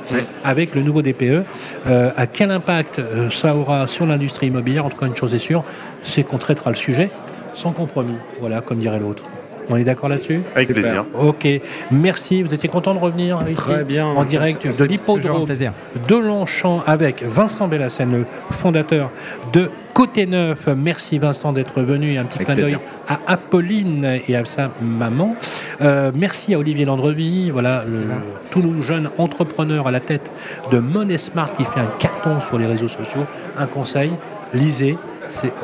Avec 0.44 0.74
le 0.74 0.82
nouveau 0.82 1.02
DPE, 1.02 1.44
euh, 1.86 2.10
à 2.16 2.26
quel 2.26 2.50
impact 2.50 2.98
euh, 2.98 3.30
ça 3.30 3.54
aura 3.54 3.86
sur 3.86 4.06
l'industrie 4.06 4.48
immobilière? 4.48 4.86
En 4.86 4.90
tout 4.90 4.96
cas, 4.96 5.06
une 5.06 5.16
chose 5.16 5.34
est 5.34 5.38
sûre, 5.38 5.64
c'est 6.02 6.22
qu'on 6.22 6.38
traitera 6.38 6.71
le 6.72 6.76
sujet 6.76 7.10
sans 7.54 7.72
compromis. 7.72 8.16
Voilà, 8.40 8.60
comme 8.60 8.78
dirait 8.78 8.98
l'autre. 8.98 9.24
On 9.68 9.76
est 9.76 9.84
d'accord 9.84 10.08
là-dessus? 10.08 10.40
Avec 10.54 10.68
Super. 10.68 10.82
plaisir. 10.82 11.04
Ok, 11.14 11.46
merci. 11.90 12.42
Vous 12.42 12.52
étiez 12.52 12.68
content 12.68 12.94
de 12.94 12.98
revenir 12.98 13.38
ici 13.48 13.54
Très 13.54 13.84
bien. 13.84 14.06
En 14.06 14.24
direct 14.24 14.66
de 14.66 14.84
l'hippodrome 14.84 15.46
de 15.46 16.16
Longchamp 16.16 16.82
avec 16.86 17.22
Vincent 17.22 17.68
Bellassène, 17.68 18.12
le 18.12 18.26
fondateur 18.50 19.10
de 19.52 19.70
Côté 19.94 20.26
Neuf. 20.26 20.68
Merci 20.76 21.18
Vincent 21.18 21.52
d'être 21.52 21.80
venu. 21.82 22.18
Un 22.18 22.24
petit 22.24 22.38
Avec 22.38 22.46
clin 22.46 22.56
d'œil 22.56 22.78
à 23.08 23.20
Apolline 23.26 24.18
et 24.26 24.34
à 24.34 24.44
sa 24.44 24.70
maman. 24.82 25.36
Euh, 25.80 26.10
merci 26.14 26.54
à 26.54 26.58
Olivier 26.58 26.84
Landreville, 26.84 27.52
voilà, 27.52 27.84
le, 27.88 28.02
tout 28.50 28.62
nous 28.62 28.82
jeune 28.82 29.10
entrepreneur 29.18 29.86
à 29.86 29.90
la 29.90 30.00
tête 30.00 30.30
de 30.70 30.78
Money 30.78 31.18
Smart 31.18 31.50
qui 31.56 31.64
fait 31.64 31.80
un 31.80 31.90
carton 31.98 32.40
sur 32.40 32.58
les 32.58 32.66
réseaux 32.66 32.88
sociaux. 32.88 33.26
Un 33.58 33.66
conseil, 33.66 34.12
lisez. 34.54 34.96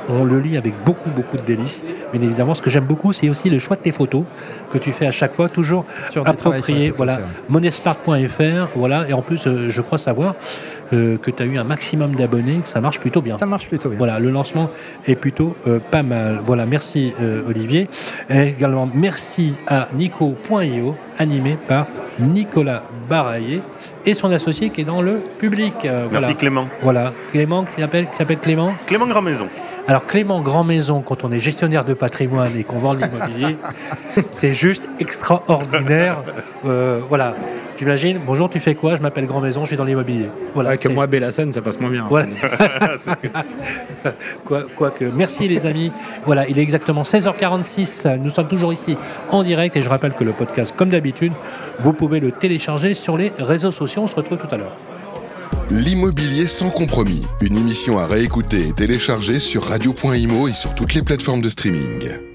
On 0.08 0.24
le 0.24 0.40
lit 0.40 0.56
avec 0.56 0.74
beaucoup, 0.84 1.10
beaucoup 1.10 1.36
de 1.36 1.42
délices. 1.42 1.84
Bien 2.12 2.22
évidemment, 2.22 2.54
ce 2.54 2.62
que 2.62 2.70
j'aime 2.70 2.84
beaucoup, 2.84 3.12
c'est 3.12 3.28
aussi 3.28 3.50
le 3.50 3.58
choix 3.58 3.76
de 3.76 3.82
tes 3.82 3.92
photos 3.92 4.24
que 4.72 4.78
tu 4.78 4.92
fais 4.92 5.06
à 5.06 5.10
chaque 5.10 5.34
fois, 5.34 5.48
toujours 5.48 5.84
approprié. 6.24 6.92
Voilà, 6.96 7.20
monespart.fr. 7.48 8.68
Voilà, 8.74 9.08
et 9.08 9.12
en 9.12 9.22
plus, 9.22 9.46
euh, 9.46 9.68
je 9.68 9.82
crois 9.82 9.98
savoir 9.98 10.34
euh, 10.92 11.16
que 11.18 11.30
tu 11.30 11.42
as 11.42 11.46
eu 11.46 11.58
un 11.58 11.64
maximum 11.64 12.14
d'abonnés, 12.14 12.60
que 12.60 12.68
ça 12.68 12.80
marche 12.80 13.00
plutôt 13.00 13.20
bien. 13.20 13.36
Ça 13.36 13.46
marche 13.46 13.68
plutôt 13.68 13.88
bien. 13.88 13.98
Voilà, 13.98 14.18
le 14.18 14.30
lancement 14.30 14.70
est 15.06 15.16
plutôt 15.16 15.56
euh, 15.66 15.78
pas 15.78 16.02
mal. 16.02 16.40
Voilà, 16.44 16.66
merci 16.66 17.12
Olivier. 17.46 17.88
Et 18.30 18.48
également, 18.48 18.88
merci 18.92 19.54
à 19.66 19.88
Nico.io, 19.94 20.96
animé 21.18 21.56
par 21.66 21.86
Nicolas 22.18 22.82
Baraillé 23.08 23.62
et 24.08 24.14
son 24.14 24.30
associé 24.32 24.70
qui 24.70 24.80
est 24.80 24.84
dans 24.84 25.02
le 25.02 25.20
public. 25.38 25.74
Euh, 25.84 26.06
Merci 26.10 26.28
voilà. 26.28 26.34
Clément. 26.34 26.68
Voilà, 26.82 27.12
Clément 27.30 27.64
qui 27.64 27.80
s'appelle 27.80 28.08
qui 28.08 28.16
s'appelle 28.16 28.38
Clément. 28.38 28.72
Clément 28.86 29.06
Grand 29.06 29.20
Maison. 29.22 29.48
Alors 29.88 30.04
Clément 30.04 30.40
Grand 30.42 30.64
Maison, 30.64 31.00
quand 31.00 31.24
on 31.24 31.32
est 31.32 31.38
gestionnaire 31.38 31.82
de 31.84 31.94
patrimoine 31.94 32.54
et 32.58 32.62
qu'on 32.62 32.78
vend 32.78 32.92
de 32.94 33.02
l'immobilier, 33.02 33.56
c'est 34.32 34.52
juste 34.52 34.86
extraordinaire. 35.00 36.18
Euh, 36.66 37.00
voilà, 37.08 37.32
t'imagines? 37.74 38.20
Bonjour, 38.26 38.50
tu 38.50 38.60
fais 38.60 38.74
quoi? 38.74 38.96
Je 38.96 39.00
m'appelle 39.00 39.24
Grand 39.26 39.40
Maison, 39.40 39.62
je 39.62 39.68
suis 39.68 39.76
dans 39.78 39.84
l'immobilier. 39.84 40.26
Voilà. 40.52 40.76
Moi, 40.90 41.06
Bellassène, 41.06 41.52
ça 41.52 41.62
passe 41.62 41.80
moins 41.80 41.88
bien. 41.88 42.06
voilà. 42.06 42.26
Quoi- 44.44 44.92
merci 45.14 45.48
les 45.48 45.64
amis. 45.64 45.90
Voilà, 46.26 46.46
il 46.46 46.58
est 46.58 46.62
exactement 46.62 47.00
16h46. 47.02 48.18
Nous 48.18 48.28
sommes 48.30 48.48
toujours 48.48 48.74
ici 48.74 48.98
en 49.30 49.42
direct 49.42 49.74
et 49.74 49.80
je 49.80 49.88
rappelle 49.88 50.12
que 50.12 50.22
le 50.24 50.32
podcast, 50.32 50.74
comme 50.76 50.90
d'habitude, 50.90 51.32
vous 51.80 51.94
pouvez 51.94 52.20
le 52.20 52.30
télécharger 52.30 52.92
sur 52.92 53.16
les 53.16 53.32
réseaux 53.38 53.72
sociaux. 53.72 54.02
On 54.04 54.06
se 54.06 54.16
retrouve 54.16 54.36
tout 54.36 54.54
à 54.54 54.58
l'heure. 54.58 54.76
L'immobilier 55.70 56.46
sans 56.46 56.70
compromis, 56.70 57.26
une 57.42 57.56
émission 57.56 57.98
à 57.98 58.06
réécouter 58.06 58.68
et 58.68 58.72
télécharger 58.72 59.38
sur 59.38 59.64
radio.imo 59.64 60.48
et 60.48 60.54
sur 60.54 60.74
toutes 60.74 60.94
les 60.94 61.02
plateformes 61.02 61.42
de 61.42 61.50
streaming. 61.50 62.27